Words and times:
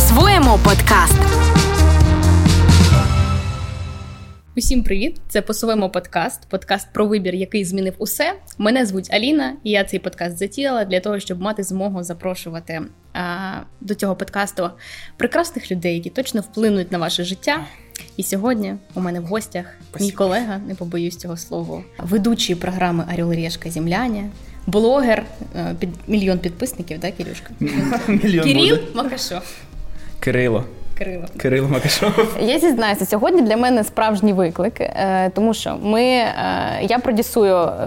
По-своєму 0.00 0.58
подкаст. 0.64 1.18
Усім 4.56 4.82
привіт! 4.82 5.20
Це 5.28 5.42
по-своєму 5.42 5.90
подкаст. 5.90 6.48
Подкаст 6.48 6.88
про 6.92 7.06
вибір, 7.06 7.34
який 7.34 7.64
змінив 7.64 7.94
усе. 7.98 8.34
Мене 8.58 8.86
звуть 8.86 9.14
Аліна, 9.14 9.56
і 9.64 9.70
я 9.70 9.84
цей 9.84 10.00
подкаст 10.00 10.38
затіяла 10.38 10.84
для 10.84 11.00
того, 11.00 11.20
щоб 11.20 11.40
мати 11.40 11.62
змогу 11.62 12.02
запрошувати 12.02 12.82
а, 13.12 13.52
до 13.80 13.94
цього 13.94 14.16
подкасту 14.16 14.70
прекрасних 15.16 15.70
людей, 15.70 15.94
які 15.94 16.10
точно 16.10 16.40
вплинуть 16.40 16.92
на 16.92 16.98
ваше 16.98 17.24
життя. 17.24 17.64
І 18.16 18.22
сьогодні 18.22 18.74
у 18.94 19.00
мене 19.00 19.20
в 19.20 19.24
гостях 19.24 19.64
Спасибо. 19.90 20.06
мій 20.06 20.12
колега, 20.12 20.60
не 20.66 20.74
побоюсь 20.74 21.16
цього 21.16 21.36
слова, 21.36 21.82
ведучий 21.98 22.54
програми 22.54 23.04
Орел 23.14 23.32
Решка 23.32 23.70
Земляня, 23.70 24.30
блогер 24.66 25.24
е, 25.56 25.74
під 25.78 25.88
мільйон 26.06 26.38
підписників, 26.38 27.00
да, 27.00 27.10
Кирюшка? 27.10 27.50
Мільйон 28.08 28.44
Кирил. 28.44 28.78
Макашов. 28.94 29.42
Кирило. 30.20 30.64
Кирило. 30.98 31.24
Кирило 31.38 31.68
Макашов. 31.68 32.36
Я 32.40 32.58
зізнаюся, 32.58 33.06
сьогодні 33.06 33.42
для 33.42 33.56
мене 33.56 33.84
справжній 33.84 34.32
виклик, 34.32 34.80
е, 34.80 35.30
тому 35.34 35.54
що 35.54 35.76
ми, 35.82 36.02
е, 36.02 36.34
я 36.82 36.98
продюсую 36.98 37.56
е, 37.56 37.86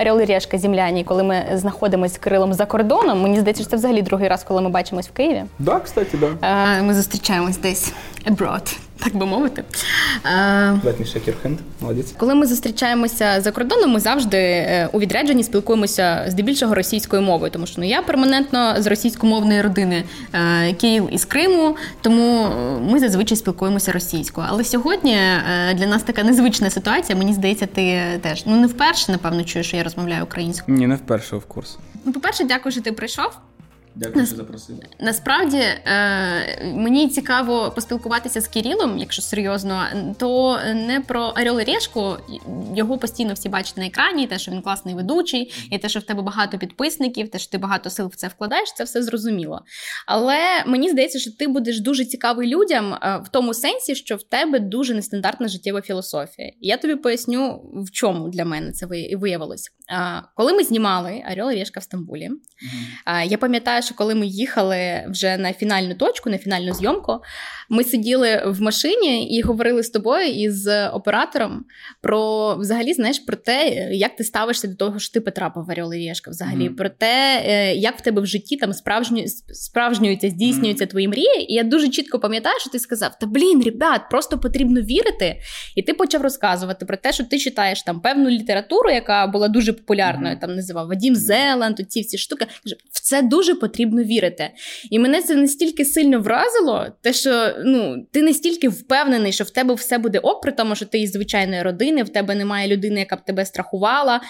Орел 0.00 0.20
і 0.20 0.24
Решка 0.24 0.58
Земляні, 0.58 1.04
коли 1.04 1.22
ми 1.22 1.44
знаходимося 1.52 2.14
з 2.14 2.18
Кирилом 2.18 2.54
за 2.54 2.66
кордоном. 2.66 3.22
Мені 3.22 3.40
здається, 3.40 3.62
що 3.62 3.70
це 3.70 3.76
взагалі 3.76 4.02
другий 4.02 4.28
раз, 4.28 4.44
коли 4.44 4.62
ми 4.62 4.68
бачимось 4.68 5.08
в 5.08 5.12
Києві. 5.12 5.42
Да, 5.58 5.80
кстати, 5.80 6.18
да. 6.18 6.82
Ми 6.82 6.94
зустрічаємось 6.94 7.58
десь 7.58 7.92
abroad, 8.30 8.76
так 8.98 9.16
би 9.16 9.26
мовити. 9.26 9.64
Дать 10.84 10.98
мені 10.98 11.10
шекерхенд. 11.12 11.58
Молодець. 11.80 12.14
Коли 12.16 12.34
ми 12.34 12.46
зустрічаємося 12.46 13.40
за 13.40 13.52
кордоном, 13.52 13.90
ми 13.90 14.00
завжди 14.00 14.38
е, 14.38 14.88
у 14.92 15.00
відрядженні 15.00 15.44
спілкуємося 15.44 16.24
здебільшого 16.28 16.74
російською 16.74 17.22
мовою, 17.22 17.50
тому 17.50 17.66
що 17.66 17.80
ну 17.80 17.86
я 17.86 18.02
перманентно 18.02 18.74
з 18.78 18.86
російськомовної 18.86 19.62
родини 19.62 20.04
е, 20.32 20.72
Київ 20.72 21.08
із 21.10 21.24
Криму, 21.24 21.76
тому 22.00 22.44
е, 22.44 22.80
ми 22.92 22.98
зазвичай 22.98 23.36
спілкуємося 23.36 23.92
російською. 23.92 24.46
Але 24.50 24.64
сьогодні 24.64 25.18
для 25.74 25.86
нас 25.86 26.02
така 26.02 26.22
незвична 26.22 26.70
ситуація. 26.70 27.18
Мені 27.18 27.34
здається, 27.34 27.66
ти 27.66 28.02
теж 28.22 28.46
ну 28.46 28.56
не 28.56 28.66
вперше, 28.66 29.12
напевно, 29.12 29.44
чуєш, 29.44 29.66
що 29.66 29.76
я 29.76 29.82
розмовляю 29.84 30.24
українською. 30.24 30.78
Ні, 30.78 30.86
не 30.86 30.94
вперше 30.94 31.36
в 31.36 31.44
курс. 31.44 31.78
Ну, 32.04 32.12
по-перше, 32.12 32.44
дякую, 32.44 32.72
що 32.72 32.80
ти 32.80 32.92
прийшов. 32.92 33.30
Дякую, 33.98 34.26
що 34.26 34.36
запросили. 34.36 34.78
Насправді 35.00 35.56
е, 35.56 36.72
мені 36.74 37.08
цікаво 37.08 37.70
поспілкуватися 37.74 38.40
з 38.40 38.48
Кирилом, 38.48 38.98
якщо 38.98 39.22
серйозно, 39.22 39.82
то 40.18 40.58
не 40.74 41.00
про 41.00 41.20
Орел 41.22 41.60
і 41.60 41.64
Решку. 41.64 42.16
Його 42.76 42.98
постійно 42.98 43.34
всі 43.34 43.48
бачать 43.48 43.76
на 43.76 43.86
екрані, 43.86 44.26
те, 44.26 44.38
що 44.38 44.52
він 44.52 44.62
класний 44.62 44.94
ведучий, 44.94 45.52
і 45.70 45.78
те, 45.78 45.88
що 45.88 46.00
в 46.00 46.02
тебе 46.02 46.22
багато 46.22 46.58
підписників, 46.58 47.30
те, 47.30 47.38
що 47.38 47.50
ти 47.50 47.58
багато 47.58 47.90
сил 47.90 48.06
в 48.06 48.14
це 48.14 48.28
вкладаєш, 48.28 48.72
це 48.76 48.84
все 48.84 49.02
зрозуміло. 49.02 49.62
Але 50.06 50.38
мені 50.66 50.90
здається, 50.90 51.18
що 51.18 51.30
ти 51.38 51.48
будеш 51.48 51.80
дуже 51.80 52.04
цікавий 52.04 52.48
людям 52.48 52.94
е, 52.94 53.20
в 53.24 53.28
тому 53.28 53.54
сенсі, 53.54 53.94
що 53.94 54.16
в 54.16 54.22
тебе 54.22 54.58
дуже 54.60 54.94
нестандартна 54.94 55.48
життєва 55.48 55.82
філософія. 55.82 56.48
І 56.48 56.68
я 56.68 56.76
тобі 56.76 56.94
поясню, 56.94 57.62
в 57.74 57.90
чому 57.90 58.28
для 58.28 58.44
мене 58.44 58.72
це 58.72 58.86
ви- 58.86 59.10
виявилось. 59.16 59.68
А, 59.92 60.20
Коли 60.36 60.52
ми 60.52 60.64
знімали 60.64 61.22
Орел 61.32 61.50
і 61.50 61.54
Решка 61.58 61.80
в 61.80 61.82
Стамбулі, 61.82 62.30
а, 63.04 63.22
Я 63.22 63.38
пам'ятаю, 63.38 63.82
що 63.86 63.94
коли 63.94 64.14
ми 64.14 64.26
їхали 64.26 65.04
вже 65.08 65.36
на 65.36 65.52
фінальну 65.52 65.94
точку, 65.94 66.30
на 66.30 66.38
фінальну 66.38 66.74
зйомку, 66.74 67.18
ми 67.68 67.84
сиділи 67.84 68.42
в 68.46 68.62
машині 68.62 69.36
і 69.36 69.42
говорили 69.42 69.82
з 69.82 69.90
тобою 69.90 70.26
і 70.26 70.50
з 70.50 70.88
оператором 70.88 71.64
про 72.02 72.54
взагалі, 72.56 72.92
знаєш, 72.92 73.18
про 73.18 73.36
те, 73.36 73.68
як 73.92 74.16
ти 74.16 74.24
ставишся 74.24 74.68
до 74.68 74.74
того, 74.74 74.98
що 74.98 75.12
ти 75.12 75.20
потрапив 75.20 75.64
в 75.64 75.70
Орел 75.70 75.94
і 75.94 76.08
Решка, 76.08 76.30
взагалі, 76.30 76.64
Мгм. 76.64 76.76
про 76.76 76.88
те, 76.88 77.42
е, 77.46 77.74
як 77.74 77.98
в 77.98 78.00
тебе 78.00 78.22
в 78.22 78.26
житті 78.26 78.56
там 78.56 78.72
справжню, 78.72 79.24
справжнюються, 79.52 80.28
здійснюються 80.30 80.86
твої 80.86 81.08
мрії. 81.08 81.52
І 81.52 81.54
я 81.54 81.62
дуже 81.62 81.88
чітко 81.88 82.18
пам'ятаю, 82.18 82.60
що 82.60 82.70
ти 82.70 82.78
сказав: 82.78 83.18
Та 83.20 83.26
блін, 83.26 83.62
ребят, 83.62 84.00
просто 84.10 84.38
потрібно 84.38 84.80
вірити. 84.80 85.40
І 85.76 85.82
ти 85.82 85.94
почав 85.94 86.22
розказувати 86.22 86.86
про 86.86 86.96
те, 86.96 87.12
що 87.12 87.24
ти 87.24 87.38
читаєш 87.38 87.82
там 87.82 88.00
певну 88.00 88.30
літературу, 88.30 88.90
яка 88.90 89.26
була 89.26 89.48
дуже 89.48 89.72
популярною, 89.72 90.32
Мгм. 90.32 90.40
там 90.40 90.54
називав 90.56 90.88
Вадім 90.88 91.16
Зеланд, 91.16 91.80
ці 91.88 92.00
всі 92.00 92.18
штуки. 92.18 92.46
В 92.92 93.00
це 93.00 93.22
дуже 93.22 93.54
потрібно 93.54 93.75
вірити. 93.84 94.50
І 94.90 94.98
мене 94.98 95.22
це 95.22 95.34
настільки 95.34 95.84
сильно 95.84 96.20
вразило, 96.20 96.86
те, 97.02 97.12
що 97.12 97.54
ну 97.64 98.06
ти 98.12 98.22
настільки 98.22 98.68
впевнений, 98.68 99.32
що 99.32 99.44
в 99.44 99.50
тебе 99.50 99.74
все 99.74 99.98
буде 99.98 100.18
ок, 100.18 100.42
при 100.42 100.52
тому, 100.52 100.74
що 100.74 100.86
ти 100.86 100.98
із 100.98 101.12
звичайної 101.12 101.62
родини, 101.62 102.02
в 102.02 102.08
тебе 102.08 102.34
немає 102.34 102.68
людини, 102.68 103.00
яка 103.00 103.16
б 103.16 103.24
тебе 103.24 103.46
страхувала, 103.46 104.20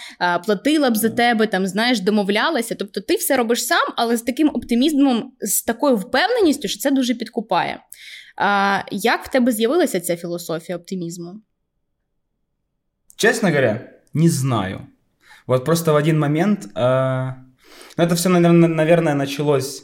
платила 0.46 0.90
б 0.90 0.96
за 0.96 1.10
тебе, 1.10 1.46
там 1.46 1.66
знаєш, 1.66 2.00
домовлялася. 2.00 2.74
Тобто 2.74 3.00
ти 3.00 3.14
все 3.14 3.36
робиш 3.36 3.66
сам, 3.66 3.92
але 3.96 4.16
з 4.16 4.22
таким 4.22 4.48
оптимізмом, 4.48 5.32
з 5.40 5.62
такою 5.62 5.96
впевненістю, 5.96 6.68
що 6.68 6.78
це 6.78 6.90
дуже 6.90 7.14
підкупає. 7.14 7.80
А, 8.36 8.80
як 8.90 9.24
в 9.24 9.30
тебе 9.30 9.52
з'явилася 9.52 10.00
ця 10.00 10.16
філософія 10.16 10.78
оптимізму? 10.78 11.40
Честно 13.16 13.48
говоря, 13.48 13.80
не 14.14 14.28
знаю. 14.28 14.80
Вот 15.46 15.64
просто 15.64 15.92
в 15.92 15.96
один 15.96 16.18
момент... 16.18 16.68
э, 16.74 17.45
ну, 17.97 18.03
это 18.03 18.15
все, 18.15 18.29
наверное, 18.29 18.69
наверное, 18.69 19.13
началось, 19.13 19.83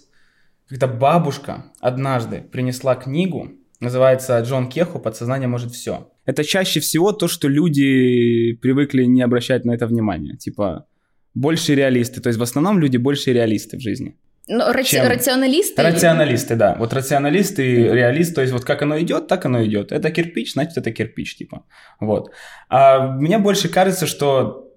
когда 0.69 0.87
бабушка 0.87 1.65
однажды 1.79 2.41
принесла 2.51 2.95
книгу, 2.95 3.49
называется 3.79 4.39
«Джон 4.39 4.69
Кеху. 4.69 4.99
Подсознание 4.99 5.47
может 5.47 5.71
все». 5.71 6.09
Это 6.25 6.43
чаще 6.43 6.79
всего 6.79 7.11
то, 7.11 7.27
что 7.27 7.47
люди 7.47 8.53
привыкли 8.61 9.05
не 9.05 9.21
обращать 9.21 9.65
на 9.65 9.71
это 9.71 9.87
внимания. 9.87 10.35
Типа, 10.35 10.85
больше 11.33 11.75
реалисты. 11.75 12.21
То 12.21 12.29
есть 12.29 12.39
в 12.39 12.43
основном 12.43 12.79
люди 12.79 12.97
больше 12.97 13.33
реалисты 13.33 13.77
в 13.77 13.81
жизни. 13.81 14.15
Ну, 14.49 14.71
раці... 14.71 14.97
Чим? 14.97 15.07
раціоналісти. 15.07 15.81
Рационалисты, 15.81 16.55
да. 16.55 16.75
Вот 16.79 16.93
рационалисты 16.93 17.61
и 17.63 17.93
реалист, 17.93 18.35
то 18.35 18.41
есть 18.41 18.53
вот 18.53 18.63
как 18.63 18.81
оно 18.81 18.97
идет, 18.97 19.27
так 19.27 19.45
оно 19.45 19.65
идет. 19.65 19.91
Это 19.91 20.09
кирпич, 20.09 20.53
значит 20.53 20.77
это 20.77 20.91
кирпич, 20.91 21.35
типа. 21.35 21.63
Вот. 21.99 22.31
А 22.69 22.99
мне 22.99 23.39
больше 23.39 23.67
кажется, 23.67 24.07
что 24.07 24.67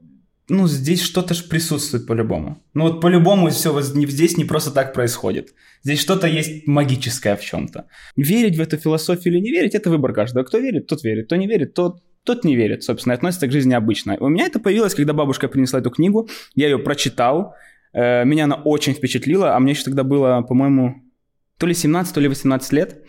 ну, 0.49 0.67
здесь 0.67 1.01
что-то 1.01 1.33
ж 1.33 1.47
присутствует 1.47 2.07
по-любому. 2.07 2.61
Ну, 2.73 2.83
вот 2.83 3.01
по-любому 3.01 3.49
все 3.49 3.73
вот 3.73 3.83
здесь 3.83 4.37
не 4.37 4.45
просто 4.45 4.71
так 4.71 4.93
происходит. 4.93 5.53
Здесь 5.83 5.99
что-то 5.99 6.27
есть 6.27 6.67
магическое 6.67 7.35
в 7.35 7.43
чем-то. 7.43 7.85
Верить 8.15 8.57
в 8.57 8.61
эту 8.61 8.77
философию 8.77 9.33
или 9.33 9.41
не 9.41 9.51
верить, 9.51 9.75
это 9.75 9.89
выбор 9.89 10.13
каждого. 10.13 10.43
Кто 10.43 10.59
верит, 10.59 10.87
тот 10.87 11.03
верит. 11.03 11.25
Кто 11.25 11.35
не 11.35 11.47
верит, 11.47 11.73
тот, 11.73 12.01
тот 12.23 12.43
не 12.43 12.55
верит, 12.55 12.83
собственно, 12.83 13.13
и 13.13 13.15
относится 13.15 13.47
к 13.47 13.51
жизни 13.51 13.73
обычно. 13.73 14.17
У 14.19 14.29
меня 14.29 14.45
это 14.45 14.59
появилось, 14.59 14.95
когда 14.95 15.13
бабушка 15.13 15.47
принесла 15.47 15.79
эту 15.79 15.89
книгу, 15.89 16.29
я 16.55 16.67
ее 16.67 16.79
прочитал, 16.79 17.55
Э, 17.95 18.25
Меня 18.25 18.43
она 18.43 18.55
очень 18.55 18.93
впечатлила, 18.93 19.55
а 19.55 19.59
мне 19.59 19.71
еще 19.71 19.85
тогда 19.85 20.03
было, 20.03 20.41
по-моему, 20.41 21.01
то 21.57 21.65
ли 21.65 21.73
17, 21.73 22.13
то 22.13 22.19
ли 22.19 22.27
18 22.27 22.73
лет. 22.73 23.01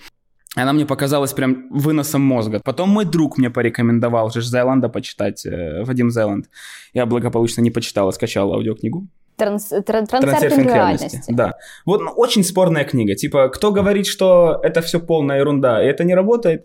Она 0.57 0.73
мне 0.73 0.87
показалась 0.87 1.33
прям 1.33 1.69
выносом 1.71 2.23
мозга. 2.23 2.61
Потом 2.65 2.89
мой 2.89 3.05
друг 3.05 3.39
мне 3.39 3.51
порекомендовал 3.51 4.31
же 4.31 4.41
Зайланда 4.41 4.89
почитать, 4.89 5.47
э, 5.47 5.85
Вадим 5.85 6.11
Зайланд. 6.11 6.47
Я 6.95 7.07
благополучно 7.07 7.63
не 7.63 7.71
почитал, 7.71 8.09
а 8.09 8.13
скачал 8.13 8.53
аудиокнигу. 8.53 9.07
Транс... 9.37 9.73
тр- 9.73 9.83
Трансерфінг 9.83 10.23
«Трансерфинг 10.23 10.67
реальності. 10.67 11.21
Да. 11.29 11.55
Вот 11.87 12.01
ну, 12.01 12.13
очень 12.17 12.43
спорная 12.43 12.85
книга. 12.85 13.15
Типа, 13.15 13.49
кто 13.49 13.71
говорит, 13.71 14.07
что 14.07 14.61
это 14.65 14.81
все 14.81 14.99
полная 14.99 15.41
ерунда, 15.41 15.83
и 15.83 15.87
это 15.87 16.05
не 16.05 16.15
работает, 16.15 16.65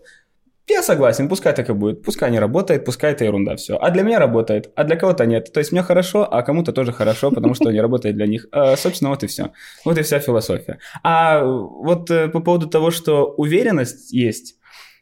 я 0.68 0.82
согласен, 0.82 1.28
пускай 1.28 1.54
так 1.54 1.68
и 1.68 1.72
будет. 1.72 2.02
Пускай 2.02 2.30
не 2.30 2.38
работает, 2.38 2.84
пускай 2.84 3.12
это 3.12 3.24
ерунда 3.24 3.56
все. 3.56 3.76
А 3.76 3.90
для 3.90 4.02
меня 4.02 4.18
работает, 4.18 4.70
а 4.76 4.84
для 4.84 4.96
кого-то 4.96 5.26
нет. 5.26 5.52
То 5.52 5.60
есть 5.60 5.72
мне 5.72 5.82
хорошо, 5.82 6.26
а 6.30 6.42
кому-то 6.42 6.72
тоже 6.72 6.92
хорошо, 6.92 7.30
потому 7.30 7.54
что 7.54 7.72
не 7.72 7.80
работает 7.80 8.16
для 8.16 8.26
них. 8.26 8.46
А, 8.52 8.76
собственно, 8.76 9.10
вот 9.10 9.22
и 9.24 9.26
все. 9.26 9.52
Вот 9.84 9.98
и 9.98 10.02
вся 10.02 10.20
философия. 10.20 10.78
А 11.02 11.44
вот 11.44 12.10
э, 12.10 12.28
по 12.28 12.40
поводу 12.40 12.68
того, 12.68 12.90
что 12.90 13.34
уверенность 13.36 14.12
есть, 14.12 14.56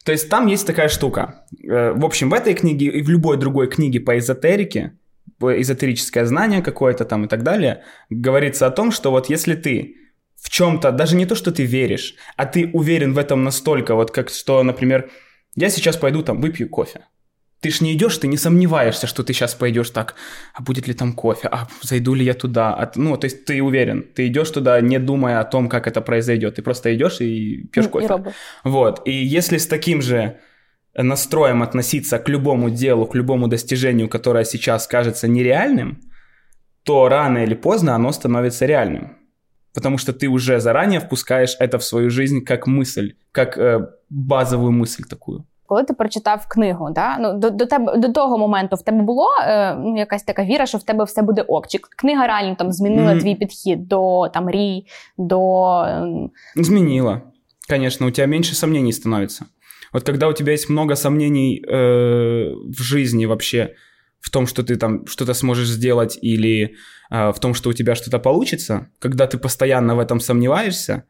то 0.04 0.12
есть 0.12 0.30
там 0.30 0.46
есть 0.46 0.66
такая 0.66 0.88
штука. 0.88 1.44
Э, 1.62 1.92
В 1.92 2.04
общем, 2.04 2.30
в 2.30 2.34
этой 2.34 2.54
книге 2.54 2.86
и 2.86 3.02
в 3.02 3.10
любой 3.10 3.36
другой 3.36 3.68
книге 3.68 4.00
по 4.00 4.18
эзотерике, 4.18 4.92
эзотерическое 5.40 6.24
знание 6.24 6.62
какое-то 6.62 7.04
там 7.04 7.24
и 7.24 7.28
так 7.28 7.42
далее, 7.42 7.82
говорится 8.10 8.66
о 8.66 8.70
том, 8.70 8.90
что 8.92 9.10
вот 9.10 9.30
если 9.30 9.54
ты 9.54 9.96
в 10.36 10.48
чем-то, 10.48 10.90
даже 10.90 11.16
не 11.16 11.26
то, 11.26 11.34
что 11.34 11.52
ты 11.52 11.64
веришь, 11.64 12.14
а 12.36 12.46
ты 12.46 12.70
уверен 12.72 13.12
в 13.12 13.18
этом 13.18 13.44
настолько, 13.44 13.94
вот 13.94 14.10
как 14.10 14.30
что, 14.30 14.62
например, 14.62 15.10
я 15.60 15.70
сейчас 15.70 15.96
пойду 15.96 16.22
там 16.22 16.40
выпью 16.40 16.68
кофе. 16.68 17.00
Ты 17.60 17.70
ж 17.70 17.82
не 17.82 17.92
идешь, 17.92 18.18
ты 18.18 18.28
не 18.28 18.38
сомневаешься, 18.38 19.06
что 19.06 19.22
ты 19.22 19.34
сейчас 19.34 19.54
пойдешь 19.54 19.90
так, 19.90 20.14
а 20.54 20.62
будет 20.62 20.88
ли 20.88 20.94
там 20.94 21.12
кофе, 21.12 21.48
а 21.52 21.68
зайду 21.82 22.14
ли 22.14 22.24
я 22.24 22.34
туда, 22.34 22.74
а, 22.74 22.90
ну, 22.96 23.16
то 23.16 23.26
есть 23.26 23.44
ты 23.44 23.62
уверен, 23.62 24.02
ты 24.14 24.26
идешь 24.28 24.50
туда, 24.50 24.80
не 24.80 24.98
думая 24.98 25.40
о 25.40 25.44
том, 25.44 25.68
как 25.68 25.86
это 25.86 26.00
произойдет, 26.00 26.54
ты 26.54 26.62
просто 26.62 26.94
идешь 26.94 27.20
и 27.20 27.68
пьешь 27.72 27.88
кофе. 27.88 28.06
І 28.06 28.08
робиш. 28.08 28.34
Вот. 28.64 29.02
И 29.06 29.38
если 29.38 29.58
с 29.58 29.66
таким 29.66 30.02
же 30.02 30.32
настроем 30.94 31.62
относиться 31.62 32.18
к 32.18 32.28
любому 32.30 32.70
делу, 32.70 33.06
к 33.06 33.14
любому 33.14 33.48
достижению, 33.48 34.08
которое 34.08 34.44
сейчас 34.44 34.86
кажется 34.86 35.28
нереальным, 35.28 36.00
то 36.82 37.08
рано 37.08 37.44
или 37.44 37.54
поздно 37.54 37.94
оно 37.94 38.12
становится 38.12 38.66
реальным. 38.66 39.16
Потому 39.74 39.98
что 39.98 40.12
ты 40.12 40.28
уже 40.28 40.60
заранее 40.60 41.00
впускаешь 41.00 41.56
это 41.60 41.78
в 41.78 41.84
свою 41.84 42.10
жизнь 42.10 42.40
как 42.44 42.66
мысль, 42.66 43.14
как 43.32 43.58
э, 43.58 43.88
базовую 44.08 44.72
мысль 44.72 45.04
такую 45.08 45.46
Коли 45.69 45.83
ти 45.83 45.93
прочитав 45.93 46.45
книгу, 46.47 46.89
да? 46.95 47.17
ну, 47.19 47.39
до, 47.39 47.49
до, 47.49 47.65
тебе, 47.65 47.97
до 47.97 48.09
того 48.13 48.37
моменту 48.37 48.75
в 48.75 48.81
тебе 48.81 49.01
було 49.01 49.25
е, 49.47 49.75
ну, 49.75 49.97
якась 49.97 50.23
така 50.23 50.43
віра, 50.43 50.65
що 50.65 50.77
в 50.77 50.83
тебе 50.83 51.03
все 51.03 51.21
буде 51.21 51.41
ок. 51.41 51.67
Чи 51.67 51.77
книга 51.97 52.27
реально 52.27 52.55
там 52.55 52.71
змінила 52.71 53.11
Мгм. 53.11 53.19
твій 53.19 53.35
підхід 53.35 53.87
до 53.87 54.29
там, 54.33 54.45
мрій, 54.45 54.85
до. 55.17 55.63
ем, 55.87 56.29
Изменила. 56.57 57.21
конечно, 57.69 58.07
у 58.07 58.11
тебя 58.11 58.27
меньше 58.27 58.55
сомнений 58.55 58.93
становится. 58.93 59.45
Вот 59.93 60.03
когда 60.03 60.27
у 60.27 60.33
тебя 60.33 60.51
есть 60.53 60.69
много 60.69 60.95
сомнений 60.95 61.63
э, 61.67 62.53
в 62.77 62.81
жизни 62.83 63.25
вообще, 63.25 63.69
в 64.19 64.29
том, 64.29 64.47
что 64.47 64.61
ты 64.63 64.75
там 64.77 65.07
что-то 65.07 65.33
сможешь 65.33 65.67
сделать 65.69 66.19
или 66.21 66.75
э, 67.11 67.31
в 67.31 67.39
том, 67.39 67.53
что 67.55 67.69
у 67.69 67.73
тебя 67.73 67.95
что-то 67.95 68.19
получится, 68.19 68.87
когда 68.99 69.25
ты 69.25 69.37
постоянно 69.37 69.95
в 69.95 69.99
этом 69.99 70.19
сомневаешься, 70.19 71.03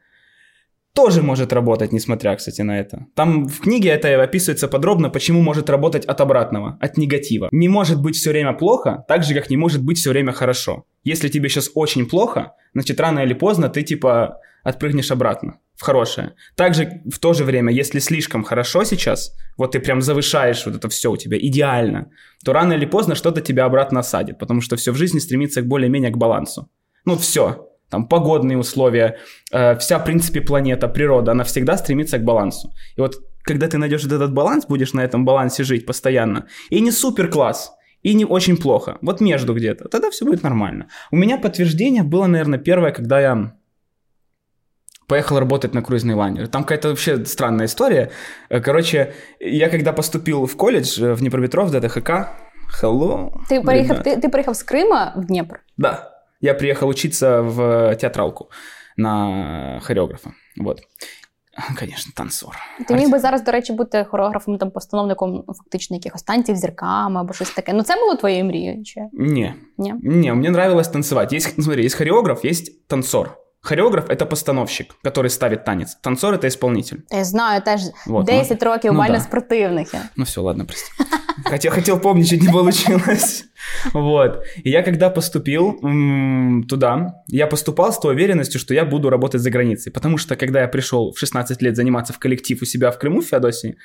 тоже 0.95 1.23
может 1.23 1.53
работать, 1.53 1.93
несмотря, 1.93 2.35
кстати, 2.37 2.63
на 2.63 2.81
это. 2.81 3.07
Там 3.15 3.47
в 3.47 3.61
книге 3.61 3.91
это 3.91 4.23
описывается 4.23 4.69
подробно, 4.69 5.11
почему 5.11 5.41
может 5.41 5.71
работать 5.71 6.05
от 6.05 6.21
обратного, 6.21 6.79
от 6.81 6.97
негатива. 6.97 7.49
Не 7.53 7.69
может 7.69 8.01
быть 8.03 8.17
все 8.17 8.31
время 8.31 8.53
плохо, 8.53 9.05
так 9.09 9.25
же, 9.25 9.35
как 9.35 9.51
не 9.51 9.57
может 9.57 9.83
быть 9.83 9.99
все 9.99 10.11
время 10.11 10.33
хорошо. 10.33 10.85
Если 11.05 11.29
тебе 11.29 11.49
сейчас 11.49 11.71
очень 11.75 12.07
плохо, 12.07 12.55
значит, 12.75 13.01
рано 13.01 13.21
или 13.21 13.35
поздно 13.35 13.69
ты, 13.69 13.83
типа, 13.83 14.39
отпрыгнешь 14.63 15.11
обратно 15.11 15.59
в 15.77 15.83
хорошее. 15.83 16.35
Также 16.57 17.03
в 17.11 17.19
то 17.19 17.33
же 17.33 17.45
время, 17.45 17.73
если 17.73 18.01
слишком 18.01 18.45
хорошо 18.45 18.85
сейчас, 18.85 19.35
вот 19.57 19.73
ты 19.73 19.81
прям 19.81 20.03
завышаешь 20.03 20.67
вот 20.67 20.75
это 20.75 20.89
все 20.91 21.11
у 21.11 21.17
тебя 21.17 21.39
идеально, 21.39 22.11
то 22.45 22.53
рано 22.53 22.75
или 22.75 22.85
поздно 22.85 23.15
что-то 23.15 23.41
тебя 23.41 23.65
обратно 23.65 24.01
осадит, 24.01 24.39
потому 24.39 24.61
что 24.61 24.77
все 24.77 24.93
в 24.93 24.97
жизни 24.97 25.21
стремится 25.21 25.63
к 25.63 25.67
более-менее 25.67 26.11
к 26.11 26.19
балансу. 26.19 26.69
Ну, 27.07 27.17
все 27.17 27.70
там 27.91 28.07
погодные 28.07 28.57
условия, 28.57 29.19
э, 29.53 29.77
вся, 29.77 29.99
в 29.99 30.05
принципе, 30.05 30.41
планета, 30.41 30.89
природа, 30.89 31.33
она 31.33 31.45
всегда 31.45 31.77
стремится 31.77 32.19
к 32.19 32.25
балансу. 32.25 32.73
И 32.97 33.01
вот 33.01 33.17
когда 33.43 33.67
ты 33.67 33.79
найдешь 33.79 34.05
этот 34.05 34.33
баланс, 34.33 34.67
будешь 34.67 34.93
на 34.93 35.01
этом 35.01 35.25
балансе 35.25 35.65
жить 35.65 35.87
постоянно, 35.87 36.47
и 36.71 36.81
не 36.81 36.93
супер 36.93 37.29
класс, 37.29 37.73
и 38.03 38.15
не 38.15 38.25
очень 38.25 38.57
плохо, 38.57 38.99
вот 39.03 39.21
между 39.21 39.55
где-то, 39.55 39.89
тогда 39.89 40.11
все 40.11 40.25
будет 40.25 40.43
нормально. 40.43 40.87
У 41.11 41.17
меня 41.17 41.39
подтверждение 41.39 42.03
было, 42.03 42.27
наверное, 42.27 42.59
первое, 42.59 42.93
когда 42.93 43.21
я 43.21 43.53
поехал 45.07 45.41
работать 45.41 45.75
на 45.75 45.83
круизный 45.83 46.15
лайнер. 46.15 46.47
Там 46.47 46.63
какая-то 46.63 46.91
вообще 46.91 47.25
странная 47.25 47.67
история. 47.67 48.13
Э, 48.49 48.61
короче, 48.61 49.13
я 49.41 49.69
когда 49.69 49.93
поступил 49.93 50.47
в 50.47 50.57
колледж 50.57 51.03
э, 51.03 51.15
в 51.15 51.19
Днепропетров, 51.19 51.73
ДТХК, 51.73 52.29
hello. 52.81 53.33
Ты 53.49 53.61
приехал, 53.61 53.97
ты, 54.05 54.21
ты 54.21 54.29
приехал 54.29 54.55
с 54.55 54.63
Крыма 54.63 55.13
в 55.17 55.27
Днепр? 55.27 55.63
Да. 55.77 56.20
Я 56.42 56.54
приехал 56.54 56.90
учиться 56.90 57.42
в 57.42 57.96
театралку 57.96 58.50
на 58.98 59.80
хореографа. 59.84 60.32
Вот. 60.58 60.82
Звісно, 61.80 62.14
танцор. 62.16 62.56
Ти 62.88 62.96
міг 62.96 63.10
би 63.10 63.20
зараз, 63.20 63.44
до 63.44 63.52
речі, 63.52 63.74
бути 63.74 64.04
хореографом, 64.04 64.58
там, 64.58 64.72
постановником 64.72 65.44
фактично 65.48 65.96
якихось 65.96 66.24
танців 66.24 66.56
зірками 66.56 67.20
або 67.20 67.34
щось 67.34 67.52
таке. 67.52 67.74
Ну, 67.74 67.84
це 67.84 67.96
було 67.96 68.16
твоєю 68.16 68.46
мрією? 68.46 68.84
Чи? 68.84 69.02
Ні. 69.14 69.54
Ні? 69.78 69.94
Ні, 70.04 70.32
мені 70.32 70.48
нравилось 70.48 70.88
танцевать. 70.88 71.34
Есть, 71.34 71.64
смотри, 71.64 71.86
есть 71.86 71.96
хореограф, 71.96 72.46
есть 72.46 72.88
танцор. 72.88 73.38
Хореограф 73.62 74.10
это 74.10 74.26
постановщик, 74.26 74.96
который 75.04 75.30
ставит 75.30 75.64
танец. 75.64 75.96
Танцор 75.96 76.34
это 76.36 76.48
исполнитель. 76.48 76.98
Я 77.12 77.24
знаю, 77.24 77.62
теж 77.62 77.82
вот, 78.06 78.26
10 78.26 78.62
ну, 78.62 78.72
років 78.72 78.94
ну, 78.94 79.00
бально 79.00 79.16
да. 79.16 79.22
спортивних. 79.22 79.94
Ну 80.16 80.24
все, 80.24 80.42
ладно, 80.42 80.66
прости. 80.66 80.92
Хотел, 81.45 81.73
хотел 81.73 82.01
помнить, 82.01 82.29
чуть 82.31 82.43
не 82.43 82.49
получилось. 82.49 83.45
Вот. 83.93 84.45
И 84.65 84.71
я 84.71 84.83
когда 84.83 85.11
поступил 85.11 85.79
туда, 86.69 87.23
я 87.29 87.47
поступал 87.47 87.93
с 87.93 87.99
той 87.99 88.15
уверенностью, 88.15 88.61
что 88.61 88.75
я 88.75 88.85
буду 88.85 89.11
работать 89.11 89.41
за 89.41 89.51
границей. 89.51 89.93
Потому 89.93 90.19
что 90.19 90.37
когда 90.37 90.63
я 90.63 90.69
пришел 90.69 91.13
в 91.13 91.19
16 91.19 91.63
лет 91.63 91.77
заниматься 91.77 92.13
в 92.13 92.19
коллектив 92.19 92.61
у 92.63 92.65
себя 92.65 92.91
в 92.91 92.99
Крыму, 92.99 93.21
в 93.21 93.27
Феодосии, 93.27 93.77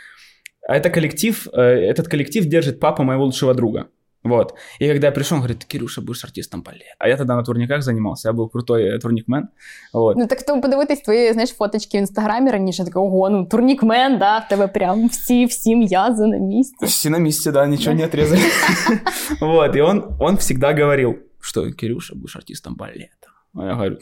а 0.67 0.75
это 0.75 0.89
коллектив, 0.89 1.47
э, 1.53 1.61
этот 1.61 2.07
коллектив 2.07 2.45
держит 2.45 2.79
папа 2.79 3.03
моего 3.03 3.25
лучшего 3.25 3.53
друга. 3.53 3.87
Вот. 4.24 4.54
И 4.78 4.86
когда 4.86 5.06
я 5.06 5.12
пришел, 5.12 5.36
он 5.36 5.42
говорит, 5.42 5.64
Кирюша, 5.64 6.02
будешь 6.02 6.24
артистом 6.24 6.62
балета. 6.62 6.94
А 6.98 7.08
я 7.08 7.16
тогда 7.16 7.36
на 7.36 7.42
турниках 7.42 7.82
занимался, 7.82 8.28
я 8.28 8.32
был 8.34 8.50
крутой 8.50 8.98
турникмен. 8.98 9.48
Вот. 9.92 10.16
Ну 10.16 10.26
так 10.26 10.42
то 10.42 10.60
подивитись 10.60 11.00
твої, 11.00 11.32
знаєш, 11.32 11.50
фоточки 11.50 11.98
в 11.98 12.00
інстаграмі 12.00 12.50
раніше, 12.50 12.84
такого, 12.84 13.06
ого, 13.06 13.30
ну 13.30 13.46
турникмен, 13.46 14.18
да, 14.18 14.38
в 14.38 14.48
тебе 14.48 14.68
прям 14.68 15.08
всі, 15.08 15.44
всі 15.44 15.76
м'язи 15.76 16.26
на 16.26 16.38
месте. 16.38 16.86
Все 16.86 17.10
на 17.10 17.18
месте, 17.18 17.52
да, 17.52 17.66
ничего 17.66 17.94
не 17.94 18.04
отрезали. 18.04 18.42
Вот, 19.40 19.76
и 19.76 19.80
он, 19.80 20.16
он 20.20 20.36
всегда 20.36 20.72
говорил, 20.72 21.16
что 21.40 21.70
Кирюша, 21.72 22.14
будешь 22.14 22.36
артистом 22.36 22.76
балета. 22.76 23.28
А 23.54 23.64
я 23.64 23.74
говорю, 23.74 23.98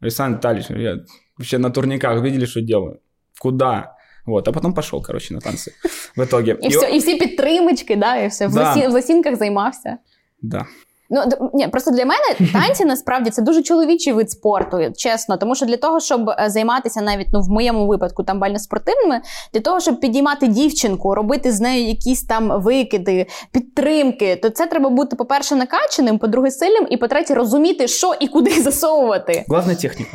Александр 0.00 0.36
Витальевич, 0.36 0.70
я 0.70 0.98
вообще 1.38 1.58
на 1.58 1.70
турниках 1.70 2.22
видели, 2.22 2.46
что 2.46 2.60
делаю? 2.60 3.00
Куда? 3.40 3.96
Вот, 4.26 4.48
а 4.48 4.52
потом 4.52 4.74
пошел, 4.74 5.02
короче, 5.02 5.34
на 5.34 5.40
танцы 5.40 5.72
в 6.16 6.22
итоге. 6.22 6.56
І, 6.62 6.66
і, 6.66 6.68
все, 6.68 6.90
і 6.90 6.98
всі 6.98 7.16
підтримочки, 7.16 7.96
да, 7.96 8.16
і 8.16 8.28
все. 8.28 8.46
В, 8.46 8.54
да. 8.54 8.74
лосі, 8.74 8.86
в 8.88 8.90
лосінках 8.90 9.36
займався. 9.36 9.98
Да. 10.42 10.66
Ну 11.10 11.50
ні, 11.54 11.68
просто 11.68 11.90
для 11.90 12.04
мене 12.04 12.50
танці 12.52 12.84
насправді 12.84 13.30
це 13.30 13.42
дуже 13.42 13.62
чоловічий 13.62 14.12
вид 14.12 14.30
спорту, 14.30 14.78
чесно. 14.96 15.36
Тому 15.36 15.54
що 15.54 15.66
для 15.66 15.76
того, 15.76 16.00
щоб 16.00 16.30
е, 16.30 16.50
займатися 16.50 17.02
навіть 17.02 17.26
ну 17.32 17.40
в 17.40 17.48
моєму 17.48 17.86
випадку 17.86 18.24
там 18.24 18.40
бально-спортивними, 18.40 19.20
для 19.54 19.60
того, 19.60 19.80
щоб 19.80 20.00
підіймати 20.00 20.48
дівчинку, 20.48 21.14
робити 21.14 21.52
з 21.52 21.60
нею 21.60 21.88
якісь 21.88 22.22
там 22.22 22.62
викиди, 22.62 23.26
підтримки, 23.52 24.36
то 24.36 24.50
це 24.50 24.66
треба 24.66 24.90
бути, 24.90 25.16
по-перше, 25.16 25.56
накачаним, 25.56 26.18
по-друге, 26.18 26.50
сильним, 26.50 26.86
і 26.90 26.96
по-третє, 26.96 27.34
розуміти, 27.34 27.88
що 27.88 28.14
і 28.20 28.28
куди 28.28 28.50
засовувати. 28.62 29.44
Главна 29.48 29.74
техніка. 29.74 30.10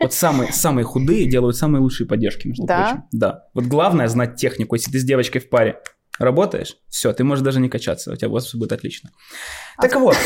От 0.00 0.12
самые, 0.12 0.52
самые 0.52 0.84
худые 0.84 1.30
делают 1.30 1.56
самые 1.56 1.80
лучшие 1.80 2.06
поддержки, 2.06 2.48
между 2.48 2.66
да? 2.66 2.78
прочим. 2.78 3.02
Да. 3.12 3.42
Вот 3.54 3.64
главное 3.64 4.08
знать 4.08 4.36
технику. 4.36 4.76
Если 4.76 4.92
ты 4.92 4.98
с 4.98 5.04
девочкой 5.04 5.40
в 5.40 5.50
паре 5.50 5.80
Работаешь? 6.19 6.77
Все, 6.89 7.13
ты 7.13 7.23
можешь 7.23 7.43
даже 7.43 7.59
не 7.59 7.69
качаться, 7.69 8.11
у 8.11 8.15
тебя 8.15 8.29
возраст 8.29 8.55
будет 8.55 8.71
отлично. 8.71 9.11
Так 9.81 9.95
вот, 9.95 10.17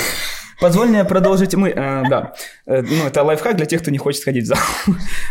позволь 0.59 0.87
мне 0.87 1.03
продолжить 1.03 1.55
мы, 1.55 1.69
э, 1.69 2.03
да, 2.09 2.33
э, 2.65 2.81
ну 2.81 3.07
это 3.07 3.23
лайфхак 3.23 3.57
для 3.57 3.65
тех, 3.65 3.81
кто 3.81 3.91
не 3.91 3.97
хочет 3.97 4.23
ходить 4.23 4.43
в 4.45 4.47
зал. 4.47 4.59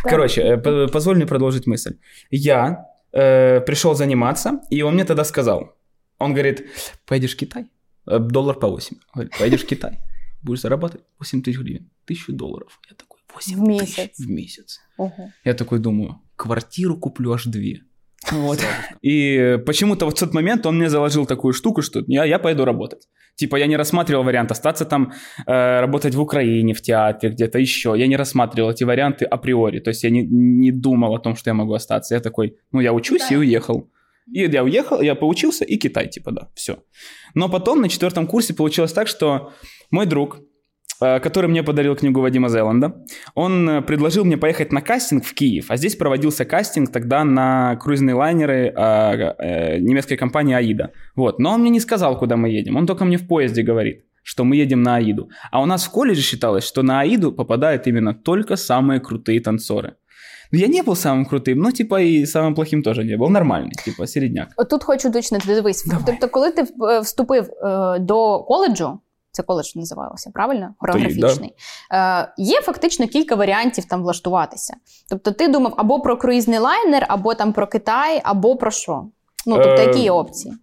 Короче, 0.02 0.42
э, 0.42 0.88
позволь 0.88 1.16
мне 1.16 1.26
продолжить 1.26 1.66
мысль. 1.66 1.96
Я 2.30 2.86
э, 3.12 3.60
пришел 3.60 3.94
заниматься, 3.94 4.60
и 4.70 4.82
он 4.82 4.94
мне 4.94 5.04
тогда 5.04 5.24
сказал, 5.24 5.74
он 6.18 6.34
говорит, 6.34 6.66
поедешь 7.06 7.34
в 7.34 7.36
Китай, 7.36 7.66
э, 8.06 8.18
доллар 8.18 8.58
по 8.58 8.68
8, 8.68 8.96
говорит, 9.14 9.38
поедешь 9.38 9.62
в 9.62 9.66
Китай, 9.66 10.00
будешь 10.42 10.60
зарабатывать 10.60 11.06
8 11.18 11.42
тысяч 11.42 11.58
гривен, 11.58 11.90
тысячу 12.04 12.32
долларов. 12.32 12.78
Я 12.90 12.96
такой, 12.96 13.20
8 13.34 13.56
в 13.56 13.68
месяц. 13.68 14.18
в 14.18 14.28
месяц. 14.28 14.80
Угу. 14.98 15.32
Я 15.44 15.54
такой 15.54 15.78
думаю, 15.78 16.20
квартиру 16.36 16.96
куплю 16.98 17.32
аж 17.32 17.44
две. 17.44 17.82
Вот. 18.30 18.58
И 19.00 19.58
почему-то 19.64 20.08
в 20.08 20.14
тот 20.14 20.34
момент 20.34 20.66
он 20.66 20.76
мне 20.76 20.90
заложил 20.90 21.26
такую 21.26 21.52
штуку, 21.52 21.82
что 21.82 22.02
я, 22.06 22.24
я 22.24 22.38
пойду 22.38 22.64
работать. 22.64 23.08
Типа 23.34 23.56
я 23.56 23.66
не 23.66 23.76
рассматривал 23.76 24.24
вариант 24.24 24.50
остаться 24.50 24.84
там, 24.84 25.12
э, 25.46 25.80
работать 25.80 26.14
в 26.14 26.20
Украине, 26.20 26.74
в 26.74 26.82
театре, 26.82 27.32
где-то 27.32 27.58
еще. 27.58 27.94
Я 27.96 28.06
не 28.06 28.16
рассматривал 28.16 28.70
эти 28.70 28.84
варианты 28.84 29.24
априори. 29.24 29.80
То 29.80 29.88
есть 29.90 30.04
я 30.04 30.10
не, 30.10 30.22
не 30.22 30.70
думал 30.70 31.14
о 31.14 31.18
том, 31.18 31.36
что 31.36 31.50
я 31.50 31.54
могу 31.54 31.72
остаться. 31.72 32.14
Я 32.14 32.20
такой, 32.20 32.56
ну 32.72 32.80
я 32.80 32.92
учусь 32.92 33.22
да. 33.28 33.34
и 33.34 33.38
уехал. 33.38 33.90
И 34.32 34.40
я 34.40 34.62
уехал, 34.62 35.00
я 35.00 35.14
поучился, 35.14 35.64
и 35.64 35.76
Китай, 35.76 36.08
типа, 36.08 36.30
да, 36.30 36.48
все. 36.54 36.84
Но 37.34 37.48
потом 37.48 37.80
на 37.80 37.88
четвертом 37.88 38.26
курсе 38.26 38.54
получилось 38.54 38.92
так, 38.92 39.08
что 39.08 39.52
мой 39.90 40.06
друг, 40.06 40.40
который 41.00 41.48
мне 41.48 41.62
подарил 41.62 41.96
книгу 41.96 42.20
Вадима 42.20 42.48
Зеланда. 42.48 43.04
Он 43.34 43.68
э, 43.68 43.82
предложил 43.82 44.24
мне 44.24 44.36
поехать 44.36 44.72
на 44.72 44.80
кастинг 44.80 45.24
в 45.24 45.34
Киев, 45.34 45.70
а 45.70 45.76
здесь 45.76 45.96
проводился 45.96 46.44
кастинг 46.44 46.92
тогда 46.92 47.24
на 47.24 47.76
круизные 47.76 48.14
лайнеры 48.14 48.72
э, 48.76 49.78
немецкой 49.78 50.16
компании 50.16 50.54
«Аида». 50.54 50.92
Вот. 51.16 51.38
Но 51.38 51.54
он 51.54 51.60
мне 51.60 51.70
не 51.70 51.80
сказал, 51.80 52.18
куда 52.18 52.36
мы 52.36 52.50
едем, 52.50 52.76
он 52.76 52.86
только 52.86 53.04
мне 53.04 53.16
в 53.16 53.26
поезде 53.26 53.62
говорит 53.62 54.04
что 54.22 54.44
мы 54.44 54.56
едем 54.56 54.82
на 54.82 54.96
Аиду. 54.96 55.30
А 55.50 55.62
у 55.62 55.66
нас 55.66 55.84
в 55.84 55.90
колледже 55.90 56.20
считалось, 56.20 56.64
что 56.64 56.82
на 56.82 57.00
Аиду 57.00 57.32
попадают 57.32 57.86
именно 57.86 58.14
только 58.14 58.56
самые 58.56 59.00
крутые 59.00 59.40
танцоры. 59.40 59.96
Ну, 60.52 60.58
я 60.58 60.66
не 60.66 60.82
был 60.82 60.96
самым 60.96 61.26
крутым, 61.26 61.58
но 61.58 61.70
типа 61.70 62.00
и 62.00 62.26
самым 62.26 62.54
плохим 62.54 62.82
тоже 62.82 63.04
не 63.04 63.16
был. 63.16 63.28
Нормальний, 63.28 63.72
типа 63.84 64.06
середняк. 64.06 64.48
Тут 64.68 64.84
хочу 64.84 65.08
уточнити, 65.08 65.46
дивись. 65.46 65.84
Давай. 65.86 66.04
Тобто, 66.06 66.28
коли 66.28 66.50
ти 66.50 66.64
вступив 67.02 67.48
е, 67.62 67.98
до 67.98 68.44
коледжу, 68.48 69.00
це 69.31 69.43
коледж 69.43 69.75
називалося, 69.75 70.31
правильно? 70.33 70.75
Хореографічний. 70.77 71.53
Да. 71.91 72.21
Е, 72.21 72.33
Є 72.37 72.61
фактично 72.61 73.07
кілька 73.07 73.35
варіантів 73.35 73.85
там 73.85 74.01
влаштуватися. 74.01 74.73
Тобто, 75.09 75.31
ти 75.31 75.47
думав 75.47 75.73
або 75.77 75.99
про 75.99 76.17
круїзний 76.17 76.59
лайнер, 76.59 77.05
або 77.09 77.33
там 77.33 77.53
про 77.53 77.67
Китай, 77.67 78.21
або 78.23 78.55
про 78.55 78.71
що? 78.71 79.03
Ну, 79.45 79.55
тобто, 79.63 79.81
які 79.81 79.99
є 79.99 80.11
опції? 80.11 80.53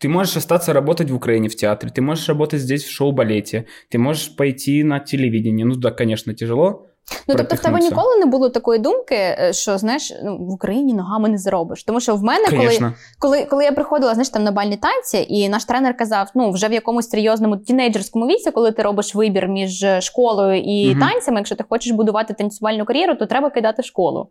Ты 0.00 0.08
можешь 0.08 0.36
остаться 0.36 0.72
работать 0.72 1.10
в 1.10 1.14
Украине 1.14 1.48
в 1.48 1.54
театре, 1.54 1.90
ты 1.90 2.00
можешь 2.00 2.28
работать 2.28 2.60
здесь 2.60 2.84
в 2.84 2.90
шоу-балете, 2.90 3.64
ты 3.92 3.98
можешь 3.98 4.28
пойти 4.28 4.84
на 4.84 4.98
телевидение. 4.98 5.66
Ну 5.66 5.74
да, 5.74 5.90
конечно, 5.90 6.34
тяжело, 6.34 6.86
Ну 7.27 7.35
тобто 7.37 7.55
в 7.55 7.59
тебе 7.59 7.79
ніколи 7.79 8.17
не 8.19 8.25
було 8.25 8.49
такої 8.49 8.79
думки, 8.79 9.15
е, 9.15 9.53
що 9.53 9.77
знаєш, 9.77 10.13
ну 10.23 10.37
в 10.37 10.51
Україні 10.51 10.93
ногами 10.93 11.29
не 11.29 11.37
заробиш. 11.37 11.83
Тому 11.83 11.99
що 11.99 12.15
в 12.15 12.23
мене, 12.23 12.45
коли 12.49 12.93
коли 13.19 13.45
коли 13.45 13.63
я 13.63 13.71
приходила 13.71 14.13
знаєш, 14.13 14.29
там 14.29 14.43
на 14.43 14.51
бальні 14.51 14.77
танці, 14.77 15.25
і 15.29 15.49
наш 15.49 15.65
тренер 15.65 15.97
казав: 15.97 16.31
ну 16.35 16.51
вже 16.51 16.67
в 16.67 16.73
якомусь 16.73 17.09
серйозному 17.09 17.57
тінейджерському 17.57 18.27
віці, 18.27 18.51
коли 18.51 18.71
ти 18.71 18.81
робиш 18.81 19.15
вибір 19.15 19.47
між 19.47 19.85
школою 19.99 20.61
і 20.61 20.91
угу. 20.91 20.99
танцями, 20.99 21.37
якщо 21.37 21.55
ти 21.55 21.63
хочеш 21.69 21.93
будувати 21.93 22.33
танцювальну 22.33 22.85
кар'єру, 22.85 23.15
то 23.15 23.25
треба 23.25 23.49
кидати 23.49 23.83
школу. 23.83 24.29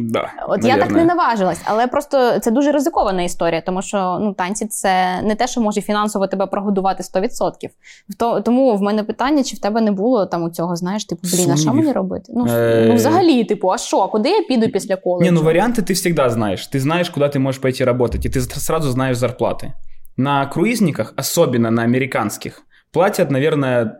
Да, 0.00 0.20
От 0.48 0.62
наверное. 0.62 0.76
я 0.76 0.82
так 0.82 0.90
не 0.90 1.04
наважилась, 1.04 1.60
але 1.64 1.86
просто 1.86 2.38
це 2.38 2.50
дуже 2.50 2.72
ризикована 2.72 3.22
історія, 3.22 3.60
тому 3.60 3.82
що 3.82 4.18
ну 4.20 4.32
танці 4.32 4.66
це 4.66 5.22
не 5.22 5.34
те, 5.34 5.46
що 5.46 5.60
може 5.60 5.80
фінансово 5.80 6.26
тебе 6.26 6.46
прогодувати 6.46 7.02
100%. 7.02 8.42
Тому 8.42 8.76
в 8.76 8.82
мене 8.82 9.04
питання, 9.04 9.44
чи 9.44 9.56
в 9.56 9.60
тебе 9.60 9.80
не 9.80 9.92
було 9.92 10.26
там 10.26 10.42
у 10.42 10.50
цього, 10.50 10.76
знаєш, 10.76 11.04
типу, 11.04 11.22
блін, 11.34 11.50
а 11.50 11.56
що 11.56 11.74
мені 11.74 11.92
робити? 11.92 12.17
робити? 12.17 12.33
Ну, 12.35 12.45
Е, 12.49 12.85
ну 12.87 12.95
взагалі, 12.95 13.43
типу, 13.43 13.69
а 13.71 13.77
що, 13.77 14.07
куди 14.07 14.29
я 14.29 14.41
піду 14.43 14.69
після 14.69 14.95
коледжу? 14.95 15.31
Не, 15.31 15.41
ну 15.41 15.41
варианты 15.49 15.81
ты 15.81 15.93
всегда 15.93 16.29
знаешь. 16.29 16.69
Ты 16.73 16.79
знаешь, 16.79 17.09
куда 17.09 17.25
ты 17.29 17.39
можешь 17.39 17.61
пойти 17.61 17.83
работать, 17.85 18.25
и 18.25 18.29
ты 18.29 18.41
сразу 18.59 18.91
знаешь 18.91 19.17
зарплаты. 19.17 19.71
На 20.17 20.45
круизниках, 20.45 21.13
особенно 21.17 21.71
на 21.71 21.83
американских, 21.83 22.61
платят, 22.91 23.31
наверное, 23.31 23.97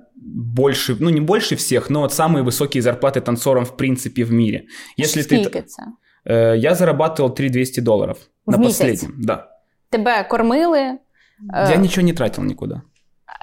больше, 0.55 0.95
ну 0.99 1.09
не 1.09 1.21
больше 1.21 1.55
всех, 1.55 1.89
но 1.89 1.99
вот 2.01 2.11
самые 2.13 2.43
высокие 2.43 2.81
зарплаты 2.81 3.21
танцорам 3.21 3.63
в 3.65 3.75
принципе 3.77 4.23
в 4.23 4.31
мире. 4.31 4.61
Если 4.99 5.21
ты, 5.21 5.25
Скільки 5.43 5.61
це? 5.61 5.83
э, 6.25 6.55
я 6.57 6.73
зарабатывал 6.73 7.33
3200 7.33 7.81
долларов 7.81 8.17
В 8.45 8.51
на 8.51 8.57
месяц? 8.57 8.77
последнем, 8.77 9.13
да. 9.17 9.47
Тебе 9.89 10.23
кормили? 10.29 10.79
Е, 10.79 10.99
Я 11.71 11.75
ничего 11.75 12.05
не 12.07 12.13
тратил 12.13 12.43
никуда. 12.43 12.81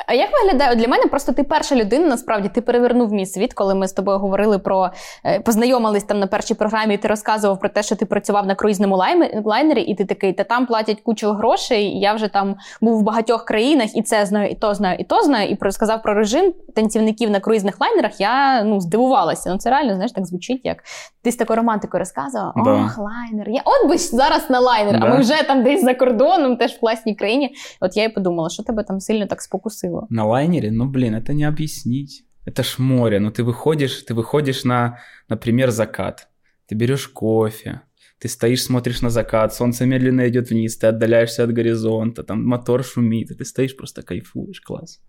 А 0.08 0.14
як 0.14 0.30
виглядає 0.34 0.76
для 0.76 0.88
мене? 0.88 1.04
Просто 1.06 1.32
ти 1.32 1.44
перша 1.44 1.76
людина, 1.76 2.08
насправді 2.08 2.50
ти 2.50 2.62
перевернув 2.62 3.12
мій 3.12 3.26
світ, 3.26 3.54
коли 3.54 3.76
ми 3.76 3.88
з 3.88 3.94
тобою 3.94 4.18
говорили 4.20 4.60
про 4.60 4.90
е, 5.26 5.40
познайомились 5.40 6.04
там 6.04 6.20
на 6.20 6.28
першій 6.28 6.54
програмі. 6.54 6.94
і 6.94 6.98
Ти 6.98 7.08
розказував 7.08 7.60
про 7.60 7.70
те, 7.70 7.84
що 7.84 7.96
ти 7.96 8.06
працював 8.06 8.46
на 8.46 8.56
круїзному 8.56 8.98
лайнері, 9.46 9.82
і 9.82 9.96
ти 9.96 10.06
такий, 10.06 10.34
та 10.34 10.44
там 10.44 10.66
платять 10.66 11.02
кучу 11.02 11.32
грошей. 11.32 11.84
і 11.86 12.00
Я 12.00 12.14
вже 12.14 12.28
там 12.28 12.56
був 12.82 13.00
в 13.00 13.04
багатьох 13.04 13.46
країнах, 13.46 13.96
і 13.98 14.02
це 14.02 14.26
знаю, 14.26 14.50
і 14.50 14.56
то 14.56 14.74
знаю, 14.74 14.98
і 15.00 15.04
то 15.04 15.24
знаю. 15.24 15.50
І 15.50 15.72
сказав 15.72 16.02
про 16.02 16.14
режим 16.14 16.54
танцівників 16.76 17.30
на 17.30 17.40
круїзних 17.40 17.82
лайнерах. 17.82 18.22
Я 18.22 18.64
ну 18.64 18.82
здивувалася. 18.82 19.50
Ну 19.50 19.58
це 19.58 19.70
реально 19.70 19.94
знаєш, 19.94 20.12
так 20.12 20.26
звучить, 20.26 20.62
як 20.64 20.84
ти 21.24 21.32
з 21.32 21.36
такою 21.36 21.58
романтикою 21.58 22.00
розказував. 22.00 22.54
Да. 22.66 22.72
Ох, 22.72 22.98
лайнер. 22.98 23.50
Я 23.50 23.62
от 23.66 23.90
би 23.90 23.98
зараз 23.98 24.50
на 24.50 24.60
лайнер, 24.60 24.96
а 24.96 25.00
Да. 25.00 25.10
ми 25.10 25.20
вже 25.20 25.44
там 25.48 25.64
десь 25.64 25.84
за 25.84 25.94
кордоном, 25.94 26.58
теж 26.58 26.72
в 26.72 26.80
класній 26.80 27.16
країні. 27.16 27.56
От 27.82 27.98
я 27.98 28.04
і 28.04 28.10
подумала, 28.10 28.50
що 28.50 28.64
тебе 28.64 28.84
там 28.84 29.00
сильно 29.00 29.26
так 29.26 29.42
спокусило. 29.42 29.85
На 30.10 30.26
лайнере, 30.26 30.72
ну 30.72 30.86
блин, 30.86 31.16
это 31.16 31.34
не 31.34 31.44
объяснить. 31.44 32.26
Это 32.46 32.64
ж 32.64 32.78
море, 32.78 33.20
ну 33.20 33.32
ты 33.32 33.44
выходишь, 33.44 34.04
ты 34.04 34.14
выходишь 34.14 34.64
на, 34.64 35.00
например, 35.30 35.72
закат. 35.72 36.30
Ты 36.68 36.76
берешь 36.76 37.08
кофе, 37.08 37.82
ты 38.20 38.28
стоишь, 38.28 38.64
смотришь 38.64 39.02
на 39.02 39.10
закат, 39.10 39.54
солнце 39.54 39.86
медленно 39.86 40.28
идет 40.28 40.50
вниз, 40.50 40.78
ты 40.78 40.88
отдаляешься 40.88 41.44
от 41.44 41.54
горизонта, 41.54 42.24
там 42.24 42.44
мотор 42.46 42.84
шумит, 42.84 43.32
и 43.32 43.36
ты 43.36 43.46
стоишь 43.46 43.76
просто 43.76 44.04
кайфуешь, 44.04 44.62
класс. 44.62 45.02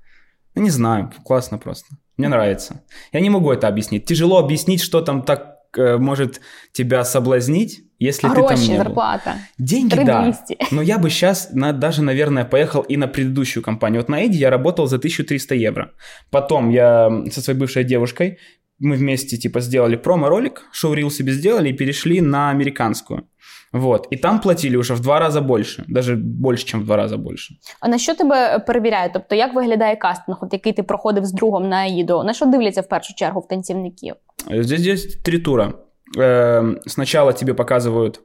Ну 0.54 0.62
не 0.62 0.70
знаю, 0.70 1.12
классно 1.24 1.58
просто. 1.58 1.96
Мне 2.16 2.28
нравится. 2.28 2.82
Я 3.12 3.20
не 3.20 3.30
могу 3.30 3.52
это 3.52 3.68
объяснить. 3.68 4.06
Тяжело 4.06 4.38
объяснить, 4.38 4.80
что 4.80 5.02
там 5.02 5.22
так 5.22 5.58
э, 5.76 5.98
может 5.98 6.40
тебя 6.72 7.04
соблазнить, 7.04 7.85
если 7.99 8.29
ты 8.29 8.35
там 8.35 8.45
Гроші, 8.45 8.71
не 8.71 8.73
был. 8.73 8.77
зарплата. 8.77 9.35
Деньги, 9.59 9.95
да. 9.95 10.21
3200. 10.21 10.75
Но 10.75 10.81
я 10.81 10.97
бы 10.97 11.09
сейчас 11.09 11.53
на, 11.53 11.73
даже, 11.73 12.01
наверное, 12.01 12.45
поехал 12.45 12.81
и 12.81 12.97
на 12.97 13.07
предыдущую 13.07 13.63
компанию. 13.63 14.01
Вот 14.01 14.09
на 14.09 14.21
Эйди 14.21 14.37
я 14.37 14.49
работал 14.49 14.87
за 14.87 14.95
1300 14.95 15.55
евро. 15.55 15.89
Потом 16.29 16.71
я 16.71 17.09
со 17.31 17.41
своей 17.41 17.59
бывшей 17.59 17.83
девушкой, 17.83 18.37
мы 18.79 18.95
вместе 18.95 19.37
типа 19.37 19.61
сделали 19.61 19.95
промо-ролик, 19.95 20.61
шоу 20.71 21.09
себе 21.09 21.33
сделали 21.33 21.69
и 21.69 21.73
перешли 21.73 22.21
на 22.21 22.49
американскую. 22.49 23.23
Вот. 23.73 24.07
И 24.13 24.17
там 24.17 24.39
платили 24.41 24.77
уже 24.77 24.93
в 24.95 24.99
два 24.99 25.19
раза 25.19 25.41
больше. 25.41 25.83
Даже 25.87 26.15
больше, 26.15 26.65
чем 26.65 26.81
в 26.81 26.85
два 26.85 26.97
раза 26.97 27.17
больше. 27.17 27.53
А 27.79 27.87
на 27.87 27.97
що 27.97 28.15
тебе 28.15 28.59
перевіряють? 28.59 29.13
Тобто, 29.13 29.35
як 29.35 29.53
виглядає 29.53 29.95
кастинг, 29.95 30.37
от 30.41 30.53
який 30.53 30.73
ти 30.73 30.83
проходив 30.83 31.25
з 31.25 31.31
другом 31.31 31.69
на 31.69 31.75
АІДО? 31.75 32.23
На 32.23 32.33
що 32.33 32.45
дивляться 32.45 32.81
в 32.81 32.89
першу 32.89 33.15
чергу 33.15 33.39
в 33.39 33.47
танцівників? 33.47 34.15
Э, 34.51 34.63
Здесь 34.63 34.87
есть 34.87 35.23
три 35.23 35.39
тура. 35.39 35.73
Эм, 36.17 36.79
Сначала 36.85 37.33
тебе 37.33 37.53
показывают 37.53 38.19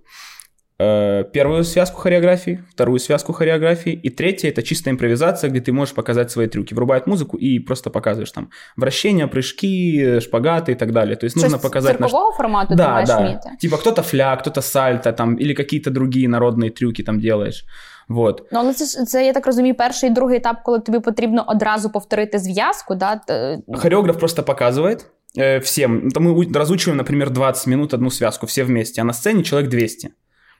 э, 0.79 1.25
первую 1.33 1.65
связку 1.65 2.01
хореографии, 2.01 2.59
вторую 2.71 2.99
связку 2.99 3.33
хореографии, 3.33 3.93
и 3.93 4.11
третья 4.11 4.51
это 4.51 4.63
чистая 4.63 4.93
импровизация, 4.95 5.51
где 5.51 5.61
ты 5.61 5.73
можешь 5.73 5.95
показать 5.95 6.31
свои 6.31 6.47
трюки. 6.49 6.75
Врубают 6.75 7.07
музыку 7.07 7.37
и 7.39 7.59
просто 7.61 7.91
показываешь 7.91 8.33
там 8.33 8.49
вращения, 8.77 9.27
прыжки, 9.27 10.21
шпагаты 10.21 10.73
и 10.73 10.75
так 10.75 10.93
далее. 10.93 11.17
То 11.17 11.25
есть 11.27 11.37
нужно 11.37 11.51
Щось 11.51 11.63
показать 11.63 12.01
наш... 12.01 12.11
циркового 12.11 12.37
формату 12.37 12.69
ти 12.69 12.75
Да, 12.75 12.89
маєш 12.93 13.09
да. 13.09 13.19
вміти? 13.21 13.51
Типа 13.61 13.77
кто-то 13.77 14.03
фляг, 14.03 14.41
кто-то 14.41 14.63
сальто 14.63 15.13
там, 15.13 15.39
или 15.41 15.55
какие-то 15.55 15.91
другие 15.91 16.29
народные 16.29 16.71
трюки 16.71 17.03
там 17.03 17.21
делаешь. 17.21 17.65
Вот. 18.09 18.43
Ну, 18.53 18.59
але 18.59 18.73
це, 18.75 18.85
ж- 18.85 19.05
це, 19.05 19.27
я 19.27 19.33
так 19.33 19.47
розумію, 19.47 19.75
перший 19.75 20.11
і 20.11 20.13
другий 20.13 20.37
етап, 20.37 20.57
коли 20.65 20.79
тобі 20.81 21.01
потрібно 21.01 21.45
одразу 21.49 21.91
повторити 21.91 22.39
зв'язку, 22.39 22.95
да? 22.95 23.17
т- 23.17 23.59
Хореограф 23.75 24.19
просто 24.19 24.43
показывает 24.43 25.05
э, 25.36 25.60
всем. 25.60 26.10
Мы 26.16 26.54
разучиваем, 26.54 26.98
например, 26.98 27.30
20 27.30 27.68
минут 27.68 27.94
одну 27.94 28.10
связку, 28.10 28.46
все 28.46 28.64
вместе, 28.64 29.02
а 29.02 29.04
на 29.04 29.14
сцене 29.14 29.44
человек 29.44 29.70
200. 29.70 30.14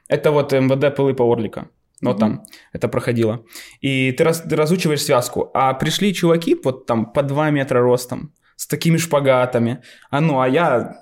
Это 0.08 0.30
вот 0.30 0.52
МВД 0.52 0.94
Пылыпа 0.94 1.24
Орлика. 1.24 1.68
Вот 2.02 2.16
Мгм. 2.16 2.20
там 2.20 2.44
это 2.72 2.88
проходило. 2.88 3.44
И 3.80 4.12
ты, 4.12 4.24
раз, 4.24 4.40
ты 4.40 4.56
разучиваешь 4.56 5.02
связку. 5.02 5.50
А 5.54 5.72
пришли 5.74 6.12
чуваки 6.12 6.56
вот 6.64 6.86
там 6.86 7.12
по 7.12 7.22
2 7.22 7.50
метра 7.50 7.80
ростом, 7.80 8.32
с 8.56 8.66
такими 8.66 8.96
шпагатами. 8.96 9.82
А 10.10 10.20
ну, 10.20 10.40
а 10.40 10.48
я 10.48 10.96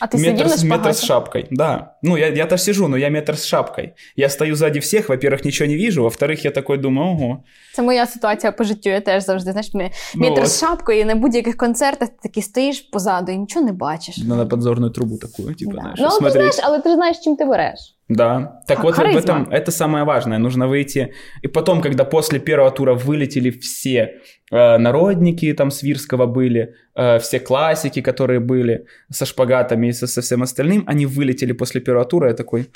А 0.00 0.06
ты 0.06 0.18
метр, 0.18 0.46
на 0.46 0.64
метр 0.64 0.88
с 0.88 1.02
шапкой. 1.02 1.46
Да. 1.50 1.94
Ну, 2.02 2.16
я, 2.16 2.28
я-то 2.28 2.58
сижу, 2.58 2.88
но 2.88 2.96
я 2.96 3.10
метр 3.10 3.34
с 3.34 3.44
шапкой. 3.44 3.94
Я 4.16 4.28
стою 4.28 4.56
сзади 4.56 4.78
всех, 4.80 5.08
во-первых, 5.08 5.44
ничего 5.44 5.68
не 5.68 5.76
вижу, 5.76 6.02
во-вторых, 6.02 6.44
я 6.44 6.50
такой 6.50 6.78
думаю, 6.78 7.08
ого. 7.10 7.42
Це 7.74 7.82
моя 7.82 8.06
ситуація 8.06 8.52
по 8.52 8.64
життю. 8.64 8.90
Я 8.90 9.00
теж 9.00 9.24
завжди, 9.24 9.52
знаєш, 9.52 9.74
метр 9.74 9.94
Ну 10.14 10.30
метр 10.30 10.46
з 10.46 10.60
шапкою 10.60 11.00
і 11.00 11.04
на 11.04 11.14
будь-яких 11.14 11.56
концертах 11.56 12.08
ти 12.08 12.14
такий 12.22 12.42
стоїш 12.42 12.80
позаду 12.80 13.32
і 13.32 13.36
нічого 13.36 13.66
не 13.66 13.72
бачиш. 13.72 14.18
Надо 14.18 14.48
подзорну 14.48 14.90
трубу 14.90 15.16
таку, 15.18 15.52
типу, 15.52 15.72
Да. 15.72 15.80
знаєш, 15.80 15.98
Ну, 16.00 16.20
ти 16.20 16.30
знаєш, 16.30 16.56
але 16.62 16.80
ти 16.80 16.94
знаєш, 16.94 17.16
чим 17.24 17.36
ти 17.36 17.44
береш. 17.44 17.78
Да. 18.14 18.60
Так 18.66 18.78
Х- 18.78 18.82
вот 18.84 18.94
в 18.94 18.96
харизма. 18.96 19.20
этом 19.20 19.48
это 19.50 19.70
самое 19.72 20.04
важное. 20.04 20.38
Нужно 20.38 20.68
выйти. 20.68 21.12
И 21.42 21.48
потом, 21.48 21.80
когда 21.80 22.04
после 22.04 22.38
первого 22.38 22.70
тура 22.70 22.94
вылетели 22.94 23.50
все 23.50 24.20
э, 24.52 24.78
народники 24.78 25.52
там 25.54 25.70
Свирского 25.70 26.26
были, 26.26 26.74
э, 26.94 27.18
все 27.18 27.40
классики, 27.40 28.02
которые 28.02 28.40
были 28.40 28.86
со 29.10 29.26
шпагатами 29.26 29.88
и 29.88 29.92
со, 29.92 30.06
со 30.06 30.20
всем 30.20 30.42
остальным, 30.42 30.84
они 30.86 31.06
вылетели 31.06 31.52
после 31.52 31.80
первого 31.80 32.04
тура. 32.04 32.28
Я 32.28 32.34
такой, 32.34 32.66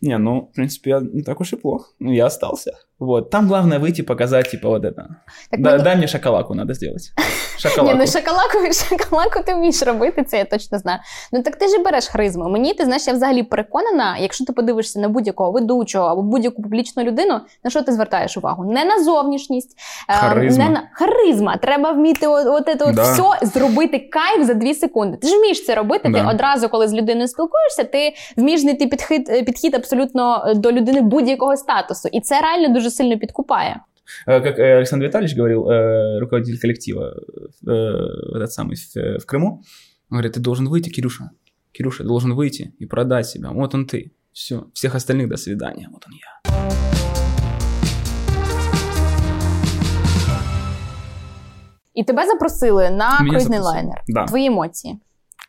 не, 0.00 0.18
ну, 0.18 0.50
в 0.52 0.54
принципе, 0.54 0.90
я 0.90 1.00
не 1.00 1.22
так 1.22 1.40
уж 1.40 1.52
и 1.52 1.56
плохо. 1.56 1.90
Ну, 1.98 2.12
я 2.12 2.26
остался. 2.26 2.72
Вот. 2.98 3.30
Там 3.30 3.48
главное 3.48 3.78
выйти, 3.78 4.02
показать, 4.02 4.50
типа, 4.50 4.68
вот 4.68 4.84
это. 4.84 5.04
Так 5.50 5.60
Да, 5.62 5.70
мені- 5.70 5.82
Дай 5.82 5.96
мне 5.96 6.06
шоколадку 6.08 6.54
надо 6.54 6.74
сделать. 6.74 7.12
Ні, 7.18 7.70
Шоколадку. 7.70 7.98
ну 7.98 8.06
шоколадку, 8.06 8.58
шоколадку 8.98 9.40
ти 9.46 9.54
вмієш 9.54 9.82
робити, 9.82 10.22
це 10.24 10.38
я 10.38 10.44
точно 10.44 10.78
знаю. 10.78 10.98
Ну 11.32 11.42
так 11.42 11.56
ти 11.56 11.68
ж 11.68 11.78
береш 11.78 12.08
харизму. 12.08 12.48
Мені 12.48 12.74
ти 12.74 12.84
знаєш, 12.84 13.06
я 13.06 13.12
взагалі 13.12 13.42
переконана, 13.42 14.18
якщо 14.18 14.44
ти 14.44 14.52
подивишся 14.52 15.00
на 15.00 15.08
будь-якого 15.08 15.52
ведучого 15.52 16.06
або 16.06 16.22
будь-яку 16.22 16.62
публічну 16.62 17.02
людину, 17.02 17.40
на 17.64 17.70
що 17.70 17.82
ти 17.82 17.92
звертаєш 17.92 18.36
увагу? 18.36 18.72
Не 18.72 18.84
на 18.84 19.04
зовнішність, 19.04 19.76
е, 20.08 20.12
Харизма. 20.12 20.64
не 20.64 20.70
на 20.70 20.82
харизма. 20.92 21.56
Треба 21.56 21.92
вміти 21.92 22.26
от, 22.26 22.46
от, 22.46 22.82
от 22.82 22.94
Да. 22.94 23.02
все 23.02 23.46
зробити 23.46 23.98
кайф 23.98 24.46
за 24.46 24.54
дві 24.54 24.74
секунди. 24.74 25.16
Ти 25.16 25.28
ж 25.28 25.38
вмієш 25.38 25.64
це 25.64 25.74
робити. 25.74 26.08
Да. 26.08 26.20
Ти 26.22 26.26
одразу, 26.34 26.68
коли 26.68 26.88
з 26.88 26.94
людиною 26.94 27.28
спілкуєшся, 27.28 27.84
ти 27.84 28.12
вмієш 28.36 28.60
знайти 28.60 28.86
підхід, 28.86 29.44
підхід 29.46 29.74
абсолютно 29.74 30.44
е, 30.48 30.54
до 30.54 30.72
людини 30.72 31.00
будь-якого 31.00 31.56
статусу. 31.56 32.08
І 32.12 32.20
це 32.20 32.40
реально 32.40 32.68
дуже 32.74 32.85
сильно 32.89 33.19
підкупає. 33.19 33.79
Э, 34.27 34.41
Как 34.43 34.59
э, 34.59 34.77
Александр 34.77 35.05
Витальевич 35.05 35.37
говорил, 35.37 35.69
э, 35.69 36.19
руководитель 36.19 36.59
коллектива, 36.61 37.13
э, 37.67 37.71
этот 38.35 38.51
самый 38.51 38.75
в, 38.75 38.97
э, 38.97 39.17
в 39.19 39.25
Крыму, 39.25 39.47
он 40.09 40.17
говорит, 40.17 40.33
ты 40.33 40.39
должен 40.39 40.67
выйти, 40.67 40.89
Кирюша, 40.89 41.29
Кирюша, 41.71 42.03
ты 42.03 42.07
должен 42.07 42.33
выйти 42.33 42.73
и 42.81 42.85
продать 42.85 43.27
себя. 43.27 43.49
Вот 43.51 43.75
он 43.75 43.85
ты. 43.85 44.11
Все. 44.33 44.63
Всех 44.73 44.95
остальных 44.95 45.27
до 45.29 45.37
свидания. 45.37 45.87
Вот 45.91 46.05
он 46.07 46.13
я. 46.13 46.41
І 51.93 52.03
тебе 52.03 52.25
запросили 52.25 52.89
на 52.89 53.19
Мене 53.19 53.29
круїзний 53.29 53.39
запросили. 53.59 53.59
лайнер. 53.61 54.01
Да. 54.07 54.25
Твої 54.25 54.45
емоції. 54.45 54.99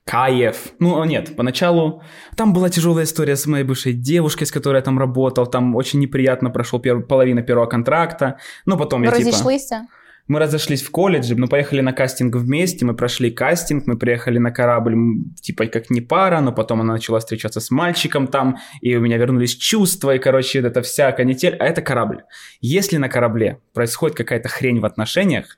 Каев. 0.08 0.74
Ну, 0.80 1.04
нет, 1.04 1.36
поначалу 1.36 2.02
там 2.36 2.54
была 2.54 2.70
тяжелая 2.70 3.04
история 3.04 3.36
с 3.36 3.46
моей 3.46 3.66
бывшей 3.66 3.94
девушкой, 3.94 4.46
с 4.46 4.52
которой 4.52 4.78
я 4.78 4.82
там 4.82 5.00
работал. 5.00 5.48
Там 5.48 5.76
очень 5.76 6.00
неприятно 6.00 6.50
прошел 6.50 6.80
пер- 6.80 7.02
половина 7.02 7.42
первого 7.42 7.68
контракта. 7.68 8.38
Но 8.66 8.78
потом 8.78 9.02
Ви 9.02 9.06
я 9.06 9.12
типа... 9.12 9.26
розійшлися? 9.26 9.82
Мы 10.30 10.40
разошлись 10.40 10.84
в 10.84 10.92
колледже, 10.92 11.36
мы 11.36 11.48
поехали 11.48 11.82
на 11.82 11.94
кастинг 11.94 12.36
вместе, 12.36 12.86
мы 12.86 12.94
прошли 12.96 13.32
кастинг, 13.32 13.88
мы 13.88 13.98
приехали 13.98 14.40
на 14.40 14.52
корабль, 14.52 14.96
типа 15.42 15.68
как 15.68 15.90
не 15.90 16.02
пара, 16.02 16.42
но 16.42 16.52
потом 16.52 16.82
она 16.82 16.94
начала 16.94 17.20
встречаться 17.20 17.60
с 17.60 17.72
мальчиком 17.72 18.28
там, 18.28 18.58
и 18.82 18.98
у 18.98 19.00
меня 19.00 19.18
вернулись 19.18 19.56
чувства, 19.56 20.16
и, 20.16 20.20
короче, 20.20 20.60
это 20.60 20.82
вся 20.82 21.12
канитель, 21.14 21.56
а 21.60 21.66
это 21.66 21.82
корабль. 21.82 22.24
Если 22.60 22.98
на 22.98 23.08
корабле 23.08 23.58
происходит 23.74 24.18
какая-то 24.18 24.50
хрень 24.50 24.82
в 24.82 24.86
отношениях, 24.86 25.58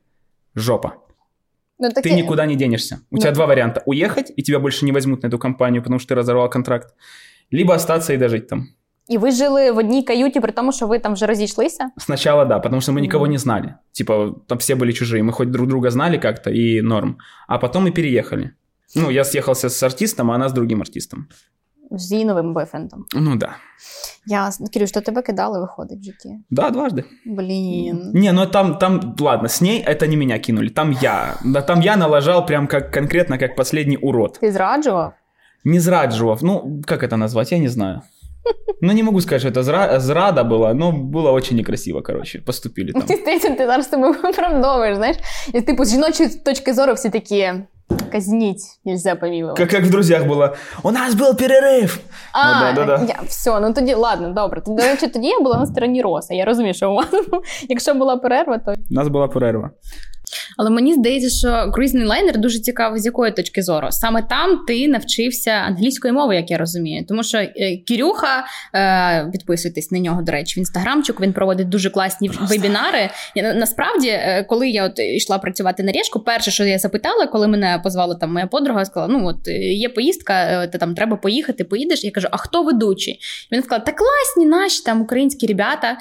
жопа. 0.55 0.93
Ну, 1.78 1.90
таке... 1.90 2.08
Ты 2.10 2.14
никуда 2.14 2.46
не 2.46 2.56
денешься. 2.56 2.98
У 3.10 3.16
Ну. 3.16 3.20
тебя 3.20 3.32
два 3.32 3.46
варианта. 3.46 3.82
Уехать, 3.86 4.32
и 4.36 4.42
тебя 4.42 4.58
больше 4.58 4.84
не 4.84 4.92
возьмут 4.92 5.22
на 5.22 5.28
эту 5.28 5.38
компанию, 5.38 5.82
потому 5.82 5.98
что 5.98 6.14
ты 6.14 6.18
разорвал 6.18 6.48
контракт. 6.50 6.94
Либо 7.52 7.74
остаться 7.74 8.12
и 8.12 8.16
дожить 8.16 8.48
там. 8.48 8.68
І 9.08 9.18
ви 9.18 9.30
жили 9.30 9.70
в 9.72 9.78
одній 9.78 10.02
каюті, 10.02 10.40
при 10.40 10.52
тому, 10.52 10.72
що 10.72 10.86
ви 10.86 10.98
там 10.98 11.12
вже 11.12 11.26
розійшлися? 11.26 11.90
Сначала 11.98 12.44
да, 12.44 12.58
потому 12.58 12.80
что 12.82 12.92
мы 12.92 13.00
никого 13.00 13.24
Мгм. 13.24 13.32
не 13.32 13.38
знали. 13.38 13.74
Типа, 13.92 14.34
там 14.46 14.58
все 14.58 14.74
были 14.74 14.92
чужие. 14.92 15.22
Мы 15.22 15.32
хоть 15.32 15.50
друг 15.50 15.66
друга 15.68 15.90
знали 15.90 16.18
как-то 16.18 16.50
и 16.50 16.82
норм. 16.82 17.16
А 17.48 17.58
потом 17.58 17.84
мы 17.86 17.90
переехали. 17.92 18.50
Ну, 18.96 19.10
я 19.10 19.24
съехался 19.24 19.68
с 19.68 19.82
артистом, 19.82 20.30
а 20.30 20.34
она 20.34 20.46
с 20.48 20.52
другим 20.52 20.80
артистом. 20.80 21.26
З 21.90 22.12
її 22.12 22.24
новим 22.24 22.54
бойфрендом. 22.54 23.04
Ну 23.14 23.36
да. 23.36 23.56
Ясно. 24.26 24.66
Кирюш, 24.72 24.90
то 24.92 25.00
тебе 25.00 25.22
кидали, 25.22 25.60
виходить 25.60 26.00
в 26.00 26.02
житті. 26.02 26.28
Да, 26.50 26.70
дважды. 26.70 27.04
Блін. 27.26 28.10
Не, 28.14 28.32
ну 28.32 28.46
там, 28.46 28.78
там, 28.78 29.14
ладно, 29.20 29.48
с 29.48 29.60
ней 29.60 29.84
это 29.88 30.06
не 30.08 30.16
меня 30.16 30.38
кинули, 30.38 30.68
там 30.68 30.92
я. 30.92 31.34
Да, 31.44 31.62
там 31.62 31.82
я 31.82 31.96
налажал 31.96 32.46
прям 32.46 32.66
как 32.66 32.90
конкретно, 32.94 33.38
как 33.38 33.56
последний 33.56 33.96
урод. 33.96 34.38
Ти 34.40 34.52
зраджував? 34.52 35.12
Не 35.64 35.80
зрадживав, 35.80 36.44
ну, 36.44 36.82
как 36.86 37.02
это 37.02 37.16
назвать, 37.16 37.52
я 37.52 37.58
не 37.58 37.68
знаю. 37.68 38.00
Ну, 38.82 38.92
не 38.92 39.02
могу 39.02 39.20
сказать, 39.20 39.40
что 39.40 39.50
это 39.50 39.62
зра- 39.62 39.98
зрада 40.00 40.42
была, 40.42 40.74
но 40.74 40.92
было 40.92 41.32
очень 41.32 41.56
некрасиво, 41.56 42.02
короче, 42.02 42.38
поступили 42.38 42.92
там. 42.92 43.02
Ти 43.02 43.16
здається, 43.16 43.50
ти 43.50 43.66
зараз 43.66 43.88
себе 43.90 44.10
виправдовуєш, 44.10 44.96
знаєш? 44.96 45.16
І 45.54 45.60
типу 45.60 45.84
з 45.84 45.90
жіночої 45.90 46.28
точки 46.28 46.74
зору 46.74 46.92
всі 46.94 47.10
такі 47.10 47.52
казніть, 48.12 48.62
нельзя 48.84 49.14
помилувати. 49.16 49.62
Как, 49.66 49.70
как 49.70 49.84
в 49.84 49.90
«Друзьях» 49.90 50.22
было. 50.26 50.54
У 50.82 50.90
нас 50.90 51.14
был 51.14 51.34
перерыв. 51.36 51.98
А, 52.32 52.70
Ну, 52.70 52.74
да, 52.76 52.86
да, 52.86 52.96
да. 52.98 53.04
Я, 53.04 53.20
все, 53.26 53.60
ну 53.60 53.72
тоді 53.72 53.94
ладно, 53.94 54.28
добре. 54.32 54.62
До 54.66 54.82
речі, 54.82 55.06
тоді 55.08 55.26
я 55.28 55.40
була 55.40 55.56
на 55.56 55.66
стороні 55.66 56.02
Роса. 56.02 56.34
Я 56.34 56.44
розумію, 56.44 56.74
що 56.74 56.90
у 56.90 56.94
вас, 56.94 57.06
якщо 57.68 57.94
була 57.94 58.16
перерва, 58.16 58.58
то. 58.58 58.74
У 58.90 58.94
нас 58.94 59.08
была 59.08 59.28
перерва. 59.32 59.70
Але 60.57 60.69
мені 60.69 60.93
здається, 60.93 61.29
що 61.29 61.71
круїзний 61.74 62.05
лайнер 62.05 62.38
дуже 62.38 62.59
цікаво, 62.59 62.98
з 62.98 63.05
якої 63.05 63.31
точки 63.31 63.62
зору. 63.63 63.88
Саме 63.91 64.21
там 64.29 64.59
ти 64.67 64.88
навчився 64.88 65.51
англійської 65.51 66.13
мови, 66.13 66.36
як 66.36 66.51
я 66.51 66.57
розумію. 66.57 67.05
Тому 67.07 67.24
що 67.24 67.38
е, 67.38 67.77
Кірюха, 67.88 68.45
е, 68.75 69.29
підписуйтесь 69.31 69.91
на 69.91 70.00
нього, 70.00 70.21
до 70.21 70.31
речі, 70.31 70.53
в 70.55 70.59
інстаграмчику. 70.59 71.24
Він 71.24 71.33
проводить 71.33 71.69
дуже 71.69 71.89
класні 71.89 72.29
вебінари. 72.41 73.09
І, 73.36 73.41
на- 73.41 73.53
насправді, 73.53 74.07
е, 74.07 74.45
коли 74.50 74.69
я 74.69 74.86
от 74.86 75.00
йшла 75.00 75.38
працювати 75.38 75.83
на 75.83 75.91
ріжку, 75.91 76.19
перше, 76.19 76.51
що 76.51 76.65
я 76.65 76.79
запитала, 76.79 77.27
коли 77.27 77.48
мене 77.48 77.81
позвала 77.83 78.15
там 78.15 78.33
моя 78.33 78.48
подруга, 78.48 78.86
сказала: 78.86 79.13
ну 79.13 79.27
от 79.27 79.48
є 79.62 79.89
поїздка, 79.89 80.33
е, 80.33 80.67
там 80.67 80.95
треба 80.95 81.17
поїхати, 81.17 81.63
поїдеш. 81.63 82.03
Я 82.03 82.12
кажу, 82.12 82.27
а 82.31 82.38
хто 82.38 82.63
ведучий? 82.63 83.19
Він 83.51 83.63
сказав, 83.63 83.83
та 83.86 83.91
класні 83.91 84.45
наші 84.45 84.83
там 84.83 85.01
українські 85.01 85.48
ребята. 85.48 85.98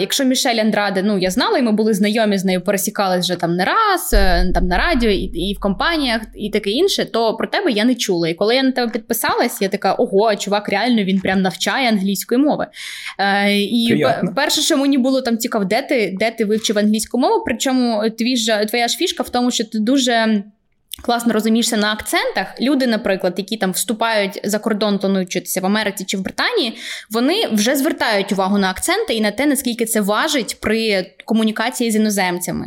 Якщо 0.00 0.24
Мішель 0.24 0.56
Андраде, 0.56 1.02
ну 1.02 1.18
я 1.18 1.30
знала, 1.30 1.58
і 1.58 1.62
ми 1.62 1.72
були 1.72 1.94
знайомі 1.94 2.38
з 2.38 2.44
нею, 2.44 2.60
пересікались 2.60 3.24
вже 3.24 3.33
там 3.36 3.56
не 3.56 3.64
раз, 3.64 4.10
е, 4.12 4.52
там 4.54 4.66
на 4.66 4.78
радіо 4.78 5.10
і, 5.10 5.22
і 5.22 5.54
в 5.54 5.60
компаніях, 5.60 6.20
і 6.34 6.50
таке 6.50 6.70
інше, 6.70 7.04
то 7.04 7.36
про 7.36 7.46
тебе 7.46 7.70
я 7.70 7.84
не 7.84 7.94
чула. 7.94 8.28
І 8.28 8.34
коли 8.34 8.54
я 8.56 8.62
на 8.62 8.72
тебе 8.72 8.92
підписалась, 8.92 9.62
я 9.62 9.68
така: 9.68 9.92
ого, 9.92 10.36
чувак, 10.36 10.68
реально 10.68 11.04
він 11.04 11.20
прям 11.20 11.42
навчає 11.42 11.88
англійської 11.88 12.40
мови. 12.40 12.66
Е, 13.18 13.58
і 13.58 13.86
Приятно. 13.88 14.32
перше, 14.36 14.60
що 14.60 14.76
мені 14.76 14.98
було 14.98 15.22
там 15.22 15.38
цікаво, 15.38 15.64
де 15.64 15.82
ти, 15.82 16.16
де 16.18 16.30
ти 16.30 16.44
вивчив 16.44 16.78
англійську 16.78 17.18
мову. 17.18 17.42
Причому 17.46 18.10
твій 18.18 18.36
ж 18.36 18.64
твоя 18.64 18.88
ж 18.88 18.96
фішка 18.96 19.22
в 19.22 19.28
тому, 19.28 19.50
що 19.50 19.64
ти 19.64 19.78
дуже. 19.78 20.44
Класно 21.02 21.32
розумієшся 21.32 21.76
на 21.76 21.92
акцентах. 21.92 22.60
Люди, 22.60 22.86
наприклад, 22.86 23.34
які 23.36 23.56
там 23.56 23.72
вступають 23.72 24.40
за 24.44 24.58
кордон, 24.58 24.98
планують 24.98 25.58
в 25.62 25.66
Америці 25.66 26.04
чи 26.04 26.16
в 26.16 26.20
Британії, 26.20 26.76
вони 27.10 27.46
вже 27.52 27.76
звертають 27.76 28.32
увагу 28.32 28.58
на 28.58 28.70
акценти 28.70 29.14
і 29.14 29.20
на 29.20 29.30
те, 29.30 29.46
наскільки 29.46 29.84
це 29.84 30.00
важить 30.00 30.60
при 30.60 31.10
комунікації 31.24 31.90
з 31.90 31.96
іноземцями. 31.96 32.66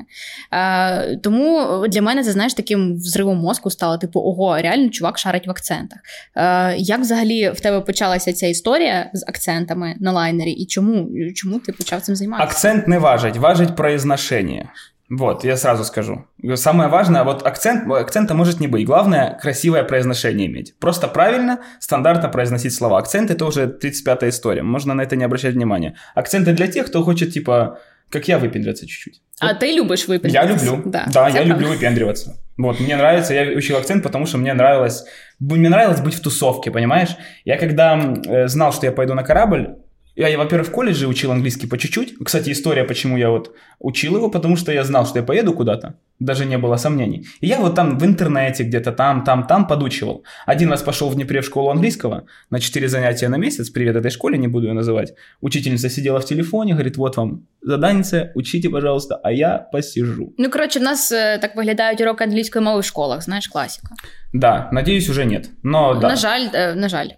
Е, 0.51 1.15
тому 1.15 1.85
для 1.87 2.01
мене 2.01 2.23
це 2.23 2.31
знаєш 2.31 2.53
таким 2.53 2.95
взривом 2.95 3.37
мозку 3.37 3.69
стало: 3.69 3.97
типу, 3.97 4.19
ого, 4.19 4.57
реально 4.61 4.89
чувак 4.89 5.17
шарить 5.17 5.47
в 5.47 5.51
акцентах. 5.51 5.99
Е, 6.35 6.75
як 6.77 6.99
взагалі 6.99 7.49
в 7.49 7.59
тебе 7.59 7.81
почалася 7.81 8.33
ця 8.33 8.47
історія 8.47 9.09
з 9.13 9.23
акцентами 9.27 9.95
на 9.99 10.11
лайнері, 10.11 10.51
і 10.51 10.65
чому, 10.65 11.09
чому 11.35 11.59
ти 11.59 11.71
почав 11.71 12.01
цим 12.01 12.15
займатися? 12.15 12.49
Акцент 12.49 12.87
не 12.87 12.99
важить, 12.99 13.37
важить 13.37 13.75
произношение. 13.75 14.69
Вот, 15.09 15.45
я 15.45 15.55
сразу 15.57 15.83
скажу. 15.83 16.25
Самое 16.55 16.89
важное, 16.89 17.23
вот 17.23 17.45
акцент, 17.47 17.91
акцента 17.91 18.33
может 18.33 18.59
не 18.59 18.67
быть. 18.67 18.85
Главное, 18.85 19.37
красивое 19.41 19.83
произношение 19.83 20.47
иметь. 20.47 20.75
Просто 20.79 21.07
правильно, 21.07 21.59
стандартно 21.79 22.29
произносить 22.29 22.73
слова. 22.73 22.97
Акцент 22.97 23.31
это 23.31 23.45
уже 23.45 23.65
35-я 23.65 24.29
история. 24.29 24.63
Можно 24.63 24.93
на 24.93 25.03
это 25.03 25.15
не 25.15 25.23
обращать 25.23 25.55
внимания. 25.55 25.95
Акценты 26.15 26.51
для 26.51 26.67
тех, 26.67 26.87
кто 26.87 27.03
хочет, 27.03 27.31
типа, 27.33 27.79
как 28.09 28.27
я, 28.27 28.37
выпендриться 28.37 28.85
чуть-чуть. 28.85 29.21
А 29.39 29.53
ти 29.53 29.75
любиш 29.75 30.07
Я 30.07 30.13
випендриватися? 30.13 30.65
люблю. 30.65 30.83
Да, 30.85 31.07
це 31.13 31.31
я 31.39 31.45
люблю 31.45 31.67
выпендриваться. 31.67 32.31
Вот, 32.57 32.79
мне 32.79 32.95
нравится, 32.95 33.33
я 33.33 33.57
учил 33.57 33.77
акцент, 33.77 34.03
потому 34.03 34.25
что 34.25 34.37
мне 34.37 34.53
нравилось, 34.53 35.05
мне 35.39 35.69
нравилось 35.69 35.99
быть 36.01 36.15
в 36.15 36.19
тусовке, 36.19 36.71
понимаешь? 36.71 37.15
Я 37.45 37.57
когда 37.57 37.95
э, 37.95 38.47
знал, 38.47 38.73
что 38.73 38.85
я 38.85 38.91
пойду 38.91 39.13
на 39.13 39.23
корабль, 39.23 39.67
я, 40.16 40.28
я, 40.28 40.38
во-первых, 40.38 40.68
в 40.68 40.70
колледже 40.70 41.06
учил 41.06 41.32
английский 41.32 41.66
по 41.66 41.78
чуть-чуть. 41.78 42.14
Кстати, 42.22 42.50
история, 42.50 42.84
почему 42.84 43.16
я 43.16 43.30
вот 43.30 43.54
учил 43.78 44.16
его, 44.16 44.30
потому 44.30 44.56
что 44.56 44.72
я 44.72 44.84
знал, 44.84 45.06
что 45.06 45.18
я 45.18 45.24
поеду 45.24 45.54
куда-то. 45.54 45.94
Даже 46.20 46.44
не 46.44 46.58
было 46.58 46.76
сомнений. 46.76 47.26
И 47.40 47.46
я 47.46 47.58
вот 47.58 47.74
там 47.74 47.98
в 47.98 48.04
интернете 48.04 48.64
где-то 48.64 48.92
там, 48.92 49.24
там, 49.24 49.46
там 49.46 49.66
подучивал. 49.66 50.24
Один 50.46 50.70
раз 50.70 50.82
пошел 50.82 51.08
в 51.08 51.14
Днепре 51.14 51.40
в 51.40 51.44
школу 51.44 51.70
английского 51.70 52.26
на 52.50 52.60
4 52.60 52.88
занятия 52.88 53.28
на 53.28 53.38
месяц. 53.38 53.70
Привет 53.70 53.96
этой 53.96 54.10
школе, 54.10 54.38
не 54.38 54.48
буду 54.48 54.66
ее 54.66 54.74
называть. 54.74 55.14
Учительница 55.40 55.88
сидела 55.88 56.20
в 56.20 56.24
телефоне, 56.24 56.74
говорит, 56.74 56.98
вот 56.98 57.16
вам 57.16 57.46
заданице, 57.62 58.32
учите, 58.34 58.68
пожалуйста, 58.68 59.18
а 59.24 59.32
я 59.32 59.58
посижу. 59.72 60.34
Ну, 60.38 60.50
коротше, 60.50 60.78
в 60.78 60.82
нас 60.82 61.12
е, 61.12 61.38
так 61.38 61.56
виглядають 61.56 62.00
уроки 62.00 62.24
англійської 62.24 62.64
мови 62.64 62.80
в 62.80 62.84
школах, 62.84 63.22
знаєш, 63.22 63.48
класика. 63.48 63.94
Да, 64.32 64.68
надеюсь, 64.72 65.08
уже 65.08 65.24
нет. 65.24 65.50
Но 65.62 65.94
да. 65.94 66.08
На 66.08 66.16
жаль, 66.16 66.48
е, 66.54 66.74
на 66.74 66.88
жаль. 66.88 67.08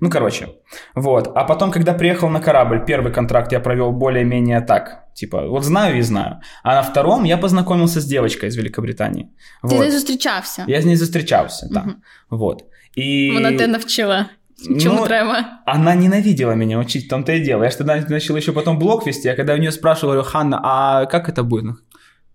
Ну, 0.00 0.10
короче. 0.10 0.46
Вот. 0.94 1.28
А 1.34 1.44
потом, 1.44 1.70
когда 1.70 1.94
приехал 1.94 2.28
на 2.28 2.40
корабль, 2.40 2.84
первый 2.86 3.12
контракт 3.12 3.52
я 3.52 3.60
провел 3.60 3.92
более-менее 3.92 4.60
так. 4.60 5.04
Типа, 5.14 5.46
вот 5.48 5.64
знаю 5.64 5.98
и 5.98 6.02
знаю. 6.02 6.40
А 6.62 6.74
на 6.74 6.82
втором 6.82 7.24
я 7.24 7.38
познакомился 7.38 8.00
с 8.00 8.04
девочкой 8.04 8.48
из 8.48 8.56
Великобритании. 8.56 9.24
Ти 9.68 9.76
Вот. 9.76 9.84
не 9.84 9.90
зустрічався. 9.90 10.64
Я 10.66 10.80
с 10.80 10.84
ней 10.84 10.96
встречался, 10.96 11.66
да. 11.70 11.80
Мгм. 11.80 12.02
Вот. 12.30 12.64
И... 12.96 13.30
Вона 13.32 13.52
тебе 13.52 13.66
навчила. 13.66 14.26
Чому 14.80 15.00
Ну, 15.00 15.06
треба? 15.06 15.44
Она 15.66 15.94
ненавидела 15.94 16.54
меня 16.54 16.78
учить, 16.78 17.06
в 17.06 17.08
том-то 17.08 17.32
и 17.32 17.44
дело. 17.44 17.64
Я 17.64 17.70
же 17.70 17.76
тогда 17.76 17.96
начал 18.08 18.36
еще 18.36 18.52
потом 18.52 18.78
блог 18.78 19.06
вести, 19.06 19.28
а 19.28 19.36
когда 19.36 19.54
у 19.54 19.58
нее 19.58 19.72
спрашивал, 19.72 20.14
говорю, 20.14 20.28
Ханна, 20.28 20.60
а 20.62 21.06
как 21.06 21.28
это 21.28 21.42
будет? 21.42 21.64
Ну, 21.64 21.74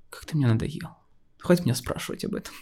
как 0.10 0.26
ты 0.26 0.38
мне 0.38 0.48
надоел. 0.48 0.90
Хватит 1.40 1.66
меня 1.66 1.76
спрашивать 1.76 2.26
об 2.26 2.36
этом. 2.36 2.54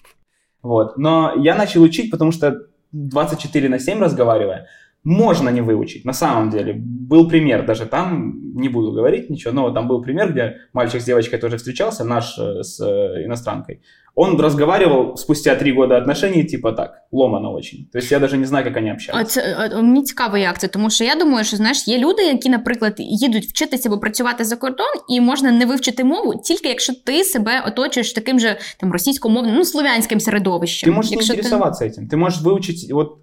Вот. 0.62 0.98
Но 0.98 1.34
я 1.38 1.56
начал 1.56 1.82
учить, 1.82 2.12
потому 2.12 2.32
что 2.32 2.56
24 2.92 3.70
на 3.70 3.80
7 3.80 4.00
разговаривая, 4.00 4.68
можно 5.07 5.49
не 5.51 5.63
выучить, 5.63 6.05
на 6.05 6.13
самом 6.13 6.51
деле. 6.51 6.75
Был 6.75 7.29
пример 7.29 7.67
даже 7.67 7.87
там, 7.87 8.55
не 8.55 8.69
буду 8.69 8.93
говорить 8.93 9.31
ничего, 9.31 9.53
но 9.53 9.71
там 9.71 9.89
был 9.89 10.03
пример, 10.03 10.33
где 10.33 10.59
мальчик 10.73 11.01
с 11.01 11.05
девочкой 11.05 11.39
тоже 11.39 11.57
встречался, 11.57 12.05
наш 12.05 12.39
э, 12.39 12.63
с 12.63 12.81
э, 12.81 13.25
иностранкой. 13.25 13.81
Он 14.15 14.39
разговаривал 14.39 15.17
спустя 15.17 15.55
три 15.57 15.73
года 15.73 15.97
отношений, 15.97 16.45
типа 16.45 16.73
так, 16.73 17.03
ломано 17.13 17.51
очень. 17.51 17.89
То 17.93 17.99
есть 17.99 18.11
я 18.11 18.19
даже 18.19 18.37
не 18.37 18.45
знаю, 18.45 18.65
как 18.65 18.77
они 18.77 18.93
общались. 18.93 19.21
А 19.21 19.25
це 19.25 19.71
а, 19.73 19.83
мені 19.83 20.03
цікаво, 20.03 20.37
як 20.37 20.61
це, 20.61 20.69
тому 20.69 20.91
що 20.91 21.05
я 21.05 21.15
думаю, 21.15 21.45
що 21.45 21.57
знаєш, 21.57 21.89
є 21.89 21.99
люди, 21.99 22.23
які, 22.23 22.51
наприклад, 22.51 22.95
їдуть 22.99 23.45
вчитися 23.45 23.89
або 23.89 23.99
працювати 23.99 24.45
за 24.45 24.57
кордон, 24.57 24.87
і 25.09 25.21
можна 25.21 25.53
не 25.53 25.67
вивчити 25.67 26.05
мову, 26.05 26.35
тільки 26.45 26.69
якщо 26.69 26.93
ти 27.05 27.25
себе 27.25 27.65
оточуєш 27.67 28.13
таким 28.13 28.41
же 28.41 28.59
там 28.81 28.93
російськомовним, 28.93 29.55
ну 29.55 29.65
слов'янським 29.65 30.21
середовищем. 30.21 30.93
Ты 30.93 30.97
можешь 30.97 31.11
не 31.11 31.17
якщо 31.17 31.35
интересоваться 31.35 31.85
этим. 31.85 32.09
Ты 32.09 32.17
можешь 32.17 32.43
выучить 32.43 32.93
вот 32.93 33.19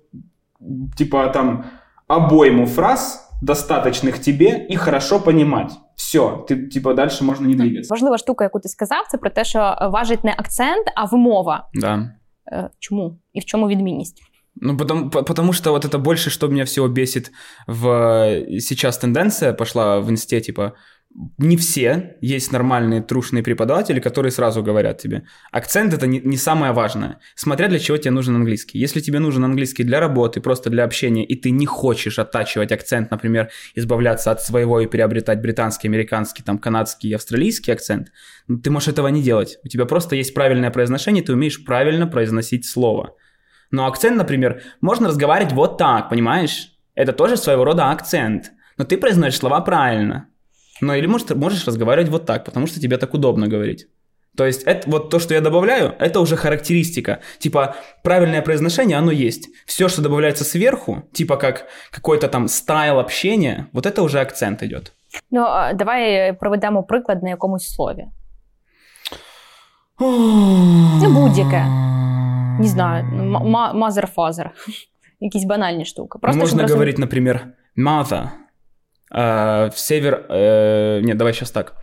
типа 0.97 1.27
там 1.27 1.63
обойму 2.07 2.65
фраз, 2.65 3.29
достаточных 3.41 4.19
тебе, 4.19 4.65
и 4.71 4.75
хорошо 4.75 5.19
понимать. 5.19 5.71
Все, 5.95 6.45
ты 6.49 6.67
типа 6.67 6.93
дальше 6.93 7.23
можно 7.23 7.47
не 7.47 7.55
двигаться. 7.55 7.93
Важлива 7.93 8.17
штука, 8.17 8.43
яку 8.43 8.59
ти 8.59 8.69
сказав, 8.69 9.05
це 9.11 9.17
про 9.17 9.29
те, 9.29 9.43
що 9.45 9.59
е, 9.59 9.87
важить 9.87 10.23
не 10.23 10.31
акцент, 10.37 10.87
а 10.95 11.05
вимова. 11.05 11.69
Да. 11.73 12.09
Е, 12.51 12.69
Чому 12.79 13.17
і 13.33 13.39
в 13.39 13.45
чому 13.45 13.67
відмінність? 13.67 14.21
Ну, 14.61 14.77
потому, 14.77 15.09
по- 15.09 15.23
потому 15.23 15.53
что 15.53 15.71
вот 15.71 15.85
это 15.85 15.97
больше, 15.97 16.29
что 16.29 16.47
меня 16.47 16.63
всего 16.65 16.87
бесит 16.87 17.31
в... 17.67 17.87
э, 17.87 18.59
Сейчас 18.59 18.97
тенденция 18.97 19.53
пошла 19.53 19.99
в 19.99 20.09
инсте, 20.09 20.41
типа, 20.41 20.71
не 21.38 21.56
все, 21.56 22.16
есть 22.20 22.50
нормальные 22.50 23.00
трушные 23.00 23.42
преподаватели, 23.42 24.00
которые 24.00 24.32
сразу 24.32 24.64
говорят 24.64 24.98
тебе, 24.98 25.22
акцент 25.52 25.94
это 25.94 26.08
не, 26.08 26.20
не 26.20 26.36
самое 26.36 26.72
важное, 26.72 27.20
смотря 27.36 27.68
для 27.68 27.78
чего 27.78 27.96
тебе 27.96 28.10
нужен 28.10 28.34
английский. 28.34 28.78
Если 28.78 29.00
тебе 29.00 29.20
нужен 29.20 29.44
английский 29.44 29.84
для 29.84 30.00
работы, 30.00 30.40
просто 30.40 30.70
для 30.70 30.82
общения, 30.82 31.24
и 31.24 31.36
ты 31.36 31.50
не 31.50 31.66
хочешь 31.66 32.18
оттачивать 32.18 32.72
акцент, 32.72 33.12
например, 33.12 33.50
избавляться 33.76 34.32
от 34.32 34.42
своего 34.42 34.80
и 34.80 34.86
приобретать 34.86 35.40
британский, 35.40 35.86
американский, 35.86 36.42
там, 36.42 36.58
канадский 36.58 37.14
австралийский 37.14 37.70
акцент, 37.70 38.10
ну, 38.48 38.58
ты 38.58 38.70
можешь 38.70 38.88
этого 38.88 39.08
не 39.08 39.22
делать. 39.22 39.58
У 39.64 39.68
тебя 39.68 39.86
просто 39.86 40.16
есть 40.16 40.34
правильное 40.34 40.72
произношение, 40.72 41.22
ты 41.22 41.32
умеешь 41.32 41.64
правильно 41.64 42.08
произносить 42.08 42.66
слово. 42.66 43.14
Но 43.70 43.86
акцент, 43.86 44.16
например, 44.16 44.62
можно 44.80 45.08
разговаривать 45.08 45.52
вот 45.52 45.78
так, 45.78 46.10
понимаешь? 46.10 46.72
Это 46.96 47.12
тоже 47.12 47.36
своего 47.36 47.64
рода 47.64 47.90
акцент. 47.90 48.52
Но 48.78 48.84
ты 48.84 48.96
произносишь 48.96 49.38
слова 49.38 49.60
правильно. 49.60 50.28
Ну 50.81 50.93
или 50.93 51.07
может, 51.07 51.35
можешь 51.35 51.67
разговаривать 51.67 52.09
вот 52.09 52.25
так, 52.25 52.45
потому 52.45 52.67
что 52.67 52.79
тебе 52.79 52.97
так 52.97 53.13
удобно 53.13 53.47
говорить. 53.47 53.87
То 54.37 54.45
есть 54.45 54.63
это, 54.63 54.89
вот 54.89 55.09
то, 55.09 55.19
что 55.19 55.33
я 55.33 55.41
добавляю, 55.41 55.93
это 55.99 56.19
уже 56.21 56.35
характеристика. 56.37 57.19
Типа 57.39 57.75
правильное 58.03 58.41
произношение, 58.41 58.97
оно 58.97 59.11
есть. 59.11 59.49
Все, 59.65 59.89
что 59.89 60.01
добавляется 60.01 60.43
сверху, 60.43 61.03
типа 61.11 61.35
как 61.37 61.67
какой-то 61.91 62.27
там 62.27 62.47
стайл 62.47 62.99
общения, 62.99 63.67
вот 63.73 63.85
это 63.85 64.01
уже 64.01 64.19
акцент 64.21 64.63
идет. 64.63 64.93
Ну 65.31 65.41
а, 65.41 65.73
давай 65.73 66.33
проведемо 66.33 66.83
приклад 66.83 67.23
на 67.23 67.29
якомусь 67.29 67.67
слові. 67.75 68.05
Ну, 69.99 71.09
будь-яке. 71.09 71.65
Не 72.59 72.67
знаю, 72.67 73.03
м- 73.05 73.49
ма- 73.49 73.73
mother 73.75 74.07
father. 74.15 74.49
якісь 75.19 75.43
банальні 75.43 75.85
штуки. 75.85 76.09
Ну, 76.13 76.19
Просто 76.19 76.39
Можно 76.39 76.59
щоб 76.59 76.71
говорить, 76.71 76.97
например, 76.97 77.47
mother. 77.77 78.29
А, 79.11 79.69
в 79.69 79.79
север... 79.79 80.25
э, 80.29 81.01
нет, 81.01 81.17
давай 81.17 81.33
сейчас 81.33 81.51
так. 81.51 81.75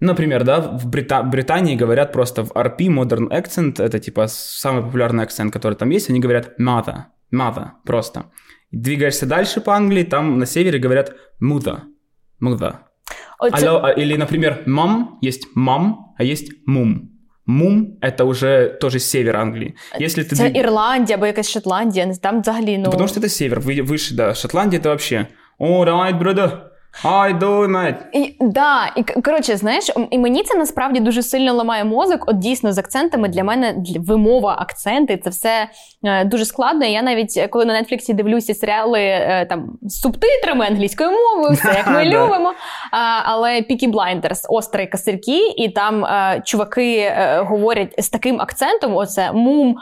Например, 0.00 0.44
да, 0.44 0.60
в 0.60 0.86
Брита- 0.86 1.22
Британии 1.22 1.76
говорят 1.76 2.12
просто 2.12 2.42
в 2.44 2.52
RP 2.52 2.88
Modern 2.88 3.28
Accent, 3.30 3.80
это 3.82 3.98
типа 3.98 4.26
самый 4.28 4.82
популярный 4.82 5.22
акцент, 5.24 5.52
который 5.52 5.74
там 5.74 5.90
есть, 5.90 6.10
они 6.10 6.20
говорят 6.20 6.50
mother, 6.60 6.96
mother, 7.32 7.66
просто. 7.86 8.24
Двигаешься 8.72 9.26
дальше 9.26 9.60
по 9.60 9.72
Англии, 9.74 10.04
там 10.04 10.38
на 10.38 10.46
севере 10.46 10.78
говорят 10.78 11.12
mother, 11.42 11.78
mother. 12.42 12.74
Оце- 13.38 13.66
Алло, 13.68 13.80
а- 13.84 13.90
или, 13.92 14.16
например, 14.16 14.62
мам, 14.66 15.18
есть 15.22 15.46
мам, 15.54 16.14
а 16.18 16.24
есть 16.24 16.52
мум. 16.66 17.10
Мум – 17.46 18.00
это 18.00 18.24
уже 18.24 18.78
тоже 18.80 18.98
север 18.98 19.36
Англии. 19.36 19.74
Если 20.00 20.24
ты... 20.24 20.34
Це 20.34 20.44
двиг- 20.44 20.56
Ірландія 20.58 21.16
або 21.18 21.26
якась 21.26 21.50
Шотландія, 21.50 22.06
не- 22.06 22.16
там 22.16 22.40
взагалі 22.40 22.78
ну 22.78 22.84
Да 22.84 22.90
потому 22.90 23.08
что 23.08 23.20
это 23.20 23.28
север, 23.28 23.60
вы- 23.60 23.82
выше, 23.82 24.14
да. 24.14 24.34
Шотландия 24.34 24.80
это 24.80 24.88
вообще... 24.88 25.26
All 25.59 25.85
right, 25.85 26.17
brother. 26.17 26.69
How 27.03 27.39
you? 27.41 27.95
І, 28.13 28.35
да, 28.39 28.91
і 28.95 29.03
коротше, 29.21 29.57
знаєш, 29.57 29.91
і 30.11 30.17
мені 30.17 30.43
це 30.43 30.57
насправді 30.57 30.99
дуже 30.99 31.23
сильно 31.23 31.53
ламає 31.53 31.83
мозок. 31.83 32.23
От 32.27 32.37
дійсно 32.37 32.73
з 32.73 32.77
акцентами 32.77 33.27
для 33.27 33.43
мене 33.43 33.73
для, 33.73 33.99
вимова, 33.99 34.55
акценти 34.59 35.17
це 35.17 35.29
все 35.29 35.67
е, 36.03 36.25
дуже 36.25 36.45
складно. 36.45 36.85
Я 36.85 37.01
навіть 37.01 37.33
е, 37.37 37.47
коли 37.47 37.65
на 37.65 37.81
Нетфліксі 37.81 38.13
дивлюся 38.13 38.53
серіали 38.53 38.99
е, 39.01 39.45
там 39.49 39.77
з 39.81 39.99
субтитрами 40.01 40.65
англійською 40.65 41.09
мовою, 41.11 41.53
все 41.53 41.73
як 41.73 41.87
ми 41.87 42.05
любимо. 42.15 42.53
А, 42.91 43.21
але 43.23 43.49
Peaky 43.49 43.91
Blinders, 43.91 44.41
острі 44.49 44.87
косирки, 44.87 45.47
і 45.57 45.69
там 45.69 46.05
е, 46.05 46.41
чуваки 46.45 46.97
е, 46.97 47.43
говорять 47.47 47.95
з 47.97 48.09
таким 48.09 48.41
акцентом: 48.41 48.95
оце 48.95 49.31
мум, 49.31 49.75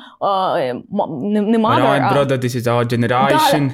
е, 0.61 0.73
не, 1.21 1.41
не 1.41 1.57
mother, 1.57 1.81
right, 1.81 2.09
а 2.11 2.17
brother, 2.17 2.37
this 2.43 2.55
is 2.55 2.67
our 2.67 2.85
generation. 2.85 3.71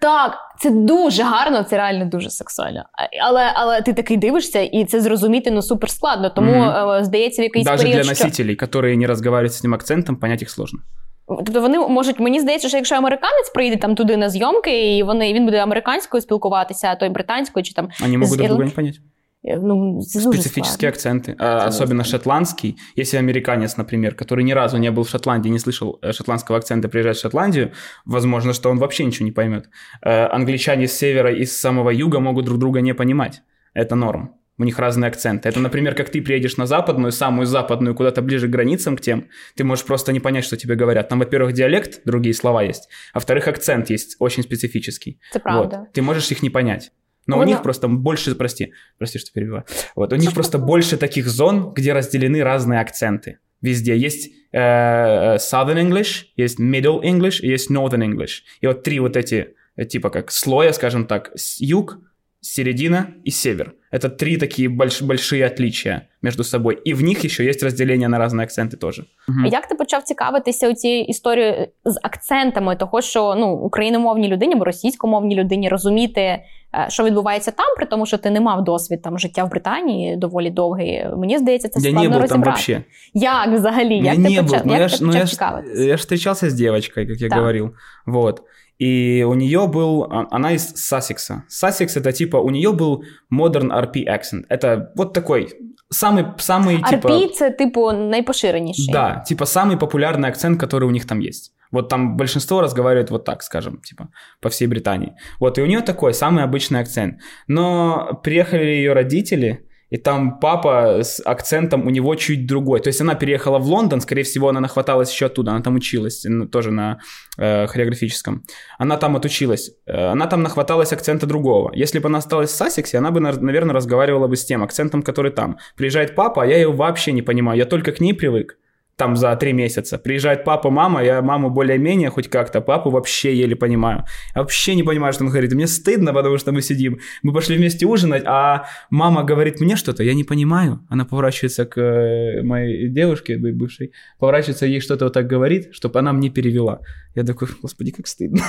Так, 0.00 0.38
це 0.58 0.70
дуже 0.70 1.22
гарно, 1.22 1.62
це 1.62 1.76
реально 1.76 2.04
дуже 2.04 2.30
сексуально. 2.30 2.84
Але, 3.28 3.52
але 3.54 3.82
ти 3.82 3.92
такий 3.92 4.16
дивишся, 4.16 4.60
і 4.60 4.84
це 4.84 5.00
зрозуміти 5.00 5.50
ну 5.50 5.62
супер 5.62 5.90
складно. 5.90 6.30
Тому 6.30 6.52
mm-hmm. 6.52 7.04
здається, 7.04 7.42
в 7.42 7.44
якийсь 7.44 7.66
Даже 7.66 7.82
період, 7.82 7.96
для 7.96 8.14
що 8.14 8.24
носителей, 8.24 8.56
которые 8.56 8.96
не 8.96 9.06
розмовляють 9.06 9.52
з 9.52 9.60
цим 9.60 9.74
акцентом, 9.74 10.16
понять 10.16 10.40
їх 10.40 10.50
сложно. 10.50 10.80
тобто 11.28 11.60
вони 11.60 11.78
можуть. 11.78 12.20
Мені 12.20 12.40
здається, 12.40 12.68
що 12.68 12.76
якщо 12.76 12.94
американець 12.94 13.50
прийде 13.54 13.76
там 13.76 13.94
туди 13.94 14.16
на 14.16 14.30
зйомки, 14.30 14.96
і 14.96 15.02
вони 15.02 15.32
він 15.32 15.44
буде 15.44 15.58
американською 15.58 16.20
спілкуватися, 16.20 16.88
а 16.88 16.96
той 16.96 17.08
британською, 17.08 17.64
чи 17.64 17.74
там 17.74 17.88
Вони 18.00 18.18
можуть 18.18 18.46
друга 18.46 18.64
не 18.64 18.70
понять. 18.70 19.00
Е, 19.46 19.58
ну 19.58 20.00
Специфические 20.02 20.88
акценты. 20.88 21.34
А, 21.38 21.66
особенно 21.66 22.04
шотландский. 22.04 22.76
Если 22.96 23.18
американец, 23.18 23.76
например, 23.76 24.14
который 24.14 24.44
ни 24.44 24.52
разу 24.52 24.78
не 24.78 24.90
был 24.90 25.02
в 25.02 25.08
Шотландии, 25.08 25.50
не 25.50 25.58
слышал 25.58 25.98
э, 26.02 26.12
шотландского 26.12 26.58
акцента, 26.58 26.88
приезжает 26.88 27.16
в 27.16 27.20
Шотландию, 27.20 27.72
возможно, 28.04 28.52
что 28.52 28.70
он 28.70 28.78
вообще 28.78 29.04
ничего 29.04 29.24
не 29.26 29.32
поймет. 29.32 29.68
Э, 30.02 30.26
Англичане 30.26 30.86
с 30.86 30.92
севера 30.92 31.32
и 31.32 31.44
с 31.44 31.60
самого 31.60 31.90
юга 31.90 32.20
могут 32.20 32.44
друг 32.44 32.58
друга 32.58 32.80
не 32.80 32.94
понимать. 32.94 33.42
Это 33.74 33.94
норм. 33.94 34.30
У 34.58 34.64
них 34.64 34.78
разные 34.78 35.08
акценты. 35.08 35.48
Это, 35.50 35.60
например, 35.60 35.94
как 35.94 36.08
ты 36.08 36.22
приедешь 36.22 36.56
на 36.56 36.66
западную, 36.66 37.12
самую 37.12 37.46
западную, 37.46 37.94
куда-то 37.94 38.22
ближе 38.22 38.48
к 38.48 38.50
границам 38.50 38.96
к 38.96 39.00
тем, 39.00 39.28
ты 39.54 39.64
можешь 39.64 39.84
просто 39.84 40.12
не 40.12 40.20
понять, 40.20 40.44
что 40.44 40.56
тебе 40.56 40.76
говорят. 40.76 41.08
Там, 41.08 41.18
во-первых, 41.18 41.52
диалект, 41.52 42.00
другие 42.06 42.34
слова 42.34 42.62
есть, 42.62 42.88
а 43.12 43.18
во-вторых, 43.18 43.48
акцент 43.48 43.90
есть 43.90 44.16
очень 44.18 44.42
специфический. 44.42 45.18
Це 45.32 45.38
правда. 45.38 45.76
Вот. 45.78 45.92
Ты 45.92 46.02
можешь 46.02 46.32
их 46.32 46.42
не 46.42 46.50
понять. 46.50 46.90
Но 47.26 47.36
у 47.36 47.40
Ну 47.40 47.46
них 47.46 47.62
просто 47.62 47.88
больше, 47.88 48.34
прости, 48.34 48.72
прости, 48.98 49.18
что 49.18 49.32
перебиваю. 49.32 49.64
Вот, 49.94 50.12
у 50.12 50.16
них 50.16 50.32
просто 50.32 50.58
больше 50.58 50.96
таких 50.96 51.26
зон, 51.28 51.72
где 51.74 51.92
разделены 51.92 52.42
разные 52.42 52.80
акценты. 52.80 53.38
Везде 53.62 53.96
есть 53.96 54.30
э, 54.52 55.36
Southern 55.36 55.80
English, 55.88 56.26
есть 56.36 56.60
Middle 56.60 57.02
English 57.02 57.38
есть 57.42 57.70
Northern 57.70 58.04
English. 58.04 58.42
И 58.60 58.66
вот 58.66 58.82
три 58.82 59.00
вот 59.00 59.16
эти, 59.16 59.54
э, 59.76 59.84
типа 59.84 60.10
как 60.10 60.30
слоя, 60.30 60.72
скажем 60.72 61.06
так, 61.06 61.32
с- 61.34 61.60
юг, 61.60 61.98
середина 62.45 63.07
и 63.27 63.31
север. 63.31 63.73
Это 63.93 64.09
три 64.09 64.37
такие 64.37 64.69
больш- 64.69 65.03
большие 65.03 65.45
отличия 65.45 66.01
между 66.21 66.43
собой. 66.43 66.79
И 66.87 66.93
в 66.93 67.03
них 67.03 67.25
еще 67.25 67.43
есть 67.45 67.63
разделение 67.63 68.07
на 68.07 68.17
разные 68.19 68.45
акценты 68.45 68.77
тоже. 68.77 69.03
Мгм. 69.27 69.45
А 69.45 69.47
Як 69.47 69.67
ти 69.67 69.75
почав 69.75 70.03
цікавитися 70.03 70.73
цією 70.73 71.05
історією 71.05 71.67
з 71.85 71.99
акцентами, 72.03 72.75
того 72.75 73.01
що 73.01 73.35
ну 73.37 73.47
україномовній 73.53 74.27
людині 74.27 74.53
або 74.53 74.65
російськомовній 74.65 75.35
людині 75.35 75.69
розуміти, 75.69 76.21
е, 76.21 76.43
що 76.89 77.03
відбувається 77.03 77.51
там, 77.51 77.65
при 77.77 77.85
тому, 77.85 78.05
що 78.05 78.17
ти 78.17 78.29
не 78.31 78.41
мав 78.41 78.63
досвід 78.63 79.01
там 79.01 79.19
життя 79.19 79.43
в 79.43 79.49
Британії 79.49 80.17
доволі 80.17 80.49
довгий. 80.49 81.05
Мені 81.17 81.37
здається, 81.37 81.69
це 81.69 81.79
Я 81.79 81.91
складно 81.91 82.09
не 82.09 82.15
был 82.15 82.19
там 82.19 82.21
розібрати. 82.21 82.49
вообще. 82.49 82.83
Як 83.13 83.49
взагалі? 83.59 83.95
Я 83.97 84.03
Як 84.03 84.17
не 84.17 84.29
ти 84.29 84.35
был, 84.41 84.43
почав, 84.49 84.67
но 84.67 84.73
як 84.73 84.81
я 84.81 84.87
ти 84.89 84.95
ж, 84.95 85.03
ну, 85.03 85.07
почав 85.07 85.19
я 85.21 85.25
ж, 85.25 85.31
цікавитися? 85.31 85.83
я 85.83 85.97
ж 85.97 86.01
встречался 86.01 86.47
с 86.47 86.53
девочкой, 86.53 87.07
как 87.07 87.21
я 87.21 87.29
Да. 87.29 87.35
говорил, 87.35 87.71
вот. 88.05 88.41
И 88.78 89.24
у 89.26 89.34
нее 89.34 89.66
был, 89.66 90.04
а, 90.04 90.26
она 90.30 90.52
из 90.52 90.72
Сассекса. 90.74 91.44
Сассекс 91.48 91.96
это 91.96 92.12
типа, 92.12 92.36
у 92.36 92.50
нее 92.50 92.72
был 92.72 93.04
modern 93.32 93.70
RP 93.70 94.04
accent. 94.06 94.44
Это 94.48 94.92
вот 94.96 95.12
такой, 95.12 95.48
самый, 95.90 96.26
самый 96.38 96.82
типа... 96.82 97.08
RP– 97.08 97.28
це 97.34 97.50
типу 97.50 97.92
найпоширеніший. 97.92 98.92
Да, 98.92 99.24
типа 99.26 99.44
самый 99.44 99.78
популярный 99.78 100.28
акцент, 100.28 100.60
который 100.60 100.84
у 100.84 100.90
них 100.90 101.06
там 101.06 101.20
есть. 101.20 101.52
Вот 101.72 101.88
там 101.88 102.16
большинство 102.16 102.60
разговаривает 102.60 103.10
вот 103.10 103.24
так, 103.24 103.42
скажем, 103.42 103.80
типа, 103.80 104.08
по 104.40 104.48
всей 104.48 104.68
Британии. 104.68 105.12
Вот, 105.40 105.58
и 105.58 105.62
у 105.62 105.66
нее 105.66 105.80
такой 105.80 106.14
самый 106.14 106.44
обычный 106.44 106.80
акцент. 106.80 107.20
Но 107.48 108.20
приехали 108.22 108.64
ее 108.64 108.92
родители, 108.92 109.65
и 109.90 109.96
там 109.96 110.40
папа 110.40 111.00
с 111.02 111.20
акцентом 111.24 111.86
у 111.86 111.90
него 111.90 112.14
чуть 112.16 112.46
другой. 112.46 112.80
То 112.80 112.88
есть 112.88 113.00
она 113.00 113.14
переехала 113.14 113.58
в 113.58 113.66
Лондон, 113.66 114.00
скорее 114.00 114.22
всего, 114.22 114.48
она 114.48 114.60
нахваталась 114.60 115.12
еще 115.12 115.26
оттуда, 115.26 115.52
она 115.52 115.62
там 115.62 115.76
училась, 115.76 116.24
ну, 116.24 116.46
тоже 116.46 116.70
на 116.70 116.98
э, 117.38 117.66
хореографическом. 117.66 118.44
Она 118.78 118.96
там 118.96 119.16
отучилась, 119.16 119.70
э, 119.86 119.92
она 119.92 120.26
там 120.26 120.42
нахваталась 120.42 120.92
акцента 120.92 121.26
другого. 121.26 121.72
Если 121.74 121.98
бы 121.98 122.08
она 122.08 122.18
осталась 122.18 122.50
в 122.50 122.56
Сассексе, 122.56 122.98
она 122.98 123.10
бы, 123.10 123.20
наверное, 123.20 123.74
разговаривала 123.74 124.26
бы 124.26 124.36
с 124.36 124.44
тем 124.44 124.62
акцентом, 124.62 125.02
который 125.02 125.30
там. 125.30 125.58
Приезжает 125.76 126.14
папа, 126.14 126.42
а 126.42 126.46
я 126.46 126.58
его 126.58 126.72
вообще 126.72 127.12
не 127.12 127.22
понимаю, 127.22 127.58
я 127.58 127.64
только 127.64 127.92
к 127.92 128.00
ней 128.00 128.14
привык 128.14 128.56
там 128.96 129.16
за 129.16 129.36
три 129.36 129.52
месяца. 129.52 129.98
Приезжает 129.98 130.44
папа, 130.44 130.70
мама, 130.70 131.04
я 131.04 131.22
маму 131.22 131.50
более-менее 131.50 132.10
хоть 132.10 132.28
как-то, 132.28 132.60
папу 132.60 132.90
вообще 132.90 133.36
еле 133.36 133.54
понимаю. 133.54 134.04
Я 134.34 134.40
вообще 134.40 134.74
не 134.74 134.82
понимаю, 134.82 135.12
что 135.12 135.24
он 135.24 135.30
говорит. 135.30 135.52
Мне 135.52 135.66
стыдно, 135.66 136.12
потому 136.12 136.38
что 136.38 136.52
мы 136.52 136.62
сидим. 136.62 136.98
Мы 137.22 137.32
пошли 137.32 137.56
вместе 137.56 137.86
ужинать, 137.86 138.22
а 138.26 138.66
мама 138.90 139.22
говорит 139.24 139.60
мне 139.60 139.76
что-то, 139.76 140.02
я 140.02 140.14
не 140.14 140.24
понимаю. 140.24 140.80
Она 140.88 141.04
поворачивается 141.04 141.66
к 141.66 141.80
э, 141.80 142.42
моей 142.42 142.88
девушке, 142.88 143.36
бывшей, 143.36 143.92
поворачивается, 144.18 144.66
ей 144.66 144.80
что-то 144.80 145.04
вот 145.04 145.14
так 145.14 145.26
говорит, 145.26 145.68
чтобы 145.72 145.98
она 145.98 146.12
мне 146.12 146.30
перевела. 146.30 146.80
Я 147.14 147.24
такой, 147.24 147.48
господи, 147.62 147.92
как 147.92 148.06
стыдно. 148.06 148.42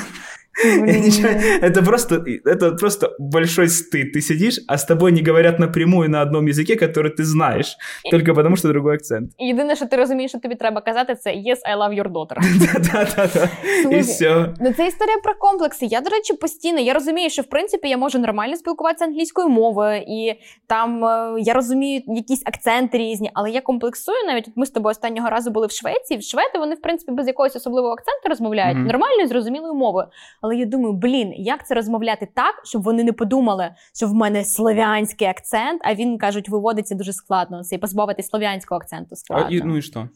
Я 0.64 0.98
ничего- 0.98 1.28
Это 1.62 1.84
просто, 1.84 2.14
это 2.44 2.76
просто 2.76 3.16
большой 3.18 3.66
стыд. 3.66 4.12
Ты 4.16 4.20
сидишь, 4.20 4.58
а 4.68 4.74
с 4.74 4.84
тобой 4.84 5.12
не 5.12 5.22
говорят 5.22 5.58
напрямую 5.58 6.10
на 6.10 6.20
одном 6.22 6.46
языке, 6.46 6.76
который 6.82 7.10
ты 7.20 7.22
знаешь, 7.24 7.76
только 8.10 8.34
потому 8.34 8.56
что 8.56 8.68
другой 8.68 8.94
акцент. 8.94 9.30
І 9.38 9.46
Єдине, 9.46 9.76
що 9.76 9.86
ти 9.86 9.96
розумієш, 9.96 10.30
що 10.30 10.40
тобі 10.40 10.54
треба 10.54 10.80
казати, 10.80 11.14
це 11.14 11.30
«Yes, 11.30 11.56
I 11.74 11.78
love 11.78 12.02
your 12.02 12.12
daughter». 12.12 12.36
Да-да-да. 12.92 13.48
Слухай, 13.82 13.98
И 13.98 14.00
все. 14.00 14.54
Ну, 14.60 14.72
це 14.72 14.86
історія 14.86 15.16
про 15.24 15.34
комплекси. 15.34 15.86
Я, 15.86 16.00
до 16.00 16.10
речі, 16.10 16.32
постійно 16.34 16.80
я 16.80 16.94
розумію, 16.94 17.30
що 17.30 17.42
в 17.42 17.46
принципі 17.46 17.88
я 17.88 17.96
можу 17.96 18.18
нормально 18.18 18.56
спілкуватися 18.56 19.04
англійською 19.04 19.48
мовою, 19.48 20.02
і 20.08 20.34
там 20.66 21.04
е, 21.04 21.34
я 21.40 21.52
розумію 21.54 22.02
якісь 22.06 22.42
акценти 22.46 22.98
різні, 22.98 23.30
але 23.34 23.50
я 23.50 23.60
комплексую. 23.60 24.18
Навіть 24.26 24.48
от 24.48 24.52
ми 24.56 24.66
з 24.66 24.70
тобою 24.70 24.90
останнього 24.90 25.30
разу 25.30 25.50
були 25.50 25.66
в 25.66 25.70
Швеції. 25.70 26.20
В 26.20 26.22
Шведи 26.22 26.58
вони, 26.58 26.74
в 26.74 26.80
принципі, 26.80 27.12
без 27.12 27.26
якогось 27.26 27.56
особливого 27.56 27.92
акценту 27.94 28.28
розмовляють 28.28 28.76
Мгм. 28.78 28.86
нормальною 28.86 29.28
зрозумілою 29.28 29.74
мовою. 29.74 30.06
Але 30.46 30.56
я 30.56 30.64
думаю, 30.66 30.92
блін, 30.94 31.32
як 31.36 31.66
це 31.66 31.74
розмовляти 31.74 32.28
так, 32.34 32.54
щоб 32.64 32.82
вони 32.82 33.04
не 33.04 33.12
подумали, 33.12 33.74
що 33.94 34.06
в 34.06 34.14
мене 34.14 34.44
слов'янський 34.44 35.26
акцент, 35.28 35.80
а 35.84 35.94
він 35.94 36.18
кажуть, 36.18 36.48
виводиться 36.48 36.94
дуже 36.94 37.12
складно. 37.12 37.62
Це 37.64 37.74
і 37.74 37.78
позбавитись 37.78 38.26
слов'янського 38.28 38.76
акценту 38.78 39.08
А, 39.12 39.16
складно. 39.16 39.56
и- 39.56 39.62
ну 39.64 39.76
и 39.76 39.82
что? 39.82 40.08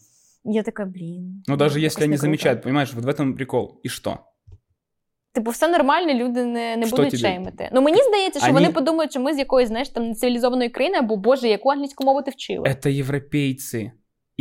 Я 0.45 0.63
така, 0.63 0.85
блін. 0.85 1.43
Ну 1.49 1.57
даже 1.57 1.81
якось 1.81 1.93
если 1.93 2.05
они 2.05 2.11
не 2.11 2.17
круто. 2.17 2.27
замечают, 2.27 2.63
понимаешь, 2.63 2.95
вот 2.95 3.05
в 3.05 3.09
этом 3.09 3.35
прикол. 3.35 3.81
И 3.87 3.89
что? 3.89 4.19
Типу, 5.35 5.51
все 5.51 5.69
нормально, 5.69 6.15
люди 6.15 6.45
не, 6.45 6.77
не 6.77 6.87
Що 6.87 6.97
будуть 6.97 7.11
тобі? 7.11 7.21
шеймити. 7.23 7.69
Ну 7.73 7.83
мені 7.83 7.99
здається, 8.09 8.39
що 8.41 8.49
Ані- 8.49 8.55
вони 8.55 8.69
подумають, 8.73 9.11
що 9.13 9.21
ми 9.21 9.35
з 9.35 9.39
якоїсь, 9.39 9.69
знаєш, 9.69 9.89
там 9.89 10.09
нецивілізованої 10.09 10.69
країни, 10.71 10.99
або 10.99 11.17
Боже, 11.17 11.49
яку 11.49 11.71
англійську 11.71 12.05
мову 12.05 12.23
ти 12.23 12.31
вчила. 12.31 12.65
Это 12.69 13.03
европейцы. 13.05 13.91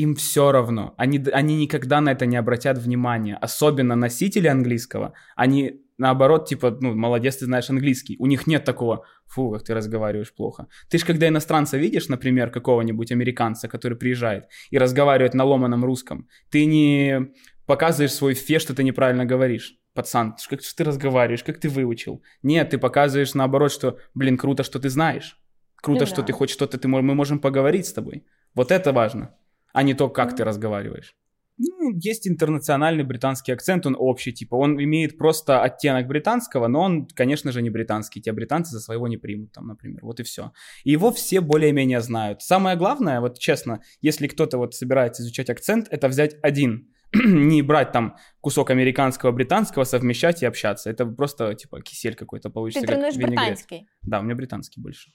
Им 0.01 0.15
все 0.15 0.53
равно. 0.53 0.95
Они, 0.97 1.23
они 1.33 1.57
никогда 1.57 2.01
на 2.01 2.13
это 2.13 2.25
не 2.27 2.39
обратят 2.39 2.79
внимания. 2.79 3.37
Особенно 3.37 3.97
носители 3.97 4.49
английского. 4.49 5.13
Они 5.37 5.83
наоборот, 5.99 6.49
типа, 6.49 6.79
ну, 6.81 6.95
молодец, 6.95 7.37
ты 7.37 7.45
знаешь 7.45 7.69
английский. 7.71 8.17
У 8.19 8.27
них 8.27 8.47
нет 8.47 8.65
такого, 8.65 9.05
фу, 9.27 9.51
как 9.51 9.63
ты 9.63 9.75
разговариваешь 9.75 10.33
плохо. 10.33 10.69
Ты 10.89 10.99
ж 10.99 11.05
когда 11.05 11.29
иностранца 11.29 11.77
видишь, 11.77 12.09
например, 12.09 12.51
какого-нибудь 12.51 13.13
американца, 13.13 13.69
который 13.69 13.99
приезжает 13.99 14.45
и 14.71 14.79
разговаривает 14.79 15.35
на 15.35 15.45
ломаном 15.45 15.85
русском, 15.85 16.27
ты 16.51 16.65
не 16.65 17.33
показываешь 17.67 18.15
свой 18.15 18.35
фе, 18.35 18.59
что 18.59 18.75
ты 18.75 18.83
неправильно 18.83 19.27
говоришь. 19.27 19.77
Пацан, 19.93 20.35
как 20.49 20.61
ты 20.63 20.85
разговариваешь, 20.85 21.45
как 21.45 21.59
ты 21.59 21.69
выучил? 21.69 22.23
Нет, 22.43 22.71
ты 22.71 22.79
показываешь 22.79 23.35
наоборот, 23.35 23.71
что, 23.71 23.99
блин, 24.15 24.39
круто, 24.39 24.63
что 24.63 24.79
ты 24.79 24.89
знаешь. 24.89 25.37
Круто, 25.83 26.01
Ну 26.01 26.07
что 26.07 26.17
да. 26.17 26.23
ты 26.23 26.33
хоть 26.33 26.51
что-то, 26.51 26.79
ты, 26.79 26.89
мы 26.89 27.15
можем 27.15 27.39
поговорить 27.39 27.87
с 27.87 27.93
тобой. 27.93 28.25
Вот 28.55 28.71
это 28.73 28.93
важно, 28.93 29.35
а 29.73 29.83
не 29.83 29.95
то, 29.95 30.09
как 30.09 30.31
Ну. 30.31 30.37
ты 30.37 30.45
разговариваешь. 30.45 31.15
Ну, 31.63 31.91
есть 32.11 32.27
интернациональный 32.27 33.05
британский 33.05 33.53
акцент, 33.53 33.85
он 33.87 33.95
общий, 33.99 34.33
типа, 34.33 34.55
он 34.55 34.83
имеет 34.83 35.19
просто 35.19 35.63
оттенок 35.63 36.07
британского, 36.07 36.69
но 36.69 36.81
он, 36.81 37.07
конечно 37.07 37.53
же, 37.53 37.61
не 37.61 37.69
британский, 37.71 38.23
тебя 38.23 38.33
британцы 38.33 38.73
за 38.73 38.81
своего 38.81 39.09
не 39.09 39.19
примут, 39.19 39.53
там, 39.53 39.67
например, 39.67 40.01
вот 40.03 40.21
и 40.21 40.23
все. 40.23 40.53
И 40.85 40.93
его 40.93 41.11
все 41.11 41.41
более-менее 41.43 42.01
знают. 42.01 42.41
Самое 42.41 42.77
главное, 42.77 43.21
вот 43.21 43.39
честно, 43.39 43.83
если 44.01 44.27
кто-то 44.27 44.57
вот 44.57 44.75
собирается 44.75 45.23
изучать 45.23 45.51
акцент, 45.51 45.89
это 45.91 46.09
взять 46.09 46.37
один, 46.43 46.89
не 47.15 47.63
брать 47.63 47.93
там 47.93 48.17
кусок 48.41 48.71
американского, 48.71 49.33
британского, 49.33 49.85
совмещать 49.85 50.43
и 50.43 50.47
общаться. 50.47 50.89
Это 50.89 51.05
просто, 51.05 51.55
типа, 51.55 51.83
кисель 51.83 52.15
какой-то 52.15 52.51
получится. 52.51 52.87
Ты 52.87 52.87
тренуєш 52.87 53.17
британський? 53.17 53.87
Да, 54.03 54.21
у 54.21 54.23
меня 54.23 54.35
британский 54.35 54.81
больше. 54.81 55.11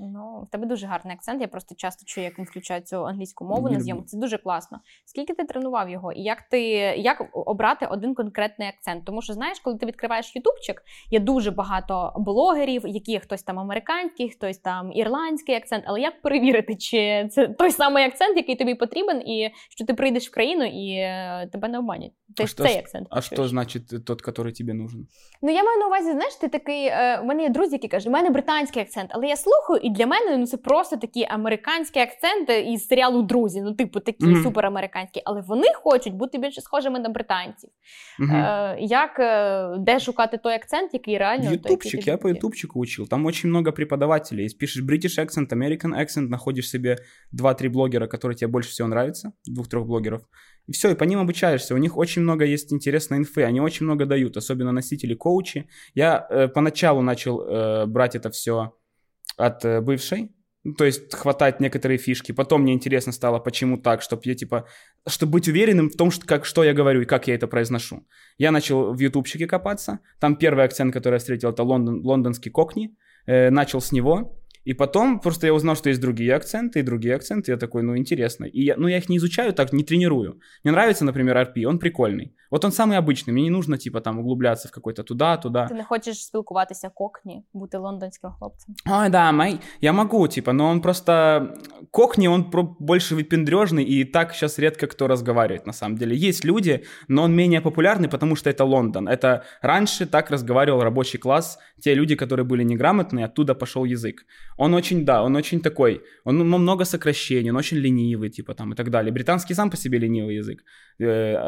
Ну, 0.00 0.42
в 0.48 0.50
тебе 0.50 0.66
дуже 0.66 0.86
гарний 0.86 1.14
акцент. 1.14 1.40
Я 1.40 1.48
просто 1.48 1.74
часто 1.74 2.04
чую, 2.06 2.24
як 2.24 2.38
він 2.38 2.46
включає 2.46 2.80
цю 2.80 3.06
англійську 3.06 3.44
мову 3.44 3.70
на 3.70 3.80
зйомку. 3.80 4.04
Це 4.04 4.16
дуже 4.16 4.38
класно. 4.38 4.80
Скільки 5.04 5.34
ти 5.34 5.44
тренував 5.44 5.90
його? 5.90 6.12
І 6.12 6.22
як 6.22 6.42
ти 6.42 6.60
як 6.98 7.28
обрати 7.32 7.86
один 7.86 8.14
конкретний 8.14 8.68
акцент? 8.68 9.04
Тому 9.04 9.22
що 9.22 9.32
знаєш, 9.32 9.60
коли 9.60 9.78
ти 9.78 9.86
відкриваєш 9.86 10.36
ютубчик, 10.36 10.82
є 11.10 11.20
дуже 11.20 11.50
багато 11.50 12.12
блогерів, 12.16 12.86
які 12.86 13.18
хтось 13.18 13.42
там 13.42 13.58
американський, 13.58 14.30
хтось 14.30 14.58
там 14.58 14.92
ірландський 14.92 15.54
акцент. 15.54 15.84
Але 15.86 16.00
як 16.00 16.22
перевірити, 16.22 16.76
чи 16.76 17.28
це 17.30 17.48
той 17.48 17.70
самий 17.70 18.04
акцент, 18.04 18.36
який 18.36 18.56
тобі 18.56 18.74
потрібен, 18.74 19.28
і 19.28 19.50
що 19.70 19.86
ти 19.86 19.94
прийдеш 19.94 20.28
в 20.28 20.32
країну 20.34 20.64
і 20.64 20.94
е, 20.94 21.48
тебе 21.52 21.68
не 21.68 21.78
обманять? 21.78 22.12
Ти 22.36 22.42
а 22.42 22.46
ж 22.46 22.56
цей 22.56 22.78
акцент. 22.78 23.08
А 23.10 23.20
що 23.20 23.48
значить 23.48 24.04
тот, 24.04 24.22
який 24.26 24.52
тобі 24.52 24.72
нужен? 24.72 25.06
Ну 25.42 25.52
я 25.52 25.64
маю 25.64 25.78
на 25.78 25.86
увазі, 25.86 26.12
знаєш, 26.12 26.34
ти 26.34 26.48
такий. 26.48 26.86
Е, 26.86 27.20
у 27.20 27.24
мене 27.24 27.42
є 27.42 27.48
друзі, 27.48 27.74
які 27.74 27.88
кажуть, 27.88 28.08
у 28.08 28.10
мене 28.10 28.30
британський 28.30 28.82
акцент, 28.82 29.10
але 29.14 29.26
я 29.26 29.36
слухаю. 29.36 29.80
І 29.87 29.89
для 29.89 30.07
мене 30.07 30.37
ну 30.37 30.47
це 30.47 30.57
просто 30.57 30.97
такі 30.97 31.25
американські 31.29 31.99
акценти 31.99 32.59
із 32.59 32.87
серіалу 32.87 33.21
Друзі. 33.21 33.61
Ну, 33.61 33.73
типу, 33.73 33.99
такі 33.99 34.25
mm-hmm. 34.25 34.43
суперамериканські, 34.43 35.21
але 35.25 35.41
вони 35.41 35.67
хочуть 35.75 36.13
бути 36.13 36.37
більше 36.37 36.61
схожими 36.61 36.99
на 36.99 37.09
британців. 37.09 37.69
Mm-hmm. 38.19 38.35
Е, 38.35 38.77
Як 38.79 39.19
е, 39.19 39.77
де 39.79 39.99
шукати 39.99 40.37
той 40.37 40.55
акцент, 40.55 40.93
який 40.93 41.17
реально 41.17 41.51
Ютубчик, 41.51 42.07
я 42.07 42.17
по 42.17 42.29
ютубчику 42.29 42.79
учил. 42.79 43.07
Там 43.07 43.25
очень 43.25 43.49
много 43.49 43.71
преподавателей. 43.71 44.43
Если 44.45 44.57
пишешь 44.57 44.83
British 44.83 45.19
accent, 45.19 45.49
American 45.49 45.99
accent, 45.99 46.29
находишь 46.29 46.69
себе 46.69 46.97
2-3 47.33 47.69
блогера, 47.69 48.07
которые 48.07 48.35
тебе 48.35 48.51
больше 48.51 48.69
всего 48.69 48.87
нравятся, 48.87 49.31
двух-трех 49.45 49.85
блогеров. 49.85 50.21
И 50.67 50.71
все, 50.71 50.91
и 50.91 50.95
по 50.95 51.03
ним 51.03 51.19
обучаешься. 51.19 51.75
У 51.75 51.77
них 51.77 51.97
очень 51.97 52.21
много 52.21 52.45
есть 52.45 52.73
интересной 52.73 53.17
инфы, 53.17 53.43
они 53.43 53.61
очень 53.61 53.85
много 53.85 54.05
дают, 54.05 54.37
особенно 54.37 54.71
носители 54.71 55.13
коучи. 55.13 55.67
Я 55.95 56.27
э, 56.29 56.47
поначалу 56.47 57.01
начал 57.01 57.41
э, 57.41 57.85
брать 57.85 58.15
это 58.15 58.29
все 58.29 58.73
от 59.38 59.64
э, 59.64 59.80
бывшей, 59.80 60.30
то 60.76 60.84
есть 60.84 61.14
хватать 61.14 61.60
некоторые 61.60 61.98
фишки. 61.98 62.32
Потом 62.32 62.62
мне 62.62 62.72
интересно 62.72 63.12
стало, 63.12 63.38
почему 63.38 63.78
так, 63.78 64.02
чтобы 64.02 64.22
я 64.24 64.34
типа, 64.34 64.66
чтобы 65.06 65.32
быть 65.32 65.48
уверенным 65.48 65.88
в 65.88 65.96
том, 65.96 66.10
что, 66.10 66.26
как, 66.26 66.44
что 66.44 66.64
я 66.64 66.74
говорю 66.74 67.02
и 67.02 67.06
как 67.06 67.28
я 67.28 67.34
это 67.34 67.46
произношу. 67.46 68.06
Я 68.36 68.50
начал 68.50 68.92
в 68.92 68.98
ютубчике 68.98 69.46
копаться. 69.46 70.00
Там 70.20 70.36
первый 70.36 70.64
акцент, 70.64 70.92
который 70.92 71.14
я 71.14 71.18
встретил, 71.18 71.50
это 71.50 71.62
лондон, 71.62 72.04
лондонский 72.04 72.50
кокни. 72.50 72.96
Э, 73.28 73.50
начал 73.50 73.80
с 73.80 73.92
него. 73.92 74.34
И 74.64 74.72
потом 74.74 75.20
просто 75.20 75.46
я 75.46 75.54
узнал, 75.54 75.76
что 75.76 75.90
есть 75.90 76.00
другие 76.00 76.34
акценты 76.34 76.80
и 76.80 76.82
другие 76.82 77.14
акценты. 77.14 77.52
Я 77.52 77.58
такой, 77.58 77.82
ну, 77.82 77.96
интересно. 77.96 78.46
И 78.46 78.62
я, 78.62 78.76
ну, 78.76 78.88
я 78.88 78.98
их 78.98 79.08
не 79.08 79.18
изучаю 79.18 79.52
так, 79.52 79.72
не 79.72 79.84
тренирую. 79.84 80.40
Мне 80.64 80.72
нравится, 80.72 81.04
например, 81.04 81.36
RP, 81.36 81.64
он 81.64 81.78
прикольный. 81.78 82.34
Вот 82.50 82.64
он 82.64 82.72
самый 82.72 82.96
обычный, 82.98 83.32
мне 83.32 83.42
не 83.42 83.50
нужно, 83.50 83.78
типа, 83.78 84.00
там, 84.00 84.18
углубляться 84.18 84.68
в 84.68 84.70
какой-то 84.70 85.02
туда, 85.02 85.36
туда. 85.36 85.66
Ты 85.66 85.74
не 85.74 85.84
хочешь 85.84 86.24
спілкуватися 86.24 86.88
кокні, 86.88 87.42
бути 87.52 87.78
лондонським 87.78 88.30
хлопцем? 88.30 88.74
Ой, 88.90 89.08
да, 89.08 89.32
май, 89.32 89.60
я 89.80 89.92
могу, 89.92 90.28
типа, 90.28 90.52
но 90.52 90.68
он 90.68 90.80
просто... 90.80 91.54
Кокни, 91.90 92.28
он 92.28 92.50
про... 92.50 92.76
больше 92.78 93.14
выпендрежный, 93.14 93.84
и 93.84 94.04
так 94.04 94.34
сейчас 94.34 94.58
редко 94.58 94.86
кто 94.86 95.08
разговаривает, 95.08 95.66
на 95.66 95.72
самом 95.72 95.96
деле. 95.96 96.28
Есть 96.28 96.44
люди, 96.44 96.84
но 97.08 97.22
он 97.22 97.34
менее 97.34 97.60
популярный, 97.60 98.08
потому 98.08 98.36
что 98.36 98.50
это 98.50 98.64
Лондон. 98.64 99.08
Это 99.08 99.44
раньше 99.62 100.06
так 100.06 100.30
разговаривал 100.30 100.82
рабочий 100.82 101.18
класс, 101.18 101.58
те 101.80 101.94
люди, 101.94 102.16
которые 102.16 102.44
были 102.44 102.64
неграмотные, 102.64 103.26
оттуда 103.26 103.54
пошел 103.54 103.84
язык. 103.84 104.24
Он 104.56 104.74
очень, 104.74 105.04
да, 105.04 105.22
он 105.22 105.36
очень 105.36 105.60
такой, 105.60 106.02
он 106.24 106.38
ну, 106.38 106.58
много 106.58 106.84
сокращений, 106.84 107.50
он 107.50 107.56
очень 107.56 107.78
ленивый, 107.78 108.30
типа, 108.30 108.54
там, 108.54 108.72
и 108.72 108.76
так 108.76 108.90
далее. 108.90 109.12
Британский 109.12 109.54
сам 109.54 109.70
по 109.70 109.76
себе 109.76 109.98
ленивый 109.98 110.36
язык, 110.36 110.64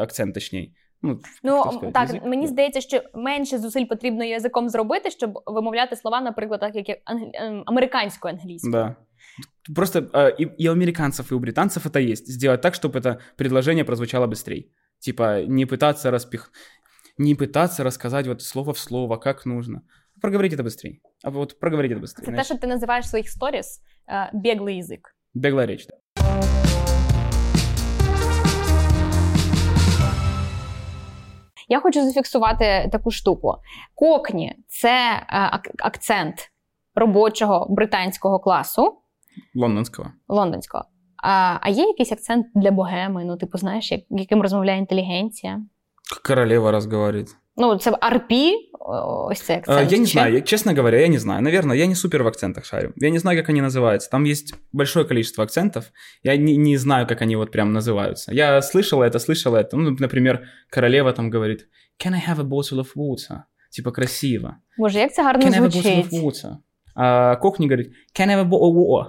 акцент 0.02 0.34
точнее. 0.34 0.72
Ну, 1.02 1.20
ну 1.42 1.62
сказати, 1.62 1.92
так, 1.92 2.08
язик. 2.08 2.24
мені 2.24 2.46
здається, 2.46 2.80
що 2.80 3.02
менше 3.14 3.58
зусиль 3.58 3.84
потрібно 3.84 4.24
язиком 4.24 4.68
зробити, 4.68 5.10
щоб 5.10 5.42
вимовляти 5.46 5.96
слова, 5.96 6.20
наприклад, 6.20 6.60
так 6.60 6.76
як 6.76 6.98
англ... 7.04 7.32
американською 7.66 8.34
англійською. 8.34 8.72
Да. 8.72 8.96
Просто 9.74 9.98
э, 9.98 10.34
и, 10.38 10.64
и 10.64 10.68
у 10.68 10.72
американцев, 10.72 11.32
и 11.32 11.34
у 11.34 11.38
британцев 11.38 11.86
это 11.86 12.00
есть. 12.00 12.28
Сделать 12.28 12.60
так, 12.60 12.74
чтобы 12.74 12.98
это 12.98 13.18
предложение 13.36 13.84
прозвучало 13.84 14.26
быстрее. 14.26 14.64
Типа 14.98 15.42
не 15.42 15.66
пытаться 15.66 16.10
распих... 16.10 16.50
не 17.18 17.34
пытаться 17.34 17.84
рассказать 17.84 18.26
вот 18.26 18.42
слово 18.42 18.72
в 18.72 18.78
слово, 18.78 19.16
как 19.16 19.46
нужно. 19.46 19.82
Проговорить 20.20 20.52
это 20.52 20.62
быстрее. 20.62 21.00
А 21.22 21.30
вот 21.30 21.58
проговорить 21.58 21.92
это 21.92 22.00
быстрее. 22.00 22.26
Це 22.26 22.32
те, 22.32 22.44
що 22.44 22.58
ти 22.58 22.66
називаєш 22.66 23.06
в 23.06 23.08
своїх 23.08 23.28
сторіс 23.28 23.80
э, 24.08 24.30
беглий 24.32 24.76
язик. 24.76 25.16
Беглая 25.34 25.66
речь, 25.66 25.86
да. 25.86 25.96
Я 31.71 31.79
хочу 31.79 32.03
зафіксувати 32.03 32.89
таку 32.91 33.11
штуку. 33.11 33.55
Кокні 33.95 34.55
це 34.67 35.23
е, 35.29 35.59
акцент 35.79 36.35
робочого 36.95 37.67
британського 37.69 38.39
класу. 38.39 38.97
Лондонського. 39.55 40.09
Лондонського. 40.27 40.83
А 41.23 41.57
а 41.61 41.69
є 41.69 41.83
якийсь 41.83 42.11
акцент 42.11 42.45
для 42.55 42.71
богеми? 42.71 43.25
Ну, 43.25 43.37
типу, 43.37 43.57
знаєш, 43.57 43.91
як, 43.91 44.01
яким 44.09 44.41
розмовляє 44.41 44.79
інтелігенція? 44.79 45.61
Королева 46.25 46.71
розговорить. 46.71 47.35
Ну, 47.57 47.77
це 47.77 47.91
RP, 47.91 48.53
ось 48.79 49.41
цей 49.41 49.57
акцент. 49.57 49.91
Я 49.91 49.97
не 49.97 50.05
знаю, 50.05 50.43
честно 50.43 50.73
говоря, 50.73 50.99
я 50.99 51.07
не 51.07 51.19
знаю. 51.19 51.41
Наверное, 51.41 51.77
я 51.77 51.85
не 51.85 51.95
супер 51.95 52.23
в 52.23 52.27
акцентах 52.27 52.65
шарю. 52.65 52.93
Я 52.95 53.09
не 53.09 53.19
знаю, 53.19 53.37
как 53.37 53.49
они 53.49 53.61
называются. 53.61 54.09
Там 54.09 54.23
есть 54.23 54.53
большое 54.71 55.05
количество 55.05 55.43
акцентов. 55.43 55.85
Я 56.23 56.37
не, 56.37 56.57
не 56.57 56.77
знаю, 56.77 57.07
как 57.07 57.21
они 57.21 57.35
вот 57.35 57.51
прям 57.51 57.73
называются. 57.73 58.33
Я 58.33 58.61
слышала 58.61 59.03
это, 59.03 59.19
слышала 59.19 59.57
это. 59.57 59.77
Ну, 59.77 59.95
например, 59.99 60.47
королева 60.69 61.13
там 61.13 61.29
говорит, 61.29 61.67
can 61.99 62.13
I 62.13 62.23
have 62.29 62.39
a 62.39 62.43
bottle 62.43 62.79
of 62.79 62.95
water? 62.95 63.43
Типа 63.69 63.91
красиво. 63.91 64.55
Боже, 64.77 64.99
як 64.99 65.13
це 65.13 65.23
гарно 65.23 65.45
can 65.45 65.53
звучить. 65.53 65.85
Can 65.85 65.89
I 65.89 65.95
have 65.95 66.05
a 66.05 66.09
bottle 66.09 66.21
of 66.21 66.23
water? 66.23 66.55
А 66.95 67.35
Кокни 67.35 67.67
говорит, 67.67 67.91
can 68.19 68.29
I 68.29 68.35
have 68.35 68.41
a 68.41 68.49
bottle 68.49 68.71
of 68.71 68.75
water? 68.75 69.05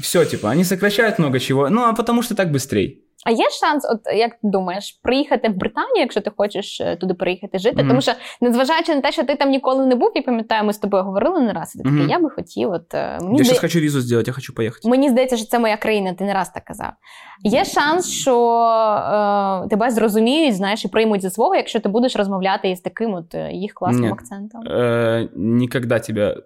Все, 0.00 0.24
типа, 0.24 0.50
они 0.50 0.64
сокращают 0.64 1.18
много 1.18 1.38
чего. 1.40 1.68
Ну, 1.70 1.82
а 1.82 1.92
потому 1.92 2.22
что 2.22 2.34
так 2.34 2.50
быстрее. 2.50 2.98
А 3.26 3.30
є 3.30 3.44
шанс, 3.60 3.86
от 3.90 4.14
як 4.16 4.32
ти 4.32 4.38
думаєш, 4.42 5.00
приїхати 5.02 5.48
в 5.48 5.56
Британію, 5.56 5.96
якщо 5.96 6.20
ти 6.20 6.30
хочеш 6.36 6.80
е, 6.80 6.96
туди 6.96 7.14
приїхати 7.14 7.58
жити? 7.58 7.76
Mm-hmm. 7.76 7.88
Тому 7.88 8.00
що, 8.00 8.12
незважаючи 8.40 8.94
на 8.94 9.00
те, 9.00 9.12
що 9.12 9.24
ти 9.24 9.36
там 9.36 9.50
ніколи 9.50 9.86
не 9.86 9.94
був, 9.94 10.12
я 10.14 10.22
пам'ятаю, 10.22 10.64
ми 10.64 10.72
з 10.72 10.78
тобою 10.78 11.02
говорили 11.02 11.40
не 11.40 11.52
раз. 11.52 11.74
І 11.74 11.78
ти 11.78 11.84
такий, 11.84 12.00
mm-hmm. 12.00 12.10
я 12.10 12.18
би 12.18 12.30
хотів. 12.30 12.70
От, 12.70 12.94
е, 12.94 13.18
мені 13.22 13.38
Я 13.38 13.44
зараз 13.44 13.60
хочу 13.60 13.80
візу 13.80 14.00
зробити, 14.00 14.30
я 14.30 14.34
хочу 14.34 14.54
поїхати. 14.54 14.88
Мені 14.88 15.10
здається, 15.10 15.36
що 15.36 15.46
це 15.46 15.58
моя 15.58 15.76
країна, 15.76 16.14
ти 16.14 16.24
не 16.24 16.34
раз 16.34 16.50
так 16.50 16.64
казав. 16.64 16.92
Є 17.44 17.64
шанс, 17.64 18.10
що 18.10 18.34
е, 19.64 19.68
тебе 19.68 19.90
зрозуміють, 19.90 20.56
знаєш, 20.56 20.84
і 20.84 20.88
приймуть 20.88 21.22
за 21.22 21.30
свого, 21.30 21.54
якщо 21.54 21.80
ти 21.80 21.88
будеш 21.88 22.16
розмовляти 22.16 22.70
із 22.70 22.80
таким 22.80 23.14
от 23.14 23.34
е, 23.34 23.52
їх 23.52 23.74
класним 23.74 24.02
Нет. 24.02 24.12
акцентом. 24.12 24.62
Е, 24.68 25.28
Ніколи 25.36 26.00
тебе, 26.00 26.36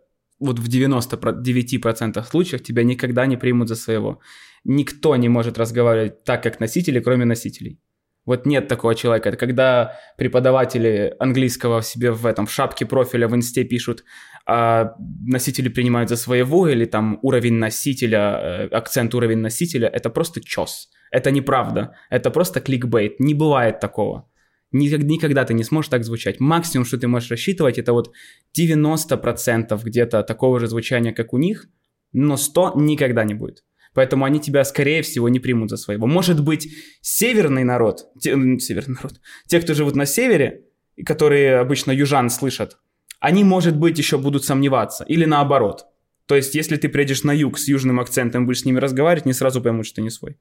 вот 0.40 0.58
в 0.58 0.68
99% 0.68 2.24
случаев 2.24 2.62
тебя 2.62 2.82
никогда 2.82 3.26
не 3.26 3.36
примут 3.36 3.68
за 3.68 3.76
своего 3.76 4.18
никто 4.64 5.16
не 5.16 5.28
может 5.28 5.58
разговаривать 5.58 6.24
так, 6.24 6.42
как 6.42 6.60
носители, 6.60 7.00
кроме 7.00 7.24
носителей. 7.24 7.80
Вот 8.26 8.46
нет 8.46 8.68
такого 8.68 8.94
человека. 8.94 9.30
Это 9.30 9.38
когда 9.38 9.98
преподаватели 10.18 11.14
английского 11.18 11.80
в 11.80 11.86
себе 11.86 12.12
в 12.12 12.26
этом 12.26 12.46
в 12.46 12.52
шапке 12.52 12.86
профиля 12.86 13.28
в 13.28 13.34
инсте 13.34 13.64
пишут, 13.64 14.04
а 14.46 14.94
носители 15.26 15.68
принимают 15.68 16.08
за 16.08 16.16
своего, 16.16 16.68
или 16.68 16.84
там 16.84 17.18
уровень 17.22 17.54
носителя, 17.54 18.18
э, 18.18 18.66
акцент 18.68 19.14
уровень 19.14 19.38
носителя, 19.38 19.88
это 19.88 20.10
просто 20.10 20.40
чес. 20.40 20.90
Это 21.10 21.30
неправда. 21.30 21.96
Это 22.10 22.30
просто 22.30 22.60
кликбейт. 22.60 23.20
Не 23.20 23.34
бывает 23.34 23.80
такого. 23.80 24.28
Никогда 24.72 25.44
ты 25.44 25.54
не 25.54 25.64
сможешь 25.64 25.88
так 25.88 26.04
звучать. 26.04 26.40
Максимум, 26.40 26.84
что 26.84 26.98
ты 26.98 27.08
можешь 27.08 27.30
рассчитывать, 27.30 27.78
это 27.78 27.92
вот 27.92 28.12
90% 28.56 29.82
где-то 29.82 30.22
такого 30.22 30.60
же 30.60 30.68
звучания, 30.68 31.12
как 31.12 31.32
у 31.32 31.38
них, 31.38 31.66
но 32.12 32.36
100 32.36 32.74
никогда 32.76 33.24
не 33.24 33.34
будет. 33.34 33.64
Поэтому 33.93 34.25
они 34.25 34.39
тебя, 34.39 34.65
скорее 34.65 35.01
всего, 35.01 35.29
не 35.29 35.39
примут 35.39 35.69
за 35.69 35.77
своего. 35.77 36.07
Может 36.07 36.43
быть, 36.43 36.67
северный 37.01 37.63
народ, 37.63 38.07
те, 38.19 38.31
северный 38.59 38.95
народ, 38.95 39.21
те, 39.47 39.61
кто 39.61 39.73
живут 39.73 39.95
на 39.95 40.05
севере, 40.05 40.65
которые 41.05 41.59
обычно 41.59 41.91
южан 41.91 42.29
слышат, 42.29 42.77
они, 43.19 43.43
может 43.43 43.77
быть, 43.77 43.97
еще 43.97 44.17
будут 44.17 44.43
сомневаться. 44.43 45.05
Или 45.05 45.25
наоборот. 45.25 45.85
То 46.25 46.35
есть, 46.35 46.55
если 46.55 46.75
ты 46.75 46.89
приедешь 46.89 47.23
на 47.23 47.31
юг 47.31 47.57
с 47.57 47.67
южным 47.67 47.99
акцентом, 47.99 48.45
будешь 48.45 48.61
с 48.61 48.65
ними 48.65 48.79
разговаривать, 48.79 49.25
не 49.25 49.33
сразу 49.33 49.61
поймут, 49.61 49.85
что 49.85 50.01
ты 50.01 50.03
не 50.03 50.09
свой. 50.09 50.35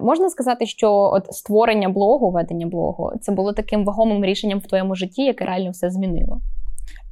Можна 0.00 0.30
сказати, 0.30 0.66
що 0.66 0.92
от 0.92 1.34
створення 1.34 1.88
блогу, 1.88 2.30
ведення 2.30 2.66
блогу, 2.66 3.12
це 3.20 3.32
було 3.32 3.52
таким 3.52 3.84
вагомим 3.84 4.24
рішенням 4.24 4.58
в 4.58 4.66
твоєму 4.66 4.94
житті, 4.94 5.22
яке 5.22 5.44
реально 5.44 5.70
все 5.70 5.90
змінило. 5.90 6.40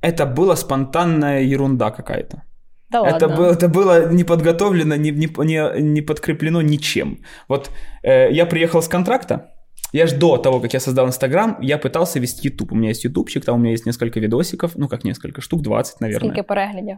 Это 0.06 0.26
была 0.26 0.56
спонтанная 0.56 1.42
ерунда 1.42 1.92
какая-то. 1.92 2.42
Да 2.90 3.00
Это 3.08 3.28
ладно. 3.28 3.38
было, 3.38 3.52
это 3.52 3.68
было 3.68 4.14
не 4.14 4.24
подготовлено, 4.24 4.96
не, 4.96 5.12
не, 5.12 5.28
не, 5.28 5.82
не 5.82 6.02
подкреплено 6.02 6.62
ничем. 6.62 7.18
Вот 7.48 7.72
э, 8.04 8.32
я 8.32 8.46
приехал 8.46 8.82
с 8.82 8.88
контракта, 8.88 9.52
я 9.94 10.08
ж 10.08 10.14
до 10.14 10.38
того, 10.38 10.60
как 10.60 10.74
я 10.74 10.80
создал 10.80 11.08
Инстаграм, 11.08 11.58
я 11.62 11.78
пытался 11.78 12.20
вести 12.20 12.50
Ютуб. 12.50 12.72
У 12.72 12.76
меня 12.76 12.90
есть 12.90 13.06
Ютубчик, 13.06 13.46
там 13.46 13.56
у 13.56 13.58
меня 13.58 13.72
есть 13.72 13.86
несколько 13.86 14.20
видосиков, 14.20 14.76
ну 14.76 14.88
как 14.88 15.04
несколько, 15.04 15.42
штук 15.42 15.62
20, 15.62 16.02
наверное. 16.02 16.30
Скільки 16.30 16.44
переглядів? 16.44 16.98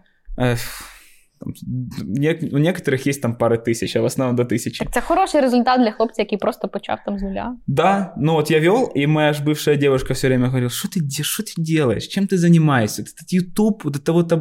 Там, 1.39 1.53
у 2.51 2.57
некоторых 2.57 3.05
есть 3.07 3.21
там 3.21 3.35
пары 3.35 3.57
тысяч, 3.57 3.95
а 3.95 4.01
в 4.01 4.05
основном 4.05 4.35
до 4.35 4.43
тысячи. 4.43 4.79
Так 4.83 4.93
це 4.93 5.01
хороший 5.01 5.41
результат 5.41 5.81
для 5.81 5.91
хлопця, 5.91 6.21
який 6.21 6.37
просто 6.37 6.67
почав 6.67 6.97
там 7.05 7.19
з 7.19 7.21
нуля. 7.21 7.55
Да, 7.67 8.13
ну 8.17 8.33
вот 8.33 8.51
я 8.51 8.59
вел, 8.59 8.91
и 8.97 9.07
моя 9.07 9.33
ж 9.33 9.43
бывшая 9.43 9.77
девушка 9.77 10.13
все 10.13 10.27
время 10.27 10.47
говорила, 10.47 10.69
что 10.69 10.87
ты, 10.87 10.99
де- 11.01 11.23
что 11.23 11.43
ты 11.43 11.53
делаешь, 11.57 12.07
чем 12.07 12.25
ты 12.27 12.37
занимаешься, 12.37 13.01
этот 13.01 13.31
YouTube, 13.33 13.83
вот 13.83 13.95
это 13.95 14.11
вот, 14.13 14.33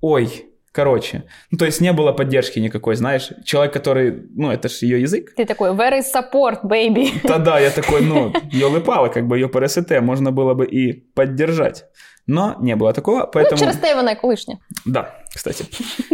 ой, 0.00 0.46
короче. 0.71 1.23
Ну, 1.51 1.57
то 1.57 1.65
есть 1.65 1.81
не 1.81 1.93
было 1.93 2.11
поддержки 2.13 2.59
никакой, 2.59 2.95
знаешь, 2.95 3.31
человек, 3.45 3.73
который, 3.73 4.23
ну, 4.35 4.51
это 4.51 4.67
ж 4.69 4.83
ее 4.83 5.01
язык. 5.01 5.33
Ти 5.35 5.45
такий, 5.45 5.67
where 5.67 5.93
is 5.99 6.05
support, 6.13 6.63
baby? 6.63 7.11
Да-да, 7.23 7.59
я 7.59 7.69
такой, 7.69 8.01
ну, 8.01 8.33
елы-палы, 8.51 9.09
как 9.13 9.27
бы 9.27 9.37
ее 9.37 9.47
ПРСТ 9.47 10.01
можно 10.01 10.31
было 10.31 10.53
бы 10.53 10.65
и 10.65 10.93
поддержать. 11.15 11.85
Но 12.27 12.55
не 12.61 12.75
было 12.75 12.91
такого, 12.93 13.27
поэтому... 13.33 13.57
Ну, 13.61 13.67
через 13.71 13.77
те 13.77 13.95
вона 13.95 14.11
й 14.11 14.15
колишня. 14.15 14.57
Да, 14.85 15.13
кстати. 15.35 15.65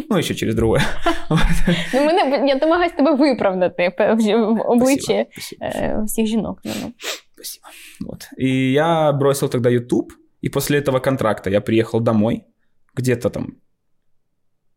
Ну, 0.09 0.17
еще 0.17 0.35
через 0.35 0.55
другое. 0.55 0.81
Ну, 1.93 2.05
мене, 2.05 2.47
я 2.47 2.55
намагаюся 2.55 2.95
тебе 2.95 3.15
виправдати 3.15 3.89
пе- 3.97 4.13
в 4.13 4.17
в 4.55 4.61
обличчі 4.71 5.25
Спасибо, 5.31 5.65
спасибо. 5.65 5.65
е, 5.65 6.03
всіх 6.05 6.25
жінок. 6.27 6.59
Ну, 6.63 6.71
ну. 6.83 6.91
Спасибо. 7.35 7.67
Вот. 8.01 8.27
И 8.37 8.71
я 8.73 9.11
бросил 9.11 9.49
тогда 9.49 9.69
YouTube, 9.69 10.11
и 10.43 10.49
после 10.49 10.79
этого 10.79 10.99
контракта 10.99 11.49
я 11.49 11.61
приехал 11.61 12.01
домой, 12.01 12.43
где-то 12.95 13.29
там 13.29 13.43
я- 13.43 13.47
э, 13.47 13.53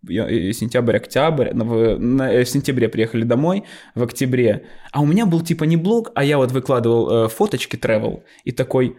сентябрь, 0.07 0.97
октябрь, 0.97 1.49
в, 1.53 1.97
на- 1.99 2.31
э, 2.33 2.43
в 2.43 2.49
сентябре 2.49 2.87
приехали 2.89 3.23
домой, 3.23 3.63
в 3.95 4.03
октябре, 4.03 4.63
а 4.91 5.01
у 5.01 5.05
меня 5.05 5.25
был 5.25 5.41
типа 5.41 5.65
не 5.65 5.77
блог, 5.77 6.11
а 6.15 6.23
я 6.23 6.37
вот 6.37 6.51
выкладывал 6.51 7.25
э, 7.25 7.27
фоточки 7.29 7.75
travel, 7.75 8.21
и 8.43 8.51
такой, 8.51 8.95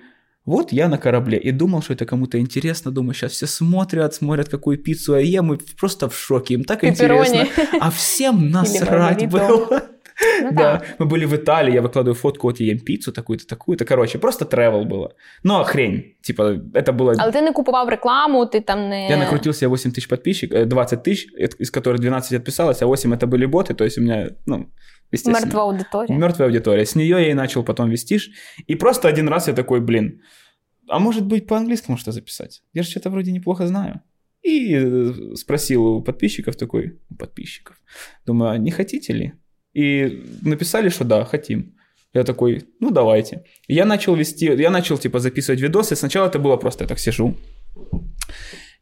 вот 0.47 0.73
я 0.73 0.89
на 0.89 0.99
корабле, 0.99 1.39
и 1.39 1.53
думал, 1.53 1.83
что 1.83 1.93
это 1.95 2.07
кому-то 2.07 2.39
интересно, 2.39 2.91
думаю, 2.91 3.15
сейчас 3.15 3.33
все 3.33 3.47
смотрят, 3.47 4.15
смотрят, 4.15 4.49
какую 4.49 4.79
пиццу 4.79 5.15
я 5.17 5.21
ем, 5.21 5.53
и 5.55 5.59
просто 5.79 6.09
в 6.09 6.17
шоке, 6.19 6.55
им 6.55 6.65
так 6.65 6.81
Пепперони. 6.81 7.21
интересно, 7.29 7.79
а 7.81 7.91
всем 7.91 8.51
насрать 8.51 9.29
было. 9.31 9.83
Ну, 10.43 10.53
Да, 10.53 10.79
так. 10.79 10.97
мы 10.99 11.07
были 11.07 11.27
в 11.27 11.35
Италии, 11.35 11.75
я 11.75 11.83
выкладываю 11.83 12.15
фотку, 12.15 12.47
вот 12.47 12.61
я 12.61 12.67
ем 12.67 12.79
пиццу 12.79 13.13
такую-то, 13.13 13.47
такую-то. 13.47 13.85
Короче, 13.85 14.19
просто 14.19 14.45
travel 14.45 14.85
было. 14.85 15.13
Но 15.43 15.65
хрень, 15.65 16.15
типа, 16.23 16.61
это 16.75 16.93
было... 16.93 17.15
Але 17.19 17.33
ти 17.33 17.41
не 17.41 17.53
купував 17.53 17.89
рекламу, 17.89 18.47
ти 18.47 18.61
там 18.61 18.89
не. 18.89 19.09
Я 19.09 19.17
накрутил 19.17 19.53
себе 19.53 19.69
8 19.69 19.93
тысяч 19.93 20.09
подписчиков, 20.09 20.59
э, 20.59 20.65
20 20.65 21.03
тысяч, 21.03 21.29
из 21.61 21.71
которых 21.71 22.01
12 22.01 22.33
отписалось, 22.33 22.83
а 22.83 22.87
8 22.87 23.15
это 23.15 23.27
были 23.27 23.47
боты, 23.47 23.75
то 23.75 23.85
есть 23.85 23.99
у 23.99 24.03
меня, 24.03 24.31
ну, 24.47 24.67
естественно... 25.13 25.45
Мертва 25.45 25.63
аудиторія. 25.63 26.19
Мертвая 26.19 26.49
аудитория. 26.49 26.85
С 26.85 26.95
нее 26.97 27.09
я 27.21 27.31
и 27.31 27.35
начал 27.35 27.65
потом 27.65 27.91
вестишь. 27.91 28.31
И 28.69 28.77
просто 28.77 29.09
один 29.09 29.29
раз 29.29 29.49
я 29.49 29.55
такой, 29.55 29.81
блин, 29.81 30.21
а 30.89 30.99
может 30.99 31.27
быть 31.27 31.47
по-английскому 31.47 31.99
что 31.99 32.13
записать? 32.13 32.63
Я 32.75 32.83
же 32.83 32.91
что-то 32.91 33.11
вроде 33.11 33.33
неплохо 33.33 33.67
знаю. 33.67 34.01
И 34.43 34.75
э, 34.75 35.35
спросил 35.37 35.85
у 35.85 36.03
подписчиков 36.03 36.57
такой, 36.57 36.99
у 37.11 37.15
подписчиков, 37.15 37.77
думаю, 38.27 38.51
а 38.51 38.59
не 38.59 38.71
хотите 38.71 39.13
ли? 39.13 39.33
И 39.75 40.25
написали, 40.43 40.89
что 40.89 41.05
да, 41.05 41.25
хотим. 41.25 41.75
Я 42.13 42.25
такой, 42.25 42.65
ну 42.81 42.91
давайте. 42.91 43.45
Я 43.69 43.85
начал 43.85 44.17
вести, 44.17 44.47
я 44.47 44.71
начал 44.71 44.99
типа 44.99 45.21
записывать 45.21 45.61
видосы. 45.61 45.95
Сначала 45.95 46.27
это 46.27 46.39
было 46.39 46.57
просто, 46.57 46.85
я 46.85 46.89
так 46.89 46.99
сижу. 46.99 47.37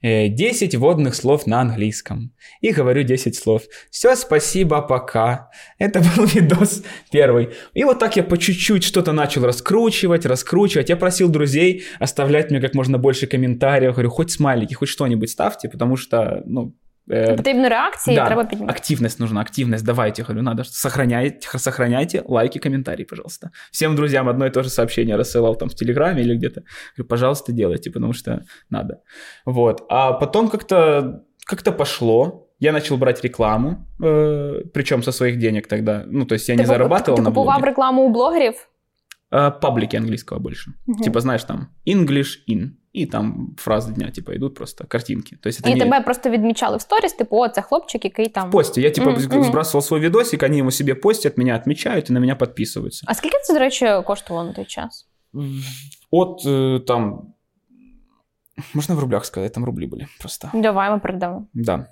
Э, 0.00 0.28
10 0.28 0.76
водных 0.76 1.14
слов 1.14 1.46
на 1.46 1.60
английском. 1.60 2.32
И 2.60 2.70
говорю 2.70 3.02
10 3.02 3.36
слов. 3.36 3.62
Все, 3.90 4.14
спасибо, 4.14 4.80
пока. 4.80 5.50
Это 5.78 6.00
был 6.16 6.24
видос 6.24 6.82
первый. 7.10 7.50
И 7.74 7.84
вот 7.84 7.98
так 7.98 8.16
я 8.16 8.22
по 8.22 8.38
чуть-чуть 8.38 8.84
что-то 8.84 9.12
начал 9.12 9.44
раскручивать, 9.44 10.24
раскручивать. 10.24 10.88
Я 10.88 10.96
просил 10.96 11.28
друзей 11.28 11.84
оставлять 11.98 12.50
мне 12.50 12.60
как 12.60 12.74
можно 12.74 12.96
больше 12.96 13.26
комментариев. 13.26 13.92
Говорю, 13.92 14.10
хоть 14.10 14.30
смайлики, 14.30 14.74
хоть 14.74 14.88
что-нибудь 14.88 15.30
ставьте, 15.30 15.68
потому 15.68 15.96
что, 15.96 16.42
ну... 16.46 16.74
э, 17.09 17.35
Потрібні 17.37 17.67
реакції, 17.67 18.15
да, 18.15 18.25
треба 18.25 18.45
підняти. 18.45 18.71
активность 18.73 19.19
нужна, 19.19 19.41
активность, 19.41 19.85
давайте, 19.85 20.23
говорю, 20.23 20.41
надо, 20.41 20.63
сохраняйте, 20.63 21.57
сохраняйте 21.59 22.23
лайки, 22.27 22.59
комментарии, 22.59 23.05
пожалуйста. 23.05 23.49
Всем 23.71 23.95
друзьям 23.95 24.29
одно 24.29 24.45
и 24.45 24.49
то 24.49 24.63
же 24.63 24.69
сообщение 24.69 25.17
рассылал 25.17 25.55
там 25.57 25.69
в 25.69 25.75
Телеграме 25.75 26.21
или 26.21 26.35
где-то. 26.35 26.61
Говорю, 26.97 27.09
пожалуйста, 27.09 27.51
делайте, 27.51 27.91
потому 27.91 28.13
что 28.13 28.43
надо. 28.69 29.01
Вот. 29.45 29.85
А 29.89 30.13
потом 30.13 30.49
как-то 30.49 31.23
как 31.45 31.77
пошло, 31.77 32.47
я 32.59 32.71
начал 32.71 32.97
брать 32.97 33.23
рекламу, 33.23 33.87
э, 34.01 34.61
причем 34.73 35.03
со 35.03 35.11
своих 35.11 35.37
денег 35.37 35.67
тогда. 35.67 36.03
Ну, 36.07 36.25
то 36.25 36.35
есть 36.35 36.49
я 36.49 36.55
не 36.55 36.63
Ти, 36.63 36.69
зарабатывал 36.69 37.15
ти 37.15 37.21
на 37.21 37.29
купував 37.29 37.57
блоге. 37.57 37.69
рекламу 37.69 38.03
у 38.03 38.09
блогерів? 38.09 38.67
А, 39.29 39.51
паблики 39.51 39.95
английского 39.97 40.39
больше. 40.39 40.73
Мгм. 40.85 41.03
Типа, 41.03 41.19
знаешь, 41.19 41.43
там 41.43 41.67
English 41.87 42.37
in. 42.49 42.69
И 42.95 43.05
там 43.07 43.55
фразы 43.57 43.91
дня, 43.93 44.11
типа, 44.11 44.35
идут 44.35 44.55
просто, 44.55 44.85
картинки. 44.87 45.35
То 45.41 45.49
есть 45.49 45.61
это 45.61 45.69
І 45.69 45.73
не... 45.73 45.79
тебе 45.79 46.01
просто 46.01 46.29
відмічали 46.29 46.77
в 46.77 46.81
сторіс, 46.81 47.13
типу, 47.13 47.37
о, 47.37 47.49
це 47.49 47.61
хлопчик, 47.61 48.05
який 48.05 48.27
там. 48.27 48.49
В 48.49 48.51
посте. 48.51 48.81
Я 48.81 48.91
типа 48.91 49.09
Мгм, 49.09 49.19
сб- 49.19 49.35
мгм. 49.39 49.51
сбрасывал 49.51 49.81
свой 49.81 49.99
видосик, 49.99 50.43
они 50.43 50.57
ему 50.59 50.71
себе 50.71 50.95
постят, 50.95 51.37
меня 51.37 51.55
отмечают 51.55 52.09
и 52.09 52.13
на 52.13 52.19
меня 52.19 52.35
подписываются. 52.35 53.03
А 53.07 53.13
скільки 53.13 53.37
це, 53.43 53.53
до 53.53 53.59
речі, 53.59 53.87
коштувало 54.05 54.47
на 54.47 54.53
той 54.53 54.65
час? 54.65 55.07
От 56.11 56.45
э, 56.45 56.79
там... 56.79 57.33
Можно 58.73 58.95
в 58.95 58.99
рублях 58.99 59.25
сказать, 59.25 59.53
там 59.53 59.65
рубли 59.65 59.85
были 59.85 60.05
просто. 60.19 60.49
Давай 60.53 60.91
ми 60.91 60.99
передамо. 60.99 61.47
Да. 61.53 61.85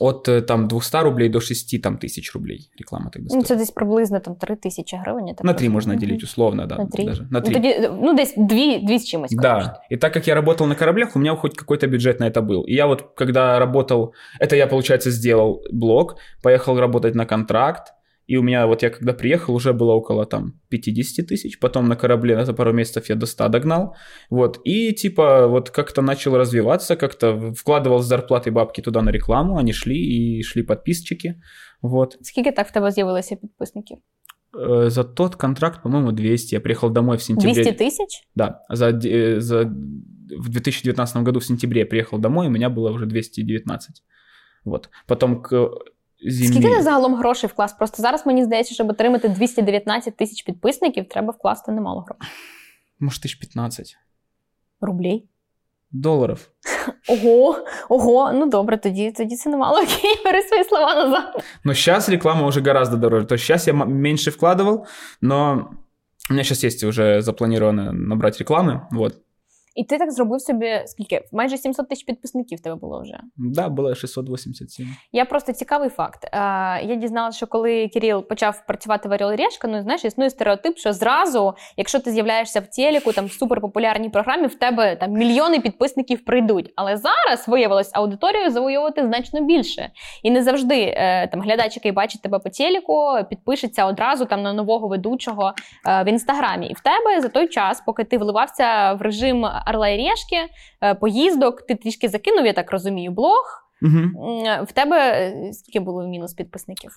От 0.00 0.28
э, 0.28 0.42
там 0.42 0.68
200 0.68 0.96
рублей 1.02 1.28
до 1.28 1.40
6 1.40 1.82
там, 1.82 1.96
тысяч 1.98 2.32
рублей 2.34 2.70
реклама 2.78 3.10
тогда 3.10 3.24
Ну, 3.24 3.28
стоила. 3.30 3.44
це 3.44 3.56
десь 3.56 3.70
приблизно 3.70 4.20
там 4.20 4.34
3 4.34 4.56
тисячі 4.56 4.96
гривень. 4.96 5.26
я 5.28 5.34
так 5.34 5.44
На 5.44 5.52
3 5.52 5.54
розумію. 5.54 5.72
можно 5.72 5.92
Мгм. 5.92 6.00
делить 6.00 6.22
условно, 6.24 6.66
да. 6.66 6.76
На 6.76 6.86
три. 6.86 7.04
Даже. 7.04 7.22
На 7.22 7.28
Ну, 7.30 7.40
3. 7.40 7.54
тоді, 7.54 7.90
ну, 8.02 8.14
десь 8.14 8.34
дві, 8.36 8.78
дві 8.78 8.98
з 8.98 9.04
чимось. 9.06 9.30
коротше. 9.36 9.66
Да, 9.66 9.80
и 9.94 9.96
так 9.96 10.12
как 10.12 10.28
я 10.28 10.34
работал 10.34 10.66
на 10.68 10.74
кораблях, 10.74 11.16
у 11.16 11.18
меня 11.18 11.36
хоть 11.36 11.56
какой-то 11.56 11.86
бюджет 11.86 12.20
на 12.20 12.28
это 12.30 12.46
был. 12.46 12.64
И 12.68 12.74
я 12.74 12.86
вот, 12.86 13.04
когда 13.16 13.58
работал, 13.58 14.12
это 14.40 14.56
я, 14.56 14.66
получается, 14.66 15.10
сделал 15.10 15.62
блог, 15.72 16.16
поехал 16.42 16.80
работать 16.80 17.14
на 17.14 17.26
контракт, 17.26 17.92
и 18.32 18.36
у 18.36 18.42
меня 18.42 18.66
вот 18.66 18.82
я 18.82 18.90
когда 18.90 19.12
приехал, 19.12 19.54
уже 19.54 19.72
было 19.72 19.92
около 19.92 20.26
там 20.26 20.60
50 20.68 21.26
тысяч, 21.26 21.58
потом 21.58 21.88
на 21.88 21.96
корабле 21.96 22.44
за 22.44 22.52
пару 22.52 22.72
месяцев 22.72 23.08
я 23.08 23.14
до 23.14 23.26
100 23.26 23.48
догнал, 23.48 23.96
вот, 24.30 24.60
и 24.64 24.92
типа 24.92 25.46
вот 25.46 25.70
как-то 25.70 26.02
начал 26.02 26.36
развиваться, 26.36 26.96
как-то 26.96 27.52
вкладывал 27.54 28.00
с 28.00 28.06
зарплаты 28.06 28.50
бабки 28.50 28.82
туда 28.82 29.02
на 29.02 29.10
рекламу, 29.10 29.56
они 29.56 29.72
шли, 29.72 29.96
и 29.96 30.42
шли 30.42 30.62
подписчики, 30.62 31.34
вот. 31.82 32.18
Скільки 32.20 32.52
так 32.52 32.68
в 32.68 32.72
тебе 32.72 32.90
з'явилося 32.90 33.36
підписників? 33.36 33.98
Э, 34.52 34.90
За 34.90 35.04
тот 35.04 35.34
контракт, 35.34 35.82
по-моему, 35.82 36.12
200. 36.12 36.54
Я 36.54 36.60
приехал 36.60 36.90
домой 36.90 37.16
в 37.16 37.22
сентябре. 37.22 37.54
200 37.54 37.72
тисяч? 37.72 38.22
Да, 38.34 38.60
за, 38.70 38.90
э, 38.90 39.40
за, 39.40 39.64
в 40.38 40.48
2019 40.48 41.16
году 41.22 41.40
в 41.40 41.44
сентябре 41.44 41.80
я 41.80 41.86
приехал 41.86 42.18
домой, 42.18 42.46
у 42.46 42.50
меня 42.50 42.70
было 42.70 42.90
уже 42.90 43.06
219. 43.06 44.02
Вот. 44.64 44.90
Потом 45.06 45.42
к 45.42 45.70
зиме... 46.30 46.48
Скільки 46.52 46.76
ти 46.76 46.82
загалом 46.82 47.14
грошей 47.14 47.50
вклас? 47.50 47.72
Просто 47.72 48.02
зараз 48.02 48.26
мені 48.26 48.44
здається, 48.44 48.74
щоб 48.74 48.90
отримати 48.90 49.28
219 49.28 50.16
тисяч 50.16 50.42
підписників, 50.42 51.08
треба 51.08 51.32
вкласти 51.32 51.72
немало 51.72 52.00
грошей. 52.00 52.32
Может, 53.00 53.24
тысяч 53.24 53.40
15 53.40 53.96
Рублей. 54.80 55.28
долларов. 55.90 56.48
Ого, 57.08 57.56
ого, 57.88 58.32
ну 58.32 58.46
добре, 58.46 58.76
тоді, 58.78 59.12
тоді 59.12 59.36
це 59.36 59.50
немало. 59.50 59.78
Окей, 59.78 60.22
бери 60.24 60.42
свої 60.42 60.64
слова 60.64 60.94
назад. 60.94 61.44
Но 61.64 61.74
сейчас 61.74 62.08
реклама 62.08 62.46
уже 62.46 62.60
гораздо 62.60 62.96
дороже. 62.96 63.26
То 63.26 63.34
есть 63.34 63.44
сейчас 63.46 63.66
я 63.66 63.72
м- 63.72 63.92
меньше 63.94 64.30
вкладывал, 64.30 64.86
но 65.20 65.70
у 66.30 66.34
меня 66.34 66.44
сейчас 66.44 66.64
есть 66.64 66.84
уже 66.84 67.22
запланировано 67.22 67.92
набрать 67.92 68.40
рекламы. 68.40 68.80
Вот. 68.90 69.14
І 69.75 69.83
ти 69.83 69.97
так 69.97 70.11
зробив 70.11 70.41
собі 70.41 70.81
скільки? 70.85 71.21
Майже 71.31 71.57
700 71.57 71.89
тисяч 71.89 72.05
підписників 72.05 72.59
тебе 72.59 72.75
було 72.75 73.01
вже. 73.01 73.19
Да, 73.37 73.69
было 73.69 73.95
687. 73.95 74.87
Я 75.11 75.25
просто 75.25 75.53
цікавий 75.53 75.89
факт. 75.89 76.29
Я 76.83 76.95
дізналася, 76.95 77.37
що 77.37 77.47
коли 77.47 77.87
Кирил 77.87 78.27
почав 78.27 78.65
працювати 78.67 79.09
в 79.09 79.11
Орел 79.11 79.35
Решка, 79.35 79.67
ну 79.67 79.81
знаєш, 79.81 80.05
існує 80.05 80.29
стереотип, 80.29 80.77
що 80.77 80.93
зразу, 80.93 81.53
якщо 81.77 81.99
ти 81.99 82.11
з'являєшся 82.11 82.59
в 82.59 82.67
телеку, 82.67 83.11
там 83.11 83.25
в 83.25 83.31
суперпопулярній 83.31 84.09
програмі, 84.09 84.47
в 84.47 84.55
тебе 84.55 84.95
там 84.95 85.11
мільйони 85.11 85.59
підписників 85.59 86.25
прийдуть. 86.25 86.73
Але 86.75 86.97
зараз 86.97 87.47
виявилось 87.47 87.89
аудиторію 87.93 88.51
завоювати 88.51 89.05
значно 89.05 89.41
більше. 89.41 89.89
І 90.23 90.31
не 90.31 90.43
завжди 90.43 90.75
е, 90.75 91.27
там 91.27 91.41
глядач, 91.41 91.75
який 91.75 91.91
бачить 91.91 92.21
тебе 92.21 92.39
по 92.39 92.49
телеку, 92.49 93.17
підпишеться 93.29 93.85
одразу 93.85 94.25
там 94.25 94.41
на 94.41 94.53
нового 94.53 94.87
ведучого 94.87 95.53
е, 95.87 96.03
в 96.03 96.07
інстаграмі. 96.07 96.67
І 96.67 96.73
в 96.73 96.79
тебе 96.79 97.21
за 97.21 97.29
той 97.29 97.47
час, 97.47 97.83
поки 97.85 98.03
ти 98.03 98.17
вливався 98.17 98.93
в 98.93 99.01
режим 99.01 99.45
Орла 99.62 99.88
і 99.88 99.96
Решки, 99.96 100.52
е, 100.82 100.94
поїздок, 100.94 101.66
ти 101.66 101.74
трішки 101.74 102.08
закинув, 102.08 102.46
я 102.46 102.52
так 102.52 102.72
розумію, 102.72 103.10
блог. 103.10 103.44
Мгм. 103.82 103.98
М, 104.16 104.64
В 104.64 104.72
тебе 104.72 104.96
е, 105.12 105.52
скільки 105.52 105.80
було 105.80 106.06
мінус 106.08 106.34
підписників? 106.34 106.90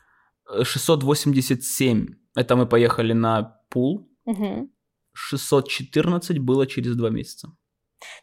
Э, 0.59 0.65
687. 0.65 2.07
Это 2.35 2.55
мы 2.55 2.65
поехали 2.65 3.13
на 3.13 3.53
пул. 3.69 4.07
Угу. 4.25 4.69
614 5.13 6.37
было 6.37 6.65
через 6.65 6.95
два 6.95 7.09
месяца. 7.09 7.47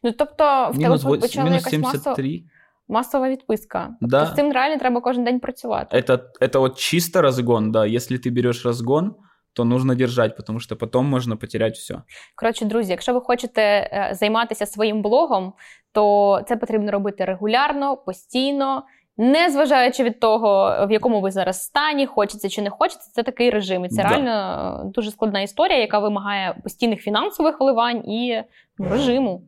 Ну 0.03 0.13
тобто 0.13 0.71
в 0.75 0.79
Минус, 0.79 1.01
тебе 1.03 1.11
вось- 1.17 1.21
почала 1.21 1.45
минус 1.45 1.67
якась 1.67 1.81
маса 1.81 1.99
73. 1.99 2.43
Масова 2.89 3.29
відписка. 3.31 3.91
Да. 4.01 4.19
Тобто 4.21 4.33
з 4.33 4.37
цим 4.37 4.53
реально 4.53 4.79
треба 4.79 5.01
кожен 5.01 5.25
день 5.25 5.41
працювати. 5.41 5.97
Это, 5.97 6.19
это 6.41 6.59
вот 6.59 6.79
чисто 6.79 7.23
разгон, 7.23 7.73
да. 7.73 7.87
Если 7.87 8.17
ты 8.19 8.31
берешь 8.31 8.65
разгон, 8.67 9.15
то 9.54 9.66
нужно 9.66 9.96
держать, 9.96 10.38
потому 10.38 10.60
что 10.60 10.76
потом 10.76 11.06
можно 11.06 11.38
потерять 11.38 11.76
все. 11.78 11.96
Коротше, 12.36 12.66
друзі, 12.66 12.92
якщо 12.92 13.14
ви 13.14 13.22
хочете 13.22 13.62
е, 13.62 14.10
займатися 14.14 14.66
своїм 14.66 15.02
блогом, 15.02 15.54
то 15.92 16.42
це 16.48 16.56
потрібно 16.56 16.92
робити 16.92 17.26
регулярно, 17.26 17.98
постійно, 17.98 18.84
не 19.18 19.50
зважаючи 19.50 20.04
від 20.04 20.20
того, 20.20 20.78
в 20.88 20.92
якому 20.92 21.22
ви 21.22 21.32
зараз 21.32 21.64
стані, 21.64 22.06
хочеться 22.06 22.50
чи 22.50 22.62
не 22.62 22.70
хочеться, 22.70 23.12
це 23.14 23.24
такий 23.24 23.50
режим. 23.50 23.86
І 23.86 23.90
це 23.90 24.04
Да. 24.04 24.10
реально 24.10 24.82
дуже 24.96 25.12
складна 25.12 25.42
історія, 25.42 25.80
яка 25.80 26.00
вимагає 26.00 26.56
постійних 26.64 27.02
фінансових 27.02 27.60
вливань 27.60 28.10
і 28.10 28.44
режиму. 28.80 29.42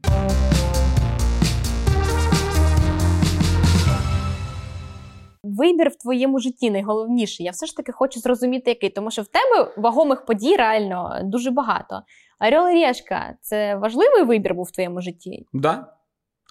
Вибір 5.54 5.88
в 5.88 5.96
твоєму 5.96 6.38
житті 6.38 6.70
найголовніший. 6.70 7.46
Я 7.46 7.52
все 7.52 7.66
ж 7.66 7.76
таки 7.76 7.92
хочу 7.92 8.20
зрозуміти, 8.20 8.70
який, 8.70 8.90
тому 8.90 9.10
що 9.10 9.22
в 9.22 9.26
тебе 9.26 9.74
вагомих 9.76 10.24
подій 10.24 10.56
реально 10.56 11.20
дуже 11.24 11.50
багато. 11.50 12.02
Орел 12.40 12.68
і 12.68 12.86
Решка – 12.86 13.40
це 13.40 13.76
важливий 13.76 14.22
вибір 14.24 14.54
був 14.54 14.64
в 14.64 14.70
твоєму 14.70 15.00
житті? 15.00 15.46
Да. 15.52 15.96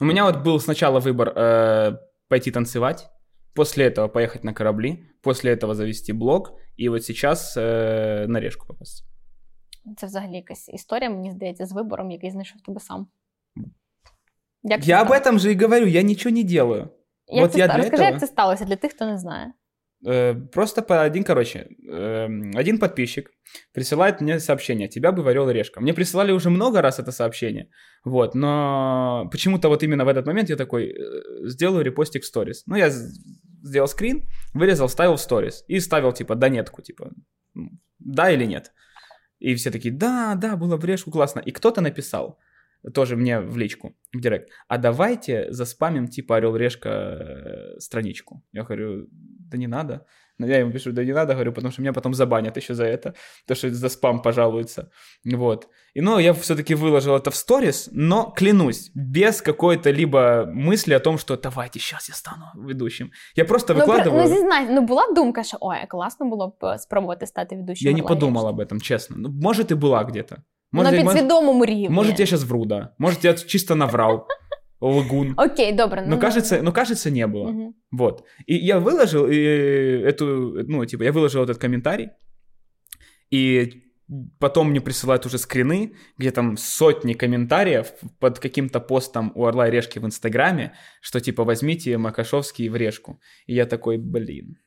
У 0.02 0.06
меня 0.06 0.24
вот 0.32 0.36
был 0.46 0.60
сначала 0.60 1.00
выбор 1.00 1.34
э, 1.36 1.98
пойти 2.30 2.52
танцевать, 2.52 3.10
после 3.54 3.90
этого 3.90 4.08
поехать 4.08 4.44
на 4.44 4.54
корабли, 4.54 4.98
после 5.22 5.52
этого 5.52 5.74
завести 5.76 6.14
блог, 6.14 6.52
и 6.78 6.90
вот 6.90 7.04
сейчас 7.04 7.58
э, 7.58 8.28
на 8.28 8.40
решку 8.40 8.68
попасть. 8.68 9.06
Це 9.98 10.06
взагалі 10.06 10.36
якась 10.36 10.70
історія, 10.70 11.10
мені 11.10 11.32
здається, 11.32 11.66
з 11.66 11.72
вибором, 11.72 12.12
який 12.12 12.32
знайшов 12.32 12.62
тебе 12.62 12.80
сам. 12.80 13.08
Як 14.64 14.82
це 14.84 14.90
Я 14.90 15.02
об 15.02 15.08
сталося? 15.08 15.30
этом 15.30 15.40
же 15.40 15.52
и 15.54 15.58
говорю, 15.64 15.86
я 15.86 16.02
ничего 16.04 16.36
не 16.36 16.44
делаю. 16.44 16.90
Як 17.29 17.43
вот 17.43 17.53
це 17.53 17.59
я 17.59 17.65
ста- 17.65 17.75
для 17.75 17.83
Розкажи, 17.83 18.03
этого- 18.03 18.11
як 18.13 18.21
це 18.21 18.27
сталося 18.27 18.65
для 18.65 18.77
тих, 18.77 18.93
хто 18.93 19.07
не 19.07 19.19
знає. 19.19 19.53
Э, 20.07 20.35
просто 20.53 20.83
по 20.83 20.95
один, 20.95 21.25
короче, 21.25 21.67
эм, 21.93 22.61
один 22.61 22.79
подписчик 22.79 23.31
присылает 23.79 24.23
мне 24.23 24.41
сообщение, 24.41 24.89
тебя 24.89 25.11
бы 25.13 25.23
в 25.23 25.29
Орел 25.29 25.49
и 25.49 25.53
Решка. 25.53 25.81
Мне 25.81 25.93
присылали 25.95 26.33
уже 26.33 26.51
много 26.51 26.83
раз 26.83 27.01
это 27.01 27.13
сообщение, 27.13 27.69
вот, 28.05 28.35
но 28.35 29.29
почему-то 29.33 29.69
вот 29.69 29.83
именно 29.83 30.05
в 30.05 30.09
этот 30.09 30.27
момент 30.27 30.51
я 30.51 30.57
такой, 30.57 30.93
э, 30.93 31.49
сделаю 31.49 31.85
репостик 31.85 32.23
в 32.23 32.27
сторис. 32.27 32.67
Ну, 32.67 32.77
я 32.77 32.91
сделал 33.63 33.89
скрин, 33.89 34.23
вырезал, 34.55 34.89
ставил 34.89 35.15
в 35.15 35.21
сторис 35.21 35.65
и 35.69 35.81
ставил, 35.81 36.13
типа, 36.13 36.35
да 36.35 36.49
нетку, 36.49 36.83
типа, 36.83 37.11
да 37.99 38.31
или 38.31 38.45
нет. 38.47 38.73
И 39.39 39.55
все 39.55 39.71
такие, 39.71 39.95
да, 39.95 40.35
да, 40.35 40.57
было 40.57 40.77
в 40.77 40.85
Решку 40.85 41.11
классно. 41.11 41.41
И 41.41 41.51
кто-то 41.51 41.81
написал, 41.81 42.39
тоже 42.93 43.17
мне 43.17 43.41
в 43.41 43.57
личку, 43.57 43.95
в 44.13 44.21
директ, 44.21 44.51
а 44.69 44.79
давайте 44.79 45.53
заспамим, 45.53 46.09
типа, 46.09 46.37
Орел 46.37 46.57
Решка 46.57 46.89
э, 46.89 47.79
страничку. 47.81 48.43
Я 48.53 48.63
говорю, 48.63 49.07
да 49.11 49.59
не 49.59 49.67
надо. 49.69 50.07
Но 50.39 50.47
я 50.47 50.59
ему 50.59 50.73
пишу, 50.73 50.93
да 50.93 51.05
не 51.05 51.13
надо, 51.13 51.33
говорю, 51.35 51.53
потому 51.53 51.73
что 51.73 51.83
меня 51.83 51.93
потом 51.93 52.13
забанят 52.15 52.57
еще 52.57 52.75
за 52.75 52.85
это, 52.85 53.15
то, 53.47 53.55
что 53.55 53.71
за 53.71 53.89
спам 53.89 54.21
пожалуются. 54.23 54.91
Вот. 55.25 55.69
И, 55.95 56.01
ну, 56.01 56.19
я 56.19 56.33
все-таки 56.33 56.75
выложил 56.75 57.15
это 57.15 57.31
в 57.31 57.35
сторис, 57.37 57.89
но 57.93 58.33
клянусь, 58.37 58.91
без 58.95 59.41
какой-то 59.43 59.93
либо 59.93 60.45
мысли 60.47 60.93
о 60.95 61.01
том, 61.01 61.19
что 61.19 61.37
давайте, 61.37 61.79
сейчас 61.79 62.09
я 62.09 62.15
стану 62.15 62.47
ведущим. 62.69 63.11
Я 63.37 63.45
просто 63.45 63.75
Ну, 63.75 63.81
выкладываю. 63.81 64.23
ну, 64.23 64.29
зізнай, 64.29 64.67
ну 64.71 64.81
була 64.81 65.13
думка, 65.15 65.43
що 65.45 65.57
ой, 65.61 65.77
класно 65.89 66.27
було 66.27 66.49
б 66.49 66.65
е, 66.65 66.79
спробувати 66.79 67.27
стати 67.27 67.57
ведучим. 67.57 67.89
я 67.91 67.97
не 67.97 68.03
подумал 68.03 68.45
Решки». 68.47 68.63
об 68.63 68.73
этом, 68.73 68.81
честно. 68.81 69.17
Ну, 69.19 69.29
может, 69.29 69.71
и 69.71 69.75
была 69.75 70.05
где-то. 70.05 70.37
На 70.74 70.84
Может, 70.84 70.94
может, 70.94 71.14
підсвідомому 71.14 71.66
рівні. 71.66 71.90
может, 71.90 72.20
я 72.20 72.26
сейчас 72.26 72.44
вру, 72.44 72.66
да. 72.66 72.94
Может, 72.98 73.26
я 73.26 73.34
чисто 73.34 73.76
наврал. 73.76 74.28
Лгун. 74.82 75.34
Окей, 75.38 75.74
добре. 75.74 76.06
Но 76.08 76.18
кажется, 76.20 76.62
но 76.62 76.72
кажется, 76.72 77.12
не 77.12 77.28
было. 77.28 77.52
Мгм. 77.52 77.74
Вот. 77.92 78.24
И 78.48 78.56
я 78.56 78.80
выложил 78.80 79.28
и 79.28 79.36
эту, 79.36 80.26
ну, 80.68 80.86
типа, 80.86 81.04
я 81.04 81.12
выложил 81.12 81.44
этот 81.44 81.58
комментарий, 81.58 82.10
и 83.30 83.84
потом 84.40 84.70
мне 84.70 84.82
присылают 84.82 85.26
уже 85.26 85.38
скрины, 85.38 85.94
где 86.18 86.32
там 86.32 86.58
сотни 86.58 87.14
комментариев 87.14 87.94
под 88.20 88.40
каким-то 88.40 88.80
постом 88.80 89.32
у 89.36 89.46
Орла 89.46 89.68
и 89.68 89.72
Решки 89.72 90.00
в 90.00 90.06
Инстаграме, 90.06 90.72
что 91.02 91.20
типа 91.20 91.44
возьмите 91.44 91.98
Макашовский 91.98 92.70
в 92.70 92.76
Решку. 92.76 93.20
И 93.48 93.56
я 93.56 93.66
такой, 93.66 93.98
блин. 93.98 94.58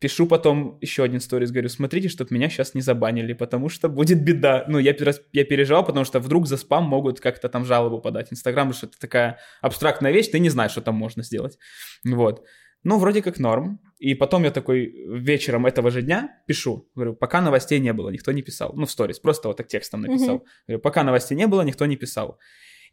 Пишу 0.00 0.26
потом 0.26 0.78
еще 0.80 1.02
один 1.02 1.20
сторис, 1.20 1.50
говорю, 1.50 1.68
смотрите, 1.68 2.08
чтобы 2.08 2.32
меня 2.32 2.48
сейчас 2.48 2.74
не 2.74 2.82
забанили, 2.82 3.32
потому 3.32 3.68
что 3.68 3.88
будет 3.88 4.22
беда. 4.22 4.64
Ну, 4.68 4.78
я, 4.78 4.94
я 5.32 5.44
переживал, 5.44 5.84
потому 5.84 6.04
что 6.04 6.20
вдруг 6.20 6.46
за 6.46 6.56
спам 6.56 6.84
могут 6.84 7.20
как-то 7.20 7.48
там 7.48 7.64
жалобу 7.64 8.00
подать. 8.00 8.32
Инстаграм, 8.32 8.72
что 8.72 8.86
это 8.86 8.98
такая 8.98 9.38
абстрактная 9.60 10.12
вещь, 10.12 10.28
ты 10.28 10.38
не 10.38 10.50
знаешь, 10.50 10.70
что 10.70 10.82
там 10.82 10.94
можно 10.94 11.24
сделать. 11.24 11.58
Вот. 12.04 12.44
Ну, 12.84 12.98
вроде 12.98 13.22
как 13.22 13.40
норм. 13.40 13.80
И 13.98 14.14
потом 14.14 14.44
я 14.44 14.52
такой 14.52 14.86
вечером 15.18 15.66
этого 15.66 15.90
же 15.90 16.02
дня 16.02 16.42
пишу. 16.46 16.88
Говорю, 16.94 17.16
пока 17.16 17.40
новостей 17.40 17.80
не 17.80 17.92
было, 17.92 18.10
никто 18.10 18.30
не 18.30 18.42
писал. 18.42 18.72
Ну, 18.76 18.86
в 18.86 18.90
сторис, 18.90 19.18
просто 19.18 19.48
вот 19.48 19.56
так 19.56 19.66
текстом 19.66 20.02
написал. 20.02 20.36
Мгм. 20.36 20.44
Говорю, 20.68 20.82
пока 20.82 21.02
новостей 21.02 21.36
не 21.36 21.48
было, 21.48 21.62
никто 21.62 21.86
не 21.86 21.96
писал. 21.96 22.38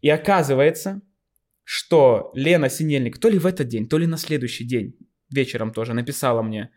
И 0.02 0.10
оказывается, 0.10 1.02
что 1.64 2.32
Лена 2.34 2.70
Синельник 2.70 3.20
то 3.20 3.30
ли 3.30 3.38
в 3.38 3.46
этот 3.46 3.68
день, 3.68 3.88
то 3.88 4.00
ли 4.00 4.08
на 4.08 4.18
следующий 4.18 4.64
день 4.64 4.96
вечером 5.30 5.72
тоже 5.72 5.94
написала 5.94 6.42
мне 6.42 6.72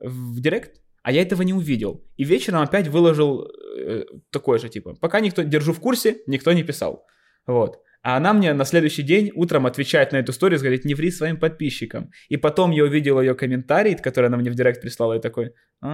в 0.00 0.40
директ, 0.40 0.80
а 1.02 1.12
я 1.12 1.22
этого 1.22 1.42
не 1.42 1.54
увидел. 1.54 2.04
И 2.16 2.24
вечером 2.24 2.60
опять 2.60 2.88
выложил 2.88 3.44
э, 3.44 4.04
такой 4.30 4.58
же, 4.58 4.68
типа, 4.68 4.94
пока 5.00 5.20
никто, 5.20 5.42
держу 5.42 5.72
в 5.72 5.80
курсе, 5.80 6.18
никто 6.26 6.52
не 6.52 6.64
писал. 6.64 7.06
Вот. 7.46 7.78
А 8.02 8.16
она 8.16 8.32
мне 8.32 8.54
на 8.54 8.64
следующий 8.64 9.02
день 9.02 9.32
утром 9.34 9.66
отвечает 9.66 10.12
на 10.12 10.18
эту 10.18 10.32
историю, 10.32 10.60
говорит, 10.60 10.84
не 10.84 10.94
ври 10.94 11.10
своим 11.10 11.38
подписчикам. 11.38 12.10
И 12.28 12.36
потом 12.36 12.70
я 12.70 12.84
увидел 12.84 13.20
ее 13.20 13.34
комментарий, 13.34 13.96
который 13.96 14.26
она 14.26 14.36
мне 14.36 14.50
в 14.50 14.54
директ 14.54 14.80
прислала, 14.80 15.14
и 15.14 15.20
такой... 15.20 15.52
«А, 15.85 15.87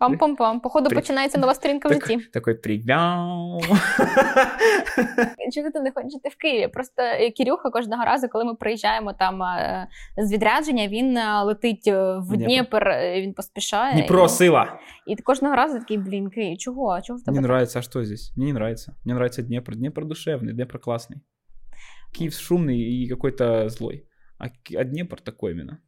Пам-пам-пам. 0.00 0.60
Походу 0.60 0.88
При- 0.88 0.96
починається 0.96 1.38
нова 1.38 1.54
сторінка 1.54 1.88
в 1.88 1.92
Так- 1.92 2.06
житті. 2.06 2.28
Такой 2.32 2.54
привяу. 2.54 3.60
Чого 5.54 5.70
ти 5.70 5.80
не 5.80 5.92
хочеш 5.92 6.12
жити 6.12 6.28
в 6.28 6.36
Києві? 6.36 6.68
Просто 6.72 7.02
е, 7.02 7.30
Кірюха 7.30 7.70
кожного 7.70 8.04
разу, 8.04 8.28
коли 8.28 8.44
ми 8.44 8.54
приїжджаємо 8.54 9.12
там 9.12 9.42
е, 9.42 9.88
з 10.16 10.32
відрядження, 10.32 10.88
він 10.88 11.16
е, 11.16 11.42
летить 11.42 11.86
е, 11.86 12.18
в 12.18 12.28
Дніпро. 12.28 12.46
Дніпр, 12.46 12.88
е, 12.88 13.20
він 13.22 13.34
поспішає. 13.34 13.94
Днепро, 13.94 14.24
і, 14.24 14.28
сила. 14.28 14.78
і 15.06 15.16
ти 15.16 15.22
кожного 15.22 15.56
разу 15.56 15.78
такий, 15.78 15.98
блін, 15.98 16.30
Київ, 16.30 16.58
чого? 16.58 17.00
Чого 17.00 17.18
в 17.18 17.22
тебе? 17.24 17.32
Мне 17.32 17.42
так? 17.42 17.50
нравится, 17.50 17.78
а 17.78 17.82
что 17.82 18.04
здесь? 18.04 18.32
Мне 18.36 18.46
не 18.46 18.52
нравится. 18.52 18.94
Мне 19.04 19.14
нравится 19.14 19.42
Днепр. 19.42 19.76
Днепр 19.76 20.04
душевный, 20.04 20.52
Днепр 20.52 20.78
классный. 20.78 21.16
Киев 22.18 22.32
шумный 22.32 22.76
и 22.78 23.08
какой-то 23.08 23.68
злой. 23.68 24.04
А, 24.38 24.48
Ки- 24.48 24.76
а 24.76 24.84
Днепр 24.84 25.20
такой 25.20 25.52
именно. 25.52 25.78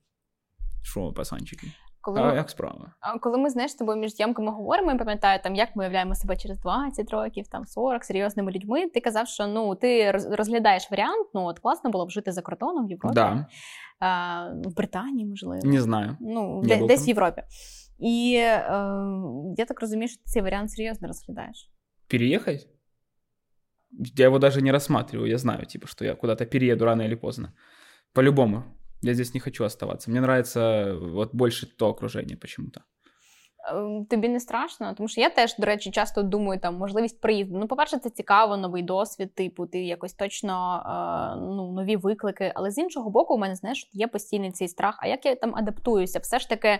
Шо, 0.83 1.13
пацанчики? 1.13 1.67
Коли, 2.04 2.22
А 2.22 2.34
як 2.36 2.50
справа? 2.50 2.94
а 3.00 3.20
коли 3.20 3.38
ми 3.38 3.50
знаєш, 3.50 3.72
з 3.72 3.76
тобою 3.76 3.98
між 4.00 4.16
зйомками 4.16 4.52
говоримо, 4.52 4.92
я 4.92 4.98
пам'ятаю, 4.98 5.40
там, 5.44 5.56
як 5.56 5.76
ми 5.76 5.84
уявляємо 5.84 6.16
себе 6.16 6.38
через 6.38 6.60
20 6.60 7.12
років, 7.12 7.48
там 7.48 7.66
40, 7.66 8.04
серйозними 8.04 8.52
людьми, 8.52 8.88
ти 8.90 9.00
казав, 9.02 9.28
що 9.28 9.48
ну, 9.48 9.76
ти 9.76 10.12
розглядаєш 10.12 10.92
варіант, 10.92 11.28
ну, 11.34 11.46
от 11.46 11.60
класно 11.60 11.90
було 11.90 12.06
б 12.06 12.10
жити 12.10 12.32
за 12.32 12.42
кордоном 12.42 12.88
в 12.88 12.90
Європі, 12.90 13.16
Да, 13.16 13.46
а, 14.00 14.50
в 14.66 14.76
Британії, 14.76 15.26
можливо. 15.26 15.62
не 15.64 15.82
знаю. 15.82 16.18
ну, 16.22 16.62
де, 16.66 16.88
десь 16.88 17.08
в 17.08 17.10
Європі. 17.10 17.44
І 18.00 18.34
е, 18.38 18.66
я 19.58 19.66
так 19.68 19.82
розумію, 19.82 20.08
що 20.08 20.18
ти 20.18 20.24
цей 20.26 20.42
варіант 20.42 20.72
серйозно 20.72 21.08
розглядаєш. 21.08 21.72
Переехать? 22.08 22.68
Я 24.18 24.26
его 24.26 24.40
даже 24.40 24.62
не 24.62 24.72
рассматриваю. 24.72 25.30
Я 25.32 25.38
знаю, 25.38 25.66
типа, 25.66 25.88
что 25.88 26.06
я 26.06 26.16
куда-то 26.16 26.46
перееду 26.46 26.86
рано 26.86 27.04
или 27.04 27.16
поздно. 27.16 27.50
По-любому. 28.14 28.64
Я 29.02 29.14
здесь 29.14 29.34
не 29.34 29.40
хочу 29.40 29.64
оставаться. 29.64 30.10
Мне 30.10 30.22
нравится 30.22 30.96
вот 31.00 31.34
больше 31.34 31.66
то 31.66 31.90
окружение 31.90 32.38
почему-то. 32.38 32.84
Е, 33.68 34.06
Тобі 34.10 34.30
не 34.30 34.40
страшно, 34.40 34.94
тому 34.98 35.08
що 35.08 35.22
я 35.22 35.30
теж, 35.30 35.56
до 35.58 35.66
речі, 35.66 35.92
часто 35.92 36.24
думаю 36.24 36.60
там 36.60 36.76
можливість 36.76 37.22
приїзду. 37.22 37.58
Ну, 37.60 37.68
по-перше, 37.68 37.98
це 37.98 38.10
цікаво, 38.10 38.58
новий 38.58 38.84
досвід, 38.84 39.36
типу, 39.36 39.66
ти 39.66 39.80
якось 39.80 40.14
точно 40.14 40.84
е, 40.86 41.40
ну, 41.42 41.72
нові 41.72 41.96
виклики. 41.96 42.52
Але 42.56 42.72
з 42.72 42.78
іншого 42.78 43.10
боку, 43.10 43.34
у 43.34 43.38
мене 43.38 43.56
знаєш, 43.56 43.90
є 43.94 44.08
постійний 44.08 44.52
цей 44.52 44.68
страх. 44.68 44.98
А 45.00 45.08
як 45.08 45.26
я 45.26 45.36
там 45.36 45.56
адаптуюся? 45.56 46.20
Все 46.20 46.40
ж 46.40 46.50
таки, 46.50 46.68
е, 46.68 46.80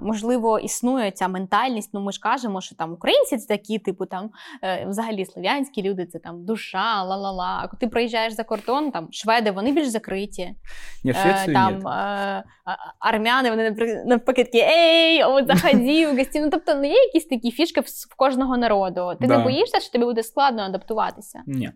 можливо, 0.00 0.58
існує 0.58 1.10
ця 1.10 1.28
ментальність. 1.28 1.90
Ну, 1.92 2.00
ми 2.00 2.12
ж 2.12 2.20
кажемо, 2.20 2.60
що 2.60 2.74
там 2.74 2.92
українці 2.92 3.36
це 3.36 3.46
такі, 3.46 3.78
типу, 3.78 4.06
там 4.06 4.30
е, 4.62 4.86
взагалі 4.88 5.24
слов'янські 5.24 5.82
люди, 5.82 6.06
це 6.06 6.18
там 6.18 6.44
душа, 6.44 7.02
ла-ла-ла. 7.04 7.58
А 7.62 7.68
коли 7.68 7.78
ти 7.80 7.88
приїжджаєш 7.88 8.32
за 8.32 8.44
кордон, 8.44 8.90
там 8.90 9.08
шведи, 9.10 9.50
вони 9.50 9.72
більш 9.72 9.88
закриті. 9.88 10.54
В 11.04 11.08
Е, 11.08 11.52
там 11.52 11.88
е, 11.88 12.44
армяни, 12.98 13.50
вони 13.50 13.70
навпаки 14.06 14.44
такі 14.44 14.58
ей, 14.58 15.24
от 15.24 15.46
заходи 15.46 15.83
в 15.83 16.17
гості. 16.17 16.39
Ну 16.39 16.49
тобто 16.51 16.75
ну, 16.75 16.83
є 16.83 16.93
якісь 17.05 17.25
такі 17.25 17.51
фішки 17.51 17.81
в, 17.81 17.87
с- 17.87 18.07
в 18.11 18.15
кожного 18.15 18.57
народу. 18.57 19.11
Ти 19.21 19.27
Да. 19.27 19.37
не 19.37 19.43
боїшся, 19.43 19.79
що 19.79 19.91
тобі 19.91 20.05
буде 20.05 20.23
складно 20.23 20.61
адаптуватися? 20.61 21.39
Не. 21.45 21.73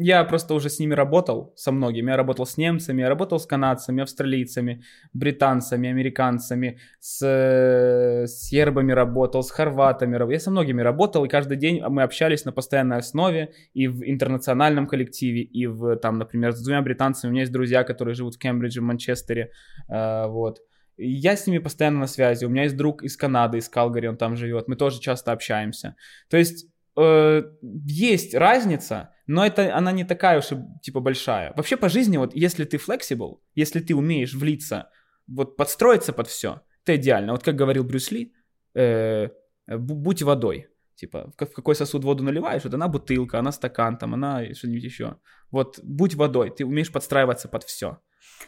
Я 0.00 0.24
просто 0.24 0.54
уже 0.54 0.68
с 0.68 0.80
ними 0.80 0.94
работал, 0.94 1.52
со 1.56 1.72
многими. 1.72 2.10
Я 2.10 2.16
работал 2.16 2.46
с 2.46 2.56
немцами, 2.58 3.00
я 3.02 3.08
работал 3.08 3.38
с 3.38 3.46
канадцами, 3.46 4.00
австралийцами, 4.02 4.80
британцами, 5.12 5.90
американцами, 5.90 6.78
с 7.00 7.26
э, 7.26 8.26
сербами 8.28 8.92
работал, 8.94 9.42
с 9.42 9.50
хорватами. 9.50 10.32
Я 10.32 10.38
со 10.40 10.50
многими 10.50 10.82
работал, 10.82 11.24
и 11.24 11.28
каждый 11.28 11.56
день 11.56 11.82
мы 11.88 12.02
общались 12.04 12.44
на 12.44 12.52
постоянной 12.52 12.98
основе 12.98 13.48
и 13.74 13.88
в 13.88 14.04
интернациональном 14.04 14.86
коллективе, 14.86 15.40
и 15.42 15.66
в, 15.66 15.96
там, 15.96 16.18
например, 16.18 16.52
с 16.52 16.62
двумя 16.62 16.82
британцами. 16.82 17.30
У 17.30 17.32
меня 17.32 17.42
есть 17.42 17.52
друзья, 17.52 17.82
которые 17.82 18.14
живут 18.14 18.34
в 18.34 18.38
Кембридже, 18.38 18.80
в 18.80 18.84
Манчестере, 18.84 19.50
э, 19.88 20.26
вот. 20.28 20.58
Я 20.97 21.35
с 21.35 21.47
ними 21.47 21.57
постоянно 21.59 21.99
на 21.99 22.07
связи. 22.07 22.45
У 22.45 22.49
меня 22.49 22.63
есть 22.63 22.77
друг 22.77 23.03
из 23.03 23.17
Канады, 23.17 23.57
из 23.57 23.69
Калгари, 23.69 24.07
он 24.07 24.17
там 24.17 24.35
живет. 24.35 24.67
Мы 24.67 24.75
тоже 24.75 24.99
часто 24.99 25.31
общаемся. 25.31 25.95
То 26.29 26.37
есть 26.37 26.67
э, 26.97 27.43
есть 27.61 28.35
разница, 28.35 29.13
но 29.27 29.45
это 29.45 29.75
она 29.75 29.91
не 29.91 30.03
такая 30.03 30.39
уж 30.39 30.51
и 30.51 30.57
типа 30.81 30.99
большая. 30.99 31.53
Вообще 31.55 31.77
по 31.77 31.89
жизни 31.89 32.17
вот 32.17 32.35
если 32.35 32.65
ты 32.65 32.77
flexible, 32.77 33.39
если 33.55 33.79
ты 33.79 33.95
умеешь 33.95 34.33
влиться, 34.33 34.89
вот 35.27 35.57
подстроиться 35.57 36.13
под 36.13 36.27
все, 36.27 36.61
это 36.83 36.95
идеально. 36.95 37.31
Вот 37.31 37.43
как 37.43 37.55
говорил 37.55 37.83
Брюс 37.83 38.11
Ли, 38.11 38.33
э, 38.75 39.29
будь 39.67 40.21
водой. 40.21 40.67
Типа, 40.95 41.31
в 41.31 41.35
какой 41.35 41.75
сосуд 41.75 42.03
воду 42.03 42.23
наливаешь, 42.23 42.63
вот 42.63 42.73
она 42.73 42.87
бутылка, 42.87 43.39
она 43.39 43.51
стакан, 43.51 43.97
там, 43.97 44.13
она 44.13 44.53
что-нибудь 44.53 44.83
еще. 44.83 45.17
Вот 45.49 45.79
будь 45.83 46.15
водой, 46.15 46.51
ты 46.51 46.65
умеешь 46.65 46.91
подстраиваться 46.91 47.47
под 47.47 47.63
все. 47.63 47.99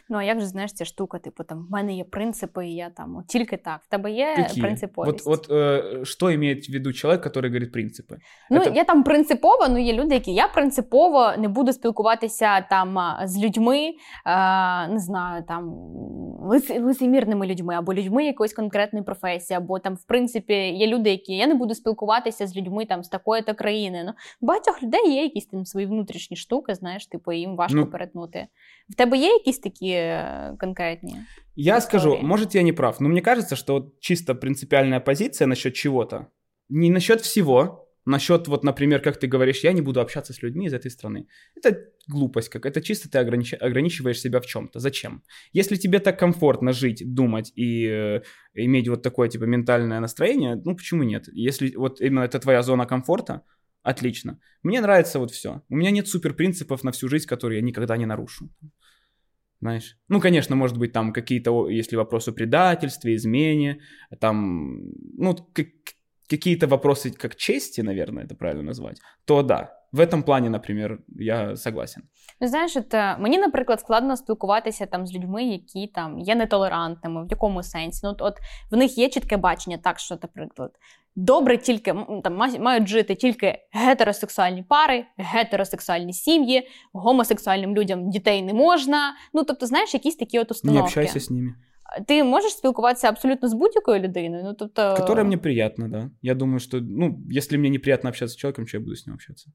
Ну, 0.09 0.17
а 0.17 0.23
як 0.23 0.39
же 0.39 0.45
знаєш 0.45 0.73
ця 0.73 0.85
штука? 0.85 1.19
Типу, 1.19 1.43
там 1.43 1.65
в 1.69 1.71
мене 1.71 1.93
є 1.93 2.03
принципи, 2.03 2.67
і 2.67 2.75
я 2.75 2.89
там 2.89 3.15
от, 3.17 3.27
тільки 3.27 3.57
так. 3.57 3.81
В 3.83 3.87
тебе 3.89 4.11
є 4.11 4.35
Какие? 4.35 4.63
принциповість? 4.63 5.25
Вот, 5.25 5.47
вот 5.49 5.51
э, 5.57 6.05
что 6.05 6.31
имеет 6.31 6.69
в 6.69 6.73
виду 6.73 6.93
человек, 6.93 7.25
который 7.25 7.47
говорит 7.47 7.71
принципи? 7.71 8.17
Ну, 8.49 8.59
Это- 8.59 8.75
я 8.75 8.83
там 8.83 9.03
принципово, 9.03 9.67
ну 9.69 9.77
є 9.77 9.93
люди, 9.93 10.13
які 10.13 10.33
я 10.33 10.47
принципово 10.47 11.31
не 11.37 11.47
буду 11.47 11.73
спілкуватися 11.73 12.61
там 12.61 12.99
а, 12.99 13.27
з 13.27 13.43
людьми, 13.43 13.93
а, 14.25 14.87
не 14.87 14.99
знаю, 14.99 15.43
там 15.47 15.69
лиц- 16.41 16.81
лицемірними 16.83 17.47
людьми, 17.47 17.75
або 17.75 17.93
людьми 17.93 18.25
якоїсь 18.25 18.53
конкретної 18.53 19.05
професії, 19.05 19.57
або 19.57 19.79
там, 19.79 19.95
в 19.95 20.03
принципі, 20.03 20.53
є 20.53 20.87
люди, 20.87 21.09
які 21.09 21.33
я 21.33 21.47
не 21.47 21.53
буду 21.55 21.75
спілкуватися 21.75 22.47
з 22.47 22.55
людьми 22.57 22.85
там 22.85 23.03
з 23.03 23.09
такої 23.09 23.41
то 23.41 23.53
країни. 23.53 24.03
Ну, 24.05 24.11
у 24.41 24.45
багатьох 24.45 24.83
людей 24.83 25.13
є 25.13 25.23
якісь 25.23 25.45
там 25.45 25.65
свої 25.65 25.85
внутрішні 25.85 26.37
штуки, 26.37 26.75
знаєш, 26.75 27.05
типу, 27.07 27.31
їм 27.31 27.55
важко 27.55 27.77
Ну. 27.77 27.85
перетнути. 27.85 28.47
В 28.89 28.95
тебе 28.95 29.17
є 29.17 29.27
якісь 29.27 29.59
такі 29.70 29.88
е, 29.88 30.56
конкретні? 30.58 31.16
Я 31.56 31.80
скажу, 31.80 32.10
истории. 32.10 32.26
может, 32.26 32.54
я 32.54 32.62
не 32.62 32.72
прав, 32.72 33.00
но 33.00 33.08
мне 33.08 33.20
кажется, 33.20 33.56
что 33.56 33.72
вот 33.72 34.00
чисто 34.00 34.34
принципиальная 34.34 35.00
позиция 35.00 35.48
насчет 35.48 35.74
чего-то, 35.74 36.26
не 36.68 36.90
насчет 36.90 37.20
всего, 37.20 37.86
насчет, 38.06 38.48
вот, 38.48 38.64
например, 38.64 39.00
как 39.00 39.16
ты 39.16 39.26
говоришь, 39.26 39.64
я 39.64 39.72
не 39.72 39.82
буду 39.82 40.00
общаться 40.00 40.32
с 40.32 40.42
людьми 40.42 40.66
из 40.66 40.74
этой 40.74 40.90
страны. 40.90 41.26
Это 41.56 41.78
глупость 42.08 42.48
как, 42.48 42.66
это 42.66 42.80
чисто 42.80 43.08
ты 43.08 43.18
огранич- 43.18 43.56
ограничиваешь 43.66 44.20
себя 44.20 44.38
в 44.40 44.46
чем-то. 44.46 44.80
Зачем? 44.80 45.22
Если 45.54 45.76
тебе 45.76 45.98
так 45.98 46.18
комфортно 46.18 46.72
жить, 46.72 47.02
думать 47.14 47.52
и 47.56 47.86
э, 47.86 48.20
иметь 48.54 48.88
вот 48.88 49.02
такое, 49.02 49.28
типа, 49.28 49.44
ментальное 49.44 50.00
настроение, 50.00 50.62
ну, 50.64 50.76
почему 50.76 51.04
нет? 51.04 51.28
Если 51.32 51.76
вот 51.76 52.00
именно 52.00 52.24
это 52.24 52.38
твоя 52.38 52.62
зона 52.62 52.86
комфорта, 52.86 53.40
отлично. 53.82 54.38
Мне 54.62 54.80
нравится 54.80 55.18
вот 55.18 55.30
все. 55.30 55.62
У 55.68 55.76
меня 55.76 55.90
нет 55.90 56.08
супер 56.08 56.34
принципов 56.34 56.84
на 56.84 56.90
всю 56.90 57.08
жизнь, 57.08 57.26
которые 57.26 57.58
я 57.58 57.66
никогда 57.66 57.96
не 57.96 58.06
нарушу. 58.06 58.48
Знаешь? 59.60 59.96
Ну, 60.08 60.20
конечно, 60.20 60.54
может 60.56 60.76
быть, 60.76 60.92
там 60.92 61.12
какие-то, 61.12 61.68
если 61.68 61.96
вопрос 61.96 62.28
о 62.28 62.32
предательстве, 62.32 63.14
измене, 63.14 63.80
там, 64.20 64.80
ну, 65.16 65.34
к- 65.34 65.64
какие-то 66.28 66.66
вопросы 66.66 67.10
как 67.10 67.36
чести, 67.36 67.80
наверное, 67.80 68.24
это 68.24 68.34
правильно 68.34 68.64
назвать, 68.64 68.98
то 69.24 69.42
да. 69.42 69.72
В 69.95 69.99
этом 69.99 70.23
плане, 70.23 70.49
например, 70.49 70.99
я 71.19 71.55
согласен. 71.55 72.03
Ну, 72.41 72.47
знаєш, 72.47 72.77
от 72.77 72.93
е, 72.93 73.17
мені, 73.19 73.37
наприклад, 73.39 73.79
складно 73.79 74.17
спілкуватися 74.17 74.85
там 74.85 75.07
з 75.07 75.13
людьми, 75.13 75.43
які 75.43 75.87
там 75.87 76.19
є 76.19 76.35
нетолерантними, 76.35 77.25
в 77.25 77.27
якому 77.29 77.63
сенсі. 77.63 77.99
Ну, 78.03 78.09
от, 78.09 78.21
от 78.21 78.33
в 78.71 78.75
них 78.77 78.97
є 78.97 79.09
чітке 79.09 79.37
бачення, 79.37 79.77
так 79.77 79.99
що, 79.99 80.17
наприклад, 80.21 80.71
добре 81.15 81.57
тільки 81.57 81.91
м, 81.91 82.21
там 82.23 82.35
ма- 82.35 82.59
мають 82.59 82.87
жити 82.87 83.15
тільки 83.15 83.57
гетеросексуальні 83.71 84.63
пари, 84.63 85.05
гетеросексуальні 85.17 86.13
сім'ї, 86.13 86.67
гомосексуальним 86.93 87.75
людям 87.75 88.09
дітей 88.09 88.41
не 88.41 88.53
можна. 88.53 89.13
Ну, 89.33 89.43
тобто, 89.43 89.65
знаєш, 89.65 89.93
якісь 89.93 90.15
такі 90.15 90.39
от 90.39 90.49
Не 90.49 90.51
установки. 90.53 90.83
общайся 90.83 91.19
с 91.19 91.29
ними. 91.29 91.53
Ти 92.07 92.23
можеш 92.23 92.51
спілкуватися 92.51 93.09
абсолютно 93.09 93.47
з 93.49 93.53
будь-якою 93.53 93.99
людиною. 93.99 94.43
Ну, 94.45 94.53
тобто... 94.53 94.95
Которая 94.97 95.25
мне 95.25 95.37
приятно, 95.37 95.87
да. 95.89 96.09
Я 96.21 96.35
думаю, 96.35 96.59
что, 96.59 96.79
ну, 96.81 97.19
если 97.37 97.57
мне 97.57 97.69
неприятно 97.69 98.09
общаться 98.09 98.33
с 98.33 98.37
человеком, 98.37 98.67
что 98.67 98.77
я 98.77 98.83
буду 98.83 98.95
с 98.95 99.07
ним 99.07 99.13
общаться? 99.15 99.51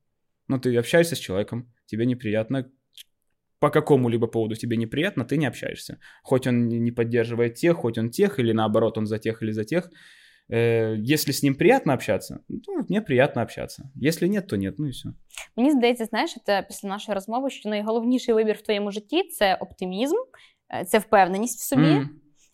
Ну, 0.50 0.58
ты 0.58 0.76
общаешься 0.76 1.16
с 1.16 1.18
человеком, 1.18 1.72
тебе 1.86 2.06
неприятно, 2.06 2.70
по 3.58 3.70
какому-либо 3.70 4.26
поводу 4.26 4.54
тебе 4.54 4.76
неприятно, 4.76 5.24
ты 5.24 5.36
не 5.36 5.46
общаешься. 5.46 5.98
Хоть 6.22 6.46
он 6.46 6.68
не 6.68 6.78
не 6.78 6.92
поддерживает 6.92 7.54
тех, 7.54 7.76
хоть 7.76 7.98
он 7.98 8.10
тех, 8.10 8.38
или 8.38 8.52
наоборот, 8.52 8.98
он 8.98 9.06
за 9.06 9.18
тех 9.18 9.42
или 9.42 9.52
за 9.52 9.64
тех. 9.64 9.90
Э, 10.48 10.94
Если 10.98 11.32
с 11.32 11.42
ним 11.42 11.54
приятно 11.54 11.92
общаться, 11.92 12.40
ну, 12.48 12.84
мне 12.88 13.00
приятно 13.02 13.42
общаться. 13.42 13.90
Если 13.96 14.28
нет, 14.28 14.46
то 14.46 14.56
нет, 14.56 14.78
ну 14.78 14.86
и 14.86 14.90
все. 14.90 15.08
Мені 15.56 15.70
здається, 15.70 16.04
знаєш, 16.04 16.36
це 16.44 16.64
після 16.68 16.88
нашої 16.88 17.14
розмови, 17.14 17.50
що 17.50 17.68
найголовніший 17.68 18.34
вибір 18.34 18.56
в 18.56 18.62
твоєму 18.62 18.90
житті 18.90 19.22
це 19.22 19.54
оптимізм, 19.54 20.16
е, 20.74 20.84
це 20.84 20.98
впевненість 20.98 21.60
в 21.60 21.62
собі. 21.62 21.82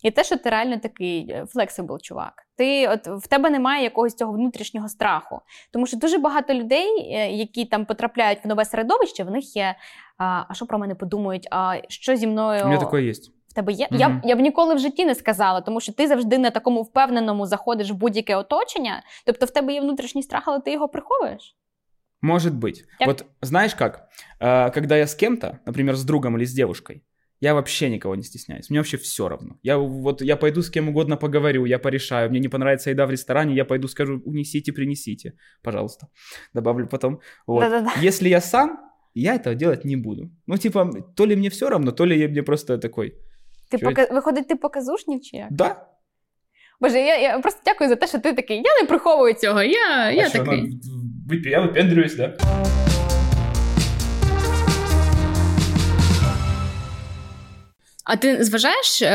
І 0.04 0.12
те, 0.12 0.24
що 0.24 0.38
ти 0.38 0.50
реально 0.50 0.78
такий 0.78 1.36
флексибл 1.48 2.00
чувак. 2.02 2.34
Ти 2.58 2.88
от 2.88 3.08
в 3.08 3.28
тебе 3.28 3.50
немає 3.50 3.84
якогось 3.84 4.16
цього 4.16 4.34
внутрішнього 4.34 4.90
страху. 4.90 5.42
Тому 5.72 5.88
що 5.88 5.98
дуже 5.98 6.18
багато 6.18 6.54
людей, 6.54 7.14
е, 7.14 7.32
які 7.32 7.66
там 7.66 7.86
потрапляють 7.86 8.40
в 8.44 8.48
нове 8.48 8.66
середовище, 8.66 9.24
в 9.24 9.32
них 9.32 9.56
є. 9.56 9.76
А, 10.18 10.44
а 10.50 10.54
що 10.54 10.66
про 10.66 10.80
мене 10.80 10.96
подумають? 10.96 11.48
А 11.52 11.76
що 11.88 12.16
зі 12.16 12.28
мною 12.28 12.62
У 12.64 12.68
меня 12.68 12.80
такое 12.80 13.10
есть. 13.10 13.32
в 13.48 13.54
тебе 13.54 13.74
є? 13.74 13.88
Мгм. 13.92 14.00
Я, 14.00 14.22
я 14.24 14.36
б 14.36 14.40
ніколи 14.40 14.76
в 14.76 14.80
житті 14.80 15.06
не 15.06 15.16
сказала, 15.16 15.62
тому 15.62 15.82
що 15.82 15.94
ти 15.94 16.08
завжди 16.08 16.38
на 16.38 16.50
такому 16.50 16.82
впевненому 16.82 17.46
заходиш 17.46 17.92
в 17.92 17.96
будь-яке 17.96 18.36
оточення. 18.36 19.04
Тобто 19.26 19.46
в 19.46 19.50
тебе 19.50 19.74
є 19.74 19.82
внутрішній 19.82 20.24
страх, 20.24 20.44
але 20.46 20.60
ти 20.60 20.72
його 20.72 20.88
приховуєш. 20.90 21.58
Может 22.22 22.54
быть. 22.54 22.84
Так. 23.00 23.08
Вот 23.08 23.26
знаешь 23.42 23.76
как? 23.76 24.10
Когда 24.74 24.98
я 24.98 25.04
с 25.04 25.16
кем-то, 25.16 25.60
например, 25.66 25.96
с 25.96 26.04
другом 26.04 26.36
или 26.36 26.46
с 26.46 26.54
девушкой, 26.54 27.02
я 27.42 27.54
вообще 27.54 27.90
никого 27.90 28.16
не 28.16 28.24
стесняюсь. 28.24 28.70
Мне 28.70 28.80
вообще 28.80 28.98
все 28.98 29.30
равно. 29.30 29.56
Я 29.64 29.78
вот 29.78 30.22
я 30.22 30.36
пойду 30.38 30.62
с 30.62 30.70
кем 30.70 30.90
угодно 30.90 31.18
поговорю, 31.18 31.66
я 31.66 31.80
порешаю. 31.80 32.30
Мне 32.30 32.40
не 32.40 32.50
понравится 32.50 32.90
еда 32.90 33.06
в 33.06 33.12
ресторане, 33.12 33.56
я 33.56 33.66
пойду 33.66 33.88
скажу, 33.88 34.22
унесите, 34.26 34.72
принесите, 34.74 35.34
пожалуйста. 35.64 36.08
Добавлю 36.54 36.88
потом. 36.88 37.20
Вот. 37.48 37.62
Да-да-да. 37.62 37.92
Если 38.02 38.30
я 38.30 38.42
сам, 38.42 38.80
я 39.14 39.36
этого 39.36 39.56
делать 39.56 39.86
не 39.86 39.96
буду. 39.96 40.30
Ну, 40.48 40.58
типа, 40.58 40.92
то 41.16 41.26
ли 41.26 41.36
мне 41.36 41.50
все 41.50 41.70
равно, 41.70 41.92
то 41.92 42.06
ли 42.06 42.20
я 42.20 42.28
мне 42.28 42.44
просто 42.44 42.78
такой. 42.78 43.14
Ти 43.70 43.78
пока... 43.78 44.06
виходить, 44.14 44.48
ти 44.48 44.56
показушник 44.56 45.24
чи 45.24 45.38
як? 45.38 45.48
Да. 45.52 45.88
Боже, 46.80 46.98
я, 47.00 47.18
я 47.18 47.40
просто 47.40 47.62
дякую 47.66 47.90
за 47.90 47.96
те, 47.96 48.08
що 48.08 48.20
ти 48.20 48.34
такий. 48.34 48.58
Я 48.58 48.82
не 48.82 48.88
приховую 48.88 49.34
цього. 49.34 49.64
Я, 49.64 50.12
я 50.12 50.26
А 50.26 50.30
чё, 50.30 50.46
такий. 50.46 50.62
ну, 50.62 51.36
выпи- 51.36 51.50
я 51.50 51.62
выпендриваюсь, 51.62 52.16
да. 52.16 52.38
А 58.08 58.16
ти 58.16 58.44
зважаєш 58.44 59.02
е, 59.02 59.08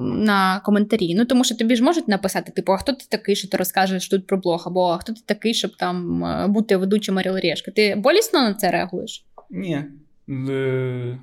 на 0.00 0.60
коментарі? 0.60 1.14
Ну 1.14 1.24
тому 1.24 1.44
що 1.44 1.56
тобі 1.56 1.76
ж 1.76 1.82
можуть 1.82 2.08
написати, 2.08 2.52
типу, 2.52 2.72
а 2.72 2.76
хто 2.76 2.92
ти 2.92 3.04
такий, 3.08 3.36
що 3.36 3.48
ти 3.48 3.56
розкажеш 3.56 4.08
тут 4.08 4.26
про 4.26 4.36
блог, 4.36 4.62
або 4.66 4.88
а 4.88 4.98
хто 4.98 5.12
ти 5.12 5.20
такий, 5.26 5.54
щоб 5.54 5.76
там 5.76 6.24
е, 6.24 6.46
бути 6.46 6.76
ведучим 6.76 7.16
Орел 7.16 7.36
Решка? 7.36 7.70
Ти 7.70 7.94
болісно 7.94 8.42
на 8.42 8.54
це 8.54 8.70
реагуєш? 8.70 9.24
Не. 9.50 9.86
Э, 10.28 11.18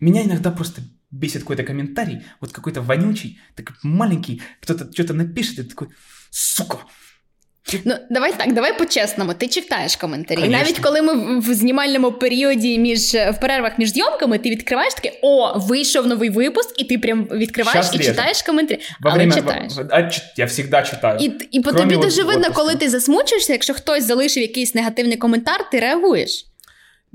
Меня 0.00 0.24
иногда 0.24 0.50
просто 0.50 0.82
бесит 1.10 1.42
какой-то 1.42 1.62
комментарий, 1.62 2.22
вот 2.40 2.52
какой-то 2.52 2.82
вонючий, 2.82 3.38
такой 3.54 3.76
маленький, 3.82 4.42
кто-то 4.60 4.92
что-то 4.92 5.14
напишет, 5.14 5.58
и 5.58 5.62
такой, 5.62 5.88
сука. 6.30 6.78
Ну 7.84 7.94
давай 8.10 8.32
так, 8.38 8.52
давай 8.52 8.78
по-чесному. 8.78 9.34
Ти 9.34 9.48
читаєш 9.48 9.96
коментарі. 9.96 10.38
Конечно. 10.40 10.58
Навіть 10.58 10.78
коли 10.78 11.02
ми 11.02 11.38
в- 11.40 11.54
знімальному 11.54 12.12
періоді 12.12 12.78
між 12.78 13.00
в 13.14 13.34
перервах 13.40 13.78
між 13.78 13.92
зйомками, 13.92 14.38
ти 14.38 14.50
відкриваєш 14.50 14.94
таке: 14.94 15.12
о, 15.22 15.58
вийшов 15.58 16.06
новий 16.06 16.30
випуск, 16.30 16.80
і 16.80 16.84
ти 16.84 16.98
прям 16.98 17.24
відкриваєш 17.24 17.84
Щас 17.86 17.94
і 17.94 17.98
лежу. 17.98 18.10
читаєш 18.10 18.42
коментарі. 18.42 18.80
Во 19.00 19.10
але 19.10 19.18
время... 19.18 19.34
читаєш. 19.34 19.72
во- 19.76 20.10
я 20.36 20.46
всегда 20.46 20.82
читаю. 20.82 21.18
І, 21.20 21.32
і 21.50 21.60
по 21.60 21.72
тобі 21.72 21.94
от 21.96 22.02
дуже 22.02 22.22
видно, 22.22 22.40
отпуску. 22.40 22.60
коли 22.62 22.74
ти 22.74 22.88
засмучуєшся, 22.88 23.52
якщо 23.52 23.74
хтось 23.74 24.04
залишив 24.04 24.42
якийсь 24.42 24.74
негативний 24.74 25.16
коментар, 25.16 25.70
ти 25.70 25.80
реагуєш. 25.80 26.46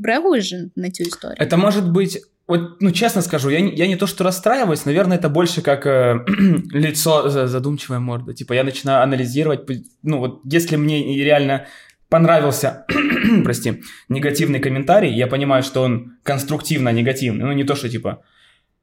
Реагуєш 0.04 0.54
на 0.76 0.92
цю 0.92 1.04
історію. 1.04 1.38
Это 1.40 1.58
может 1.58 1.84
быть, 1.86 2.18
вот, 2.48 2.82
ну, 2.82 2.92
честно 2.92 3.22
скажу, 3.22 3.50
я 3.50 3.60
не, 3.60 3.76
я 3.76 3.88
не 3.88 3.98
то 3.98 4.08
что 4.08 4.24
расстраиваюсь, 4.24 4.86
наверное, 4.86 5.18
это 5.18 5.28
больше 5.30 5.62
как 5.62 5.86
э, 5.86 6.24
лицо, 6.72 7.30
за- 7.30 7.48
задумчивая 7.48 8.00
морда. 8.00 8.34
Типа 8.34 8.54
я 8.54 8.64
начинаю 8.64 9.04
анализировать, 9.04 9.70
ну, 10.02 10.20
вот 10.20 10.42
если 10.46 10.78
мне 10.78 11.24
реально 11.24 11.68
понравился, 12.10 12.86
прости, 13.44 13.84
негативный 14.08 14.60
комментарий, 14.60 15.14
я 15.14 15.28
понимаю, 15.28 15.62
что 15.62 15.82
он 15.82 16.18
конструктивно 16.24 16.90
негативный, 16.94 17.46
ну, 17.46 17.52
не 17.52 17.66
то, 17.66 17.76
что 17.76 17.90
типа, 17.90 18.24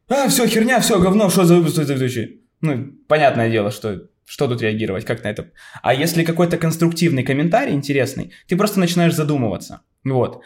а, 0.09 0.29
все, 0.29 0.47
херня, 0.47 0.81
все, 0.81 1.01
говно, 1.01 1.31
что 1.31 1.45
за 1.45 1.55
выпуск, 1.55 1.77
за 1.77 1.95
ведущий?» 1.95 2.43
Ну, 2.61 2.93
понятное 3.09 3.51
дело, 3.51 3.71
что 3.71 4.09
что 4.27 4.49
тут 4.49 4.63
реагировать, 4.63 5.05
как 5.05 5.23
на 5.23 5.29
это. 5.29 5.51
А 5.83 5.93
если 5.93 6.25
какой-то 6.25 6.57
конструктивный 6.57 7.23
комментарий 7.23 7.75
интересный, 7.75 8.33
ты 8.47 8.57
просто 8.57 8.81
начинаешь 8.81 9.15
задумываться. 9.15 9.83
Вот. 10.03 10.43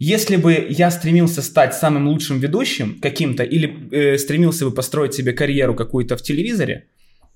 Если 0.00 0.36
бы 0.36 0.66
я 0.70 0.90
стремился 0.90 1.42
стать 1.42 1.74
самым 1.74 2.08
лучшим 2.08 2.40
ведущим 2.40 2.98
каким-то 3.00 3.42
или 3.42 3.68
э, 3.92 4.16
стремился 4.16 4.64
бы 4.64 4.70
построить 4.72 5.12
себе 5.12 5.34
карьеру 5.34 5.74
какую-то 5.74 6.16
в 6.16 6.22
телевизоре, 6.22 6.86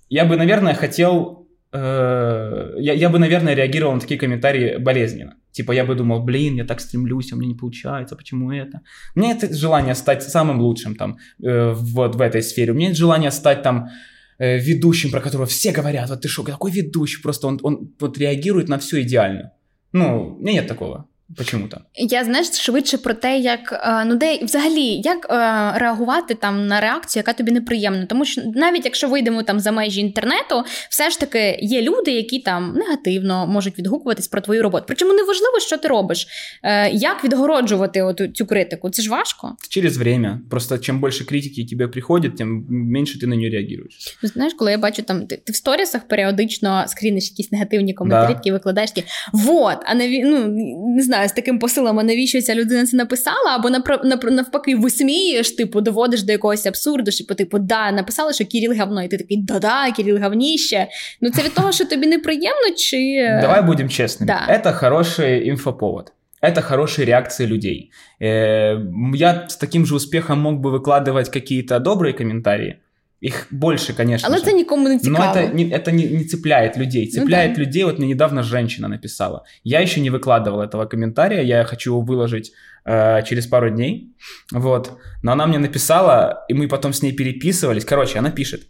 я 0.09 0.25
бы, 0.25 0.37
наверное, 0.37 0.75
хотел... 0.75 1.47
Э, 1.73 2.73
я, 2.79 2.95
я 2.95 3.11
бы, 3.11 3.19
наверное, 3.19 3.55
реагировал 3.55 3.93
на 3.93 4.01
такие 4.01 4.19
комментарии 4.19 4.79
болезненно. 4.79 5.35
Типа 5.53 5.73
я 5.73 5.85
бы 5.85 5.95
думал, 5.95 6.23
блин, 6.23 6.55
я 6.55 6.65
так 6.65 6.81
стремлюсь, 6.81 7.33
а 7.33 7.37
мне 7.37 7.49
не 7.49 7.55
получается, 7.55 8.17
почему 8.17 8.51
это? 8.51 8.81
У 9.15 9.21
меня 9.21 9.35
нет 9.35 9.55
желания 9.55 9.95
стать 9.95 10.23
самым 10.23 10.59
лучшим 10.61 10.97
там 10.97 11.19
э, 11.43 11.75
вот 11.77 12.17
в 12.17 12.21
этой 12.23 12.43
сфере. 12.43 12.73
У 12.73 12.75
меня 12.75 12.89
нет 12.89 12.97
желания 12.97 13.31
стать 13.31 13.63
там 13.63 13.91
э, 14.39 14.59
ведущим, 14.59 15.11
про 15.11 15.21
которого 15.21 15.47
все 15.47 15.71
говорят, 15.71 16.09
вот 16.09 16.23
ты 16.23 16.29
что, 16.29 16.43
какой 16.43 16.73
ведущий? 16.73 17.21
Просто 17.21 17.47
он, 17.47 17.61
он 17.63 17.93
вот 18.01 18.17
реагирует 18.17 18.71
на 18.71 18.79
все 18.79 19.03
идеально. 19.03 19.53
Ну, 19.93 20.37
у 20.39 20.41
меня 20.41 20.55
нет 20.55 20.67
такого. 20.67 21.09
Почому-то. 21.37 21.81
Я 21.95 22.25
знаєш 22.25 22.47
швидше 22.47 22.99
про 22.99 23.15
те, 23.15 23.39
як 23.39 23.73
е, 23.73 24.05
ну 24.05 24.17
де 24.17 24.39
взагалі 24.45 25.01
як 25.05 25.27
е, 25.31 25.35
реагувати 25.79 26.35
там 26.35 26.67
на 26.67 26.81
реакцію, 26.81 27.21
яка 27.21 27.33
тобі 27.33 27.53
неприємна. 27.53 28.07
Тому 28.07 28.25
що 28.25 28.43
навіть 28.55 28.85
якщо 28.85 29.09
вийдемо 29.09 29.43
там 29.43 29.61
за 29.61 29.73
межі 29.73 30.01
інтернету, 30.01 30.65
все 30.91 31.11
ж 31.11 31.21
таки 31.21 31.59
є 31.63 31.83
люди, 31.83 32.11
які 32.11 32.39
там 32.39 32.73
негативно 32.73 33.47
можуть 33.47 33.79
відгукуватись 33.79 34.29
про 34.29 34.41
твою 34.41 34.63
роботу. 34.63 34.85
Причому 34.87 35.13
неважливо, 35.13 35.61
що 35.61 35.77
ти 35.77 35.89
робиш. 35.89 36.27
Е, 36.63 36.91
як 36.91 37.25
відгороджувати 37.25 38.03
от 38.03 38.21
цю 38.35 38.47
критику? 38.47 38.91
Це 38.91 39.03
ж 39.03 39.11
важко. 39.11 39.57
Через 39.71 39.97
время. 39.97 40.41
Просто 40.51 40.79
чим 40.79 41.01
більше 41.01 41.25
критики 41.25 41.67
тебе 41.71 41.89
приходить, 41.89 42.37
тим 42.37 42.67
менше 42.69 43.21
ти 43.21 43.27
на 43.27 43.37
нього 43.37 43.49
реагуєш. 43.49 44.19
Ну, 44.23 44.29
знаєш, 44.29 44.55
коли 44.55 44.71
я 44.71 44.79
бачу 44.79 45.03
там, 45.03 45.27
ти, 45.27 45.37
ти 45.37 45.53
в 45.53 45.57
сторісах 45.57 46.09
періодично 46.09 46.85
скріниш 46.87 47.31
якісь 47.31 47.53
негативні 47.53 47.95
коментарі, 47.95 48.33
да. 48.33 48.39
які 48.39 48.53
викладаєш, 48.53 48.91
такі, 48.91 49.07
вот, 49.33 49.79
а 49.85 49.95
не 49.95 50.23
ну, 50.25 50.49
не 50.97 51.03
знаю 51.03 51.14
знаю, 51.14 51.30
з 51.30 51.32
таким 51.32 51.60
посилом, 51.60 52.00
а 52.00 52.04
навіщо 52.04 52.42
ця 52.42 52.56
людина 52.56 52.86
це 52.86 52.98
написала, 52.98 53.56
або 53.56 53.70
навпаки, 54.32 54.76
висмієш, 54.76 55.52
типу, 55.52 55.82
доводиш 55.82 56.24
до 56.24 56.32
якогось 56.32 56.66
абсурду, 56.66 57.12
що 57.12 57.26
типу, 57.26 57.38
типу, 57.38 57.60
да, 57.60 57.92
написала, 57.92 58.34
що 58.34 58.46
Кіріл 58.46 58.80
говно, 58.80 59.04
і 59.04 59.08
ти 59.08 59.18
такий, 59.18 59.38
да-да, 59.38 59.92
Кіріл 59.92 60.18
говніще. 60.24 60.88
Ну 61.22 61.30
це 61.30 61.42
від 61.42 61.54
того, 61.54 61.72
що 61.72 61.86
тобі 61.86 62.08
неприємно, 62.08 62.76
чи. 62.78 62.98
Давай 63.42 63.62
будем 63.62 63.88
честными. 63.88 64.26
Да. 64.26 64.48
Это 64.50 64.74
хороший 64.74 65.50
инфоповод. 65.50 66.12
Это 66.42 66.62
хорошие 66.62 67.06
реакции 67.06 67.46
людей. 67.46 67.92
Э, 68.22 68.78
я 69.16 69.46
с 69.50 69.58
таким 69.58 69.86
же 69.86 69.96
успехом 69.96 70.40
мог 70.40 70.60
бы 70.60 70.72
выкладывать 70.72 71.30
какие-то 71.30 71.80
добрые 71.80 72.14
комментарии, 72.14 72.80
их 73.21 73.47
больше, 73.51 73.95
конечно 73.95 74.29
Але 74.29 74.39
же. 74.39 74.45
це 74.45 74.53
нікому 74.53 74.89
не 74.89 74.99
цікаво. 74.99 75.35
Но 75.35 75.41
это, 75.41 75.55
не, 75.55 75.65
это 75.65 75.93
не, 75.93 76.07
не 76.07 76.25
цепляет 76.25 76.79
людей. 76.79 77.07
Цепляет 77.07 77.51
ну, 77.51 77.57
да. 77.57 77.63
людей, 77.63 77.85
вот 77.85 77.99
мне 77.99 78.09
недавно 78.09 78.43
женщина 78.43 78.89
написала. 78.89 79.45
Я 79.65 79.81
еще 79.81 80.01
не 80.01 80.11
выкладывал 80.11 80.61
этого 80.61 80.87
комментария, 80.87 81.43
я 81.43 81.65
хочу 81.65 81.91
его 81.91 82.01
выложить 82.01 82.53
э, 82.85 83.23
через 83.27 83.47
пару 83.47 83.71
дней. 83.71 84.15
Вот. 84.53 84.93
Но 85.23 85.33
она 85.33 85.47
мне 85.47 85.59
написала, 85.59 86.45
и 86.51 86.55
мы 86.55 86.69
потом 86.69 86.93
с 86.93 87.03
ней 87.03 87.13
переписывались. 87.13 87.85
Короче, 87.85 88.19
она 88.19 88.31
пишет. 88.31 88.63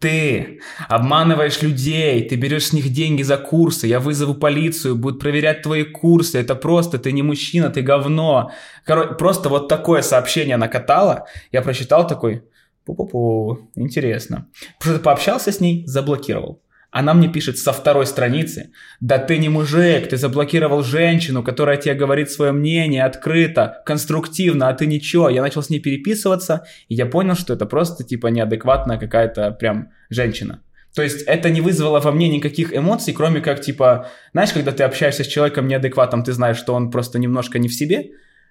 Ты 0.00 0.60
обманываешь 0.88 1.62
людей, 1.62 2.28
ты 2.28 2.36
берешь 2.36 2.66
с 2.66 2.72
них 2.72 2.88
деньги 2.88 3.22
за 3.22 3.36
курсы, 3.36 3.86
я 3.86 4.00
вызову 4.00 4.34
полицию, 4.34 4.96
будут 4.96 5.20
проверять 5.20 5.62
твои 5.62 5.84
курсы, 5.84 6.40
это 6.40 6.56
просто, 6.56 6.98
ты 6.98 7.12
не 7.12 7.22
мужчина, 7.22 7.70
ты 7.70 7.82
говно. 7.82 8.50
Короче, 8.84 9.14
просто 9.14 9.48
вот 9.48 9.68
такое 9.68 10.02
сообщение 10.02 10.56
накатала, 10.56 11.26
я 11.52 11.62
прочитал 11.62 12.08
такой, 12.08 12.42
Пу-пу-пу, 12.86 13.70
интересно. 13.76 14.48
Просто 14.80 15.00
пообщался 15.00 15.52
с 15.52 15.60
ней, 15.60 15.86
заблокировал. 15.86 16.62
Она 16.92 17.14
мне 17.14 17.28
пишет 17.28 17.56
со 17.56 17.72
второй 17.72 18.06
страницы. 18.06 18.70
Да 19.00 19.16
ты 19.16 19.38
не 19.38 19.48
мужик, 19.48 20.08
ты 20.08 20.18
заблокировал 20.18 20.82
женщину, 20.82 21.42
которая 21.42 21.78
тебе 21.78 21.94
говорит 21.94 22.30
свое 22.30 22.52
мнение 22.52 23.04
открыто, 23.04 23.82
конструктивно, 23.86 24.68
а 24.68 24.74
ты 24.74 24.84
ничего. 24.84 25.30
Я 25.30 25.40
начал 25.40 25.62
с 25.62 25.70
ней 25.70 25.80
переписываться, 25.80 26.66
и 26.88 26.94
я 26.94 27.06
понял, 27.06 27.34
что 27.34 27.54
это 27.54 27.64
просто 27.64 28.04
типа 28.04 28.26
неадекватная 28.26 28.98
какая-то 28.98 29.52
прям 29.52 29.88
женщина. 30.10 30.62
То 30.94 31.02
есть 31.02 31.22
это 31.22 31.48
не 31.48 31.62
вызвало 31.62 32.00
во 32.00 32.12
мне 32.12 32.28
никаких 32.28 32.76
эмоций, 32.76 33.14
кроме 33.14 33.40
как 33.40 33.62
типа, 33.62 34.10
знаешь, 34.32 34.52
когда 34.52 34.72
ты 34.72 34.82
общаешься 34.82 35.24
с 35.24 35.28
человеком 35.28 35.68
неадекватом, 35.68 36.22
ты 36.22 36.32
знаешь, 36.32 36.58
что 36.58 36.74
он 36.74 36.90
просто 36.90 37.18
немножко 37.18 37.58
не 37.58 37.68
в 37.68 37.74
себе, 37.74 38.10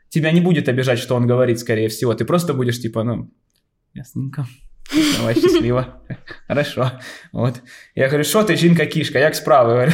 тебя 0.10 0.32
не 0.32 0.42
будет 0.42 0.68
обижать, 0.68 0.98
что 0.98 1.16
он 1.16 1.28
говорит, 1.28 1.60
скорее 1.60 1.90
всего. 1.90 2.16
Ты 2.16 2.26
просто 2.26 2.56
будешь 2.56 2.82
типа, 2.82 3.04
ну, 3.04 3.32
Ясненько. 3.94 4.46
Давай 5.18 5.36
счастливо. 5.36 6.02
Хорошо. 6.48 6.92
Вот. 7.32 7.62
Я 7.96 8.08
говорю, 8.08 8.24
что 8.24 8.44
ты, 8.44 8.58
жінка-кишка, 8.58 9.20
як 9.20 9.36
справи? 9.36 9.72
Говорю. 9.72 9.92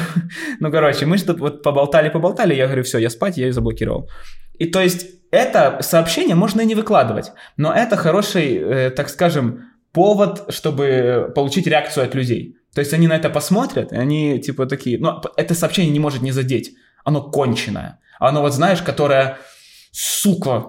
Ну, 0.60 0.72
короче, 0.72 1.06
мы 1.06 1.18
что-то 1.18 1.40
вот 1.40 1.64
поболтали-поболтали, 1.64 2.56
я 2.56 2.66
говорю, 2.66 2.84
все, 2.84 3.00
я 3.00 3.10
спать, 3.10 3.38
я 3.38 3.46
ее 3.46 3.54
заблокировал. 3.54 4.10
И 4.60 4.66
то 4.66 4.82
есть 4.82 5.06
это 5.32 5.80
сообщение 5.82 6.36
можно 6.36 6.62
и 6.62 6.66
не 6.66 6.76
выкладывать, 6.76 7.32
но 7.58 7.74
это 7.74 7.96
хороший, 7.96 8.56
э, 8.56 8.90
так 8.90 9.10
скажем, 9.10 9.72
повод, 9.92 10.54
чтобы 10.54 11.32
получить 11.36 11.68
реакцию 11.68 12.06
от 12.06 12.16
людей. 12.16 12.56
То 12.74 12.82
есть 12.82 12.94
они 12.94 13.08
на 13.08 13.16
это 13.16 13.30
посмотрят, 13.30 13.92
и 13.92 13.96
они 13.96 14.40
типа 14.40 14.66
такие, 14.66 15.00
ну, 15.00 15.22
это 15.36 15.56
сообщение 15.56 15.92
не 15.92 16.00
может 16.00 16.22
не 16.22 16.32
задеть, 16.32 16.76
оно 17.04 17.22
конченое. 17.32 18.00
Оно 18.20 18.42
вот, 18.42 18.54
знаешь, 18.54 18.82
которое, 18.82 19.38
сука, 19.92 20.64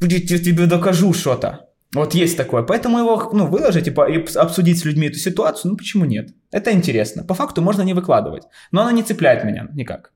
я 0.00 0.38
тебе 0.38 0.66
докажу 0.66 1.12
что-то. 1.12 1.67
Вот 1.93 2.15
есть 2.15 2.37
такое. 2.37 2.63
Поэтому 2.63 2.97
его, 2.97 3.29
ну, 3.33 3.47
выложить 3.47 3.85
типа, 3.85 4.09
и 4.09 4.25
обсудить 4.35 4.79
с 4.79 4.85
людьми 4.85 5.07
эту 5.07 5.17
ситуацию, 5.17 5.71
ну, 5.71 5.77
почему 5.77 6.05
нет? 6.05 6.29
Это 6.51 6.71
интересно. 6.71 7.23
По 7.23 7.33
факту 7.33 7.61
можно 7.61 7.83
не 7.83 7.93
выкладывать. 7.93 8.43
Но 8.71 8.81
она 8.81 8.91
не 8.91 9.03
цепляет 9.03 9.43
меня 9.43 9.67
никак. 9.75 10.13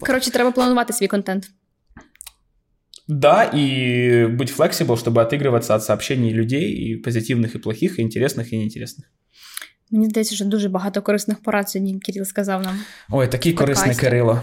Короче, 0.00 0.30
треба 0.30 0.50
планувати 0.50 0.92
свій 0.92 1.06
контент. 1.06 1.50
Да, 3.08 3.44
и 3.54 4.26
быть 4.26 4.50
flexible, 4.50 4.96
чтобы 4.96 5.22
отыгрываться 5.22 5.74
от 5.74 5.82
сообщений 5.82 6.30
людей, 6.30 6.70
и 6.72 6.96
позитивных, 6.96 7.54
и 7.54 7.58
плохих, 7.58 7.98
и 7.98 8.02
интересных, 8.02 8.52
и 8.52 8.56
неинтересних. 8.56 9.06
Мені 9.90 10.06
здається, 10.08 10.34
що 10.34 10.44
дуже 10.44 10.68
багато 10.68 11.02
корисних 11.02 11.42
порад 11.42 11.70
сьогодні 11.70 12.00
Кирил 12.00 12.24
сказав 12.24 12.62
нам. 12.62 12.78
Ой, 13.10 13.28
такий 13.28 13.52
корисний 13.52 13.96
Кирило. 13.96 14.42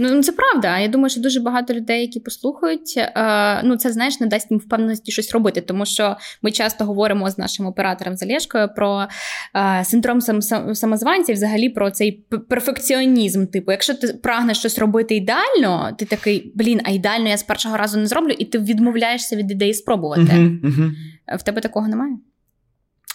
Ну, 0.00 0.14
ну 0.14 0.22
це 0.22 0.32
правда. 0.32 0.78
Я 0.78 0.88
думаю, 0.88 1.10
що 1.10 1.20
дуже 1.20 1.40
багато 1.40 1.74
людей, 1.74 2.00
які 2.00 2.20
послухають, 2.20 2.94
е, 2.96 3.62
ну 3.64 3.76
це 3.76 3.92
знаєш, 3.92 4.20
не 4.20 4.26
дасть 4.26 4.50
їм 4.50 4.60
впевненості 4.60 5.12
щось 5.12 5.32
робити, 5.32 5.60
тому 5.60 5.86
що 5.86 6.16
ми 6.42 6.52
часто 6.52 6.84
говоримо 6.84 7.30
з 7.30 7.38
нашим 7.38 7.66
оператором 7.66 8.16
Залєшкою 8.16 8.68
про 8.76 9.06
е, 9.56 9.84
синдром 9.84 10.20
сам, 10.20 10.42
сам, 10.42 10.74
самозванців, 10.74 11.34
взагалі 11.34 11.68
про 11.68 11.90
цей 11.90 12.12
перфекціонізм. 12.48 13.46
Типу, 13.46 13.72
якщо 13.72 13.94
ти 13.94 14.08
прагнеш 14.08 14.58
щось 14.58 14.78
робити 14.78 15.16
ідеально, 15.16 15.96
ти 15.98 16.04
такий 16.04 16.52
блін, 16.54 16.80
а 16.84 16.90
ідеально 16.90 17.28
я 17.28 17.36
з 17.36 17.42
першого 17.42 17.76
разу 17.76 17.98
не 17.98 18.06
зроблю, 18.06 18.34
і 18.38 18.44
ти 18.44 18.58
відмовляєшся 18.58 19.36
від 19.36 19.50
ідеї 19.50 19.74
спробувати. 19.74 20.22
Uh-huh, 20.22 20.60
uh-huh. 20.60 20.90
В 21.38 21.42
тебе 21.42 21.60
такого 21.60 21.88
немає? 21.88 22.16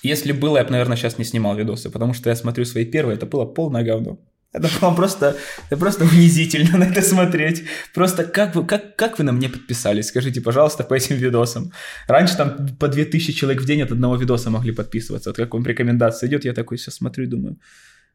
Если 0.03 0.33
было, 0.33 0.57
я 0.57 0.63
бы, 0.63 0.71
наверное, 0.71 0.97
сейчас 0.97 1.19
не 1.19 1.25
снимал 1.25 1.55
видосы, 1.55 1.91
потому 1.91 2.13
что 2.13 2.29
я 2.29 2.35
смотрю 2.35 2.65
свои 2.65 2.85
первые, 2.85 3.17
это 3.17 3.27
было 3.27 3.45
полное 3.45 3.83
говно. 3.91 4.17
Это 4.52 4.68
вам 4.80 4.96
просто, 4.96 5.36
это 5.68 5.76
просто 5.76 6.04
унизительно 6.04 6.78
на 6.78 6.84
это 6.84 7.02
смотреть. 7.02 7.64
Просто 7.94 8.24
как 8.24 8.54
вы, 8.54 8.66
как, 8.66 8.96
как 8.96 9.18
вы 9.18 9.24
на 9.24 9.32
мне 9.32 9.48
подписались? 9.48 10.08
Скажите, 10.08 10.40
пожалуйста, 10.40 10.84
по 10.84 10.94
этим 10.94 11.16
видосам. 11.16 11.72
Раньше 12.08 12.36
там 12.36 12.68
по 12.78 12.88
2000 12.88 13.32
человек 13.32 13.62
в 13.62 13.66
день 13.66 13.82
от 13.82 13.92
одного 13.92 14.16
видоса 14.16 14.50
могли 14.50 14.72
подписываться. 14.72 15.30
Вот 15.30 15.36
как 15.36 15.52
вам 15.52 15.66
рекомендация 15.66 16.28
идет, 16.28 16.44
я 16.44 16.52
такой 16.52 16.78
сейчас 16.78 16.94
смотрю 16.94 17.24
и 17.24 17.28
думаю. 17.28 17.56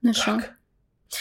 Ну 0.01 0.13
что? 0.13 0.41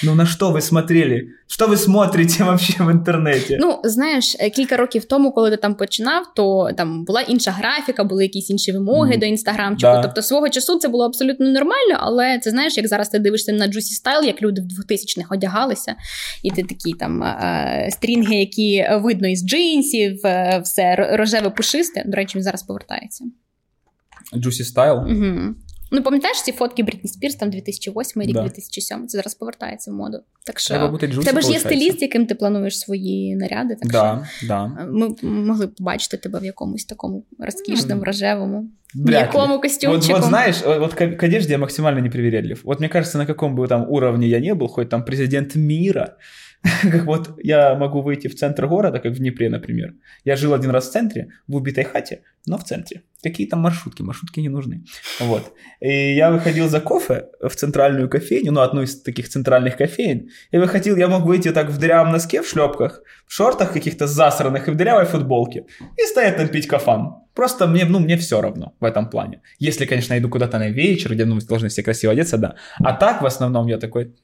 Ну 0.05 0.15
на 0.15 0.27
що 0.27 0.51
ви 0.51 0.61
смотрели? 0.61 1.29
Що 1.47 1.67
ви 1.67 1.77
смотрите 1.77 2.45
вообще 2.45 2.85
в 2.85 2.91
інтернеті? 2.91 3.59
Ну, 3.61 3.81
знаєш, 3.85 4.37
е, 4.39 4.51
кілька 4.51 4.77
років 4.77 5.05
тому, 5.05 5.33
коли 5.33 5.51
ти 5.51 5.57
там 5.57 5.75
починав, 5.75 6.25
то 6.37 6.71
там 6.77 7.05
була 7.05 7.21
інша 7.21 7.51
графіка, 7.51 8.05
були 8.05 8.23
якісь 8.23 8.51
інші 8.51 8.73
вимоги 8.73 9.15
mm. 9.15 9.19
до 9.19 9.27
інстаграмчику. 9.27 9.93
Да. 9.93 10.03
Тобто 10.03 10.23
свого 10.23 10.49
часу 10.49 10.79
це 10.79 10.89
було 10.89 11.07
абсолютно 11.07 11.47
нормально, 11.47 11.97
але 11.99 12.39
це 12.39 12.51
знаєш, 12.51 12.77
як 12.77 12.89
зараз 12.89 13.09
ти 13.09 13.19
дивишся 13.19 13.53
на 13.53 13.67
Juicy 13.69 14.03
Style, 14.05 14.25
як 14.25 14.43
люди 14.43 14.63
в 14.63 14.93
2000-х 14.93 15.35
одягалися, 15.35 15.95
і 16.43 16.51
ти 16.51 16.63
такі 16.63 16.93
там 16.93 17.23
е- 17.23 17.89
стрінги, 17.93 18.35
які 18.35 18.87
видно 19.03 19.29
із 19.29 19.47
джинсів, 19.47 20.27
е- 20.27 20.61
все 20.65 21.17
рожеве 21.17 21.51
пушисте. 21.51 22.03
До 22.07 22.17
речі, 22.17 22.39
він 22.39 22.45
зараз 22.45 22.63
повертається. 22.63 23.25
Juicy 24.33 24.75
Style? 24.75 25.13
Угу. 25.13 25.55
Ну, 25.92 26.04
пам'ятаєш 26.04 26.42
ці 26.42 26.52
фотки 26.52 26.84
Брітні 26.84 27.10
Спірс, 27.10 27.36
там 27.36 27.50
2008 27.50 28.22
рік, 28.22 28.34
да. 28.34 28.42
2007, 28.42 29.08
це 29.08 29.18
зараз 29.18 29.36
повертається 29.36 29.92
в 29.92 29.94
моду. 29.94 30.18
Так 30.46 30.60
що 30.60 30.74
Треба 30.74 30.88
бути 30.88 31.08
в 31.08 31.26
тебе 31.26 31.42
ж 31.42 31.52
є 31.52 31.60
стиліст, 31.60 32.02
яким 32.02 32.26
ти 32.26 32.36
плануєш 32.36 32.80
свої 32.80 33.36
наряди. 33.36 33.76
Так 33.76 33.92
да, 33.92 34.28
що 34.38 34.48
да. 34.48 34.68
ми 34.92 35.16
могли 35.22 35.66
б 35.66 35.76
побачити 35.76 36.18
тебе 36.18 36.40
в 36.40 36.46
якомусь 36.46 36.86
такому 36.86 37.26
розкішному, 37.40 38.04
рожевому. 38.04 38.70
Якому 38.96 39.62
костюмчику. 39.62 40.14
Вот, 40.14 40.22
вот 40.22 40.30
знаешь, 40.30 40.62
вот 40.66 40.94
к, 40.94 41.08
к 41.08 41.26
одежде 41.26 41.52
я 41.52 41.58
максимально 41.58 42.02
непривередлив. 42.02 42.62
Вот 42.64 42.80
мне 42.80 42.90
кажется, 42.90 43.18
на 43.18 43.26
каком 43.26 43.56
бы 43.56 43.68
там 43.68 43.86
уровне 43.90 44.28
я 44.28 44.40
не 44.40 44.54
был, 44.54 44.68
хоть 44.68 44.90
там 44.90 45.06
президент 45.06 45.56
мира, 45.56 46.16
как 46.83 47.07
вот 47.07 47.39
я 47.43 47.75
могу 47.75 48.03
выйти 48.03 48.29
в 48.29 48.35
центр 48.35 48.67
города, 48.67 48.99
как 48.99 49.13
в 49.13 49.19
Днепре, 49.19 49.49
например. 49.49 49.95
Я 50.25 50.37
жил 50.37 50.53
один 50.53 50.71
раз 50.71 50.89
в 50.89 50.93
центре, 50.93 51.29
в 51.49 51.57
убитой 51.57 51.85
хате, 51.85 52.23
но 52.47 52.59
в 52.59 52.65
центре. 52.65 53.03
Какие 53.23 53.47
там 53.47 53.61
маршрутки? 53.61 54.03
Маршрутки 54.03 54.41
не 54.41 54.49
нужны. 54.49 54.85
Вот. 55.21 55.53
И 55.81 56.15
я 56.15 56.31
выходил 56.31 56.69
за 56.69 56.81
кофе 56.81 57.27
в 57.41 57.55
центральную 57.55 58.09
кофейню, 58.09 58.53
ну, 58.53 58.61
одну 58.61 58.83
из 58.83 59.01
таких 59.03 59.29
центральных 59.29 59.77
кофеин. 59.77 60.29
И 60.51 60.59
выходил, 60.59 60.97
я 60.97 61.09
мог 61.09 61.25
выйти 61.25 61.51
так 61.51 61.71
в 61.71 61.79
дырявом 61.79 62.13
носке, 62.13 62.43
в 62.43 62.49
шлепках, 62.49 63.03
в 63.27 63.33
шортах 63.33 63.73
каких-то 63.73 64.07
засранных 64.07 64.69
и 64.69 64.71
в 64.71 64.77
дырявой 64.77 65.05
футболке. 65.05 65.65
И 65.97 66.07
стоять 66.07 66.37
там 66.37 66.49
пить 66.49 66.67
кафан. 66.67 67.15
Просто 67.35 67.67
мне, 67.67 67.85
ну, 67.85 68.01
мне 68.01 68.17
все 68.17 68.41
равно 68.41 68.75
в 68.81 68.85
этом 68.85 69.09
плане. 69.09 69.41
Если, 69.59 69.87
конечно, 69.87 70.19
иду 70.19 70.29
куда-то 70.29 70.59
на 70.59 70.69
вечер, 70.69 71.15
где 71.15 71.25
ну, 71.25 71.39
должны 71.41 71.69
все 71.69 71.83
красиво 71.83 72.13
одеться, 72.13 72.39
да. 72.39 72.57
А 72.85 72.93
так, 72.93 73.23
в 73.23 73.27
основном, 73.27 73.67
я 73.67 73.79
такой, 73.79 74.15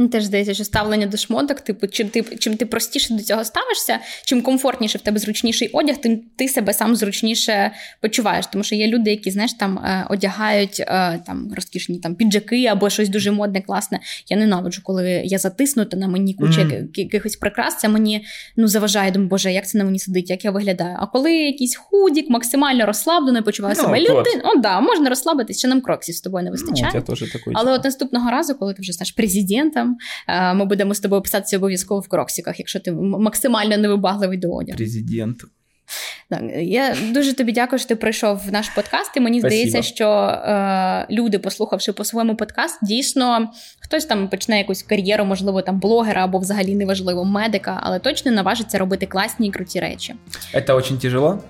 Мені 0.00 0.10
теж 0.10 0.24
здається, 0.24 0.54
що 0.54 0.64
ставлення 0.64 1.06
до 1.06 1.16
шмоток, 1.16 1.60
типу, 1.60 1.86
чим 1.86 2.08
ти 2.08 2.22
чим 2.22 2.56
ти 2.56 2.66
простіше 2.66 3.14
до 3.14 3.22
цього 3.22 3.44
ставишся, 3.44 3.98
чим 4.24 4.42
комфортніше 4.42 4.98
в 4.98 5.00
тебе 5.00 5.18
зручніший 5.18 5.68
одяг, 5.68 5.96
тим 5.96 6.22
ти 6.36 6.48
себе 6.48 6.74
сам 6.74 6.96
зручніше 6.96 7.70
почуваєш. 8.00 8.46
Тому 8.46 8.64
що 8.64 8.74
є 8.74 8.86
люди, 8.86 9.10
які 9.10 9.30
знаєш, 9.30 9.52
там 9.52 9.78
е, 9.78 10.06
одягають 10.10 10.80
е, 10.80 11.20
там 11.26 11.52
розкішні 11.56 11.98
там 11.98 12.14
піджаки 12.14 12.66
або 12.66 12.90
щось 12.90 13.08
дуже 13.08 13.30
модне, 13.30 13.60
класне. 13.60 14.00
Я 14.28 14.36
ненавиджу, 14.36 14.82
коли 14.84 15.22
я 15.24 15.38
затиснута 15.38 15.96
на 15.96 16.08
мені 16.08 16.34
куча 16.34 16.60
mm-hmm. 16.60 16.88
якихось 16.94 17.36
прикрас, 17.36 17.78
це 17.78 17.88
мені 17.88 18.24
ну 18.56 18.68
заважає. 18.68 19.10
Думаю, 19.10 19.28
боже, 19.28 19.52
як 19.52 19.68
це 19.68 19.78
на 19.78 19.84
мені 19.84 19.98
сидить, 19.98 20.30
як 20.30 20.44
я 20.44 20.50
виглядаю. 20.50 20.96
А 21.00 21.06
коли 21.06 21.32
якийсь 21.34 21.76
худік, 21.76 22.30
максимально 22.30 22.86
розслаблено, 22.86 23.42
почуваю 23.42 23.74
no, 23.74 23.80
себе 23.80 24.00
людин, 24.00 24.40
о, 24.44 24.60
да, 24.60 24.80
можна 24.80 25.08
розслабитись, 25.08 25.58
ще 25.58 25.68
нам 25.68 25.80
кроксів 25.80 26.14
з 26.14 26.20
тобою 26.20 26.44
не 26.44 26.50
вистачає. 26.50 26.92
No, 26.92 26.96
я 26.96 27.00
такий, 27.32 27.52
Але 27.56 27.72
от 27.72 27.84
наступного 27.84 28.30
разу, 28.30 28.54
коли 28.54 28.74
ти 28.74 28.82
вже 28.82 28.92
сташ 28.92 29.10
президентом. 29.12 29.89
Е, 30.28 30.54
ми 30.54 30.64
будемо 30.64 30.94
з 30.94 31.00
тобою 31.00 31.22
писатися 31.22 31.56
обов'язково 31.56 32.00
в 32.00 32.08
кроксиках, 32.08 32.58
якщо 32.58 32.80
ти 32.80 32.92
максимально 32.92 33.76
невибагливий 33.76 34.38
до 34.38 34.52
одягу. 34.52 34.76
Президент. 34.76 35.44
Так, 36.28 36.42
Я 36.56 36.96
дуже 37.12 37.34
тобі 37.34 37.52
дякую, 37.52 37.78
що 37.78 37.88
ти 37.88 37.96
прийшов 37.96 38.42
в 38.46 38.52
наш 38.52 38.68
подкаст. 38.68 39.16
І 39.16 39.20
мені 39.20 39.40
Спасибо. 39.40 39.56
здається, 39.56 39.94
що 39.94 40.08
е, 40.08 41.06
люди, 41.10 41.38
послухавши 41.38 41.92
по 41.92 42.04
своєму 42.04 42.36
подкаст, 42.36 42.78
дійсно 42.82 43.50
хтось 43.80 44.04
там 44.04 44.28
почне 44.28 44.58
якусь 44.58 44.82
кар'єру, 44.82 45.24
можливо, 45.24 45.62
там 45.62 45.80
блогера 45.80 46.24
або 46.24 46.38
взагалі 46.38 46.74
неважливо 46.74 47.24
медика, 47.24 47.80
але 47.82 47.98
точно 47.98 48.32
наважиться 48.32 48.78
робити 48.78 49.06
класні 49.06 49.48
і 49.48 49.50
круті 49.50 49.80
речі. 49.80 50.14
Це 50.52 50.60
дуже 50.60 50.96
тяжело. 50.96 51.42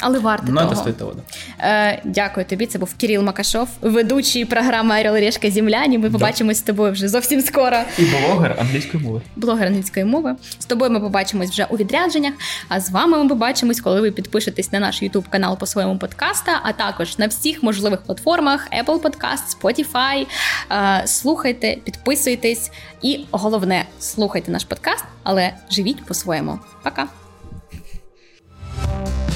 Але 0.00 0.18
варто 0.18 0.46
ну, 0.48 0.60
того. 0.60 0.76
стоїть 0.76 0.98
того, 0.98 1.12
да. 1.12 1.22
Е, 1.68 2.02
Дякую 2.04 2.46
тобі. 2.46 2.66
Це 2.66 2.78
був 2.78 2.94
Кирил 2.94 3.22
Макашов, 3.22 3.68
ведучий 3.80 4.44
програми 4.44 5.00
Орел 5.00 5.14
Решка 5.14 5.50
Земляні. 5.50 5.98
Ми 5.98 6.10
побачимось 6.10 6.58
з 6.58 6.62
тобою 6.62 6.92
вже 6.92 7.08
зовсім 7.08 7.40
скоро. 7.40 7.76
І 7.98 8.02
блогер 8.02 8.56
англійської 8.60 9.02
мови. 9.02 9.20
Блогер 9.36 9.66
англійської 9.66 10.04
мови. 10.04 10.36
З 10.58 10.64
тобою 10.64 10.90
ми 10.90 11.00
побачимось 11.00 11.50
вже 11.50 11.64
у 11.64 11.76
відрядженнях. 11.76 12.34
А 12.68 12.80
з 12.80 12.90
вами 12.90 13.22
ми 13.22 13.28
побачимось, 13.28 13.80
коли 13.80 14.00
ви 14.00 14.10
підпишетесь 14.10 14.72
на 14.72 14.80
наш 14.80 15.02
YouTube 15.02 15.24
канал 15.30 15.58
по 15.58 15.66
своєму 15.66 15.98
подкаста, 15.98 16.60
а 16.62 16.72
також 16.72 17.18
на 17.18 17.26
всіх 17.26 17.62
можливих 17.62 18.02
платформах: 18.02 18.68
Apple 18.84 19.00
Podcast, 19.00 19.60
Spotify. 19.60 20.26
Е, 20.70 21.02
слухайте, 21.06 21.76
підписуйтесь, 21.84 22.70
і 23.02 23.24
головне, 23.30 23.84
слухайте 23.98 24.52
наш 24.52 24.64
подкаст, 24.64 25.04
але 25.22 25.52
живіть 25.70 26.04
по-своєму. 26.04 26.58
Пока. 26.82 27.06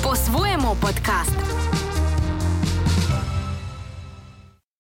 По-своєму 0.05 0.77
подкаст. 0.81 1.33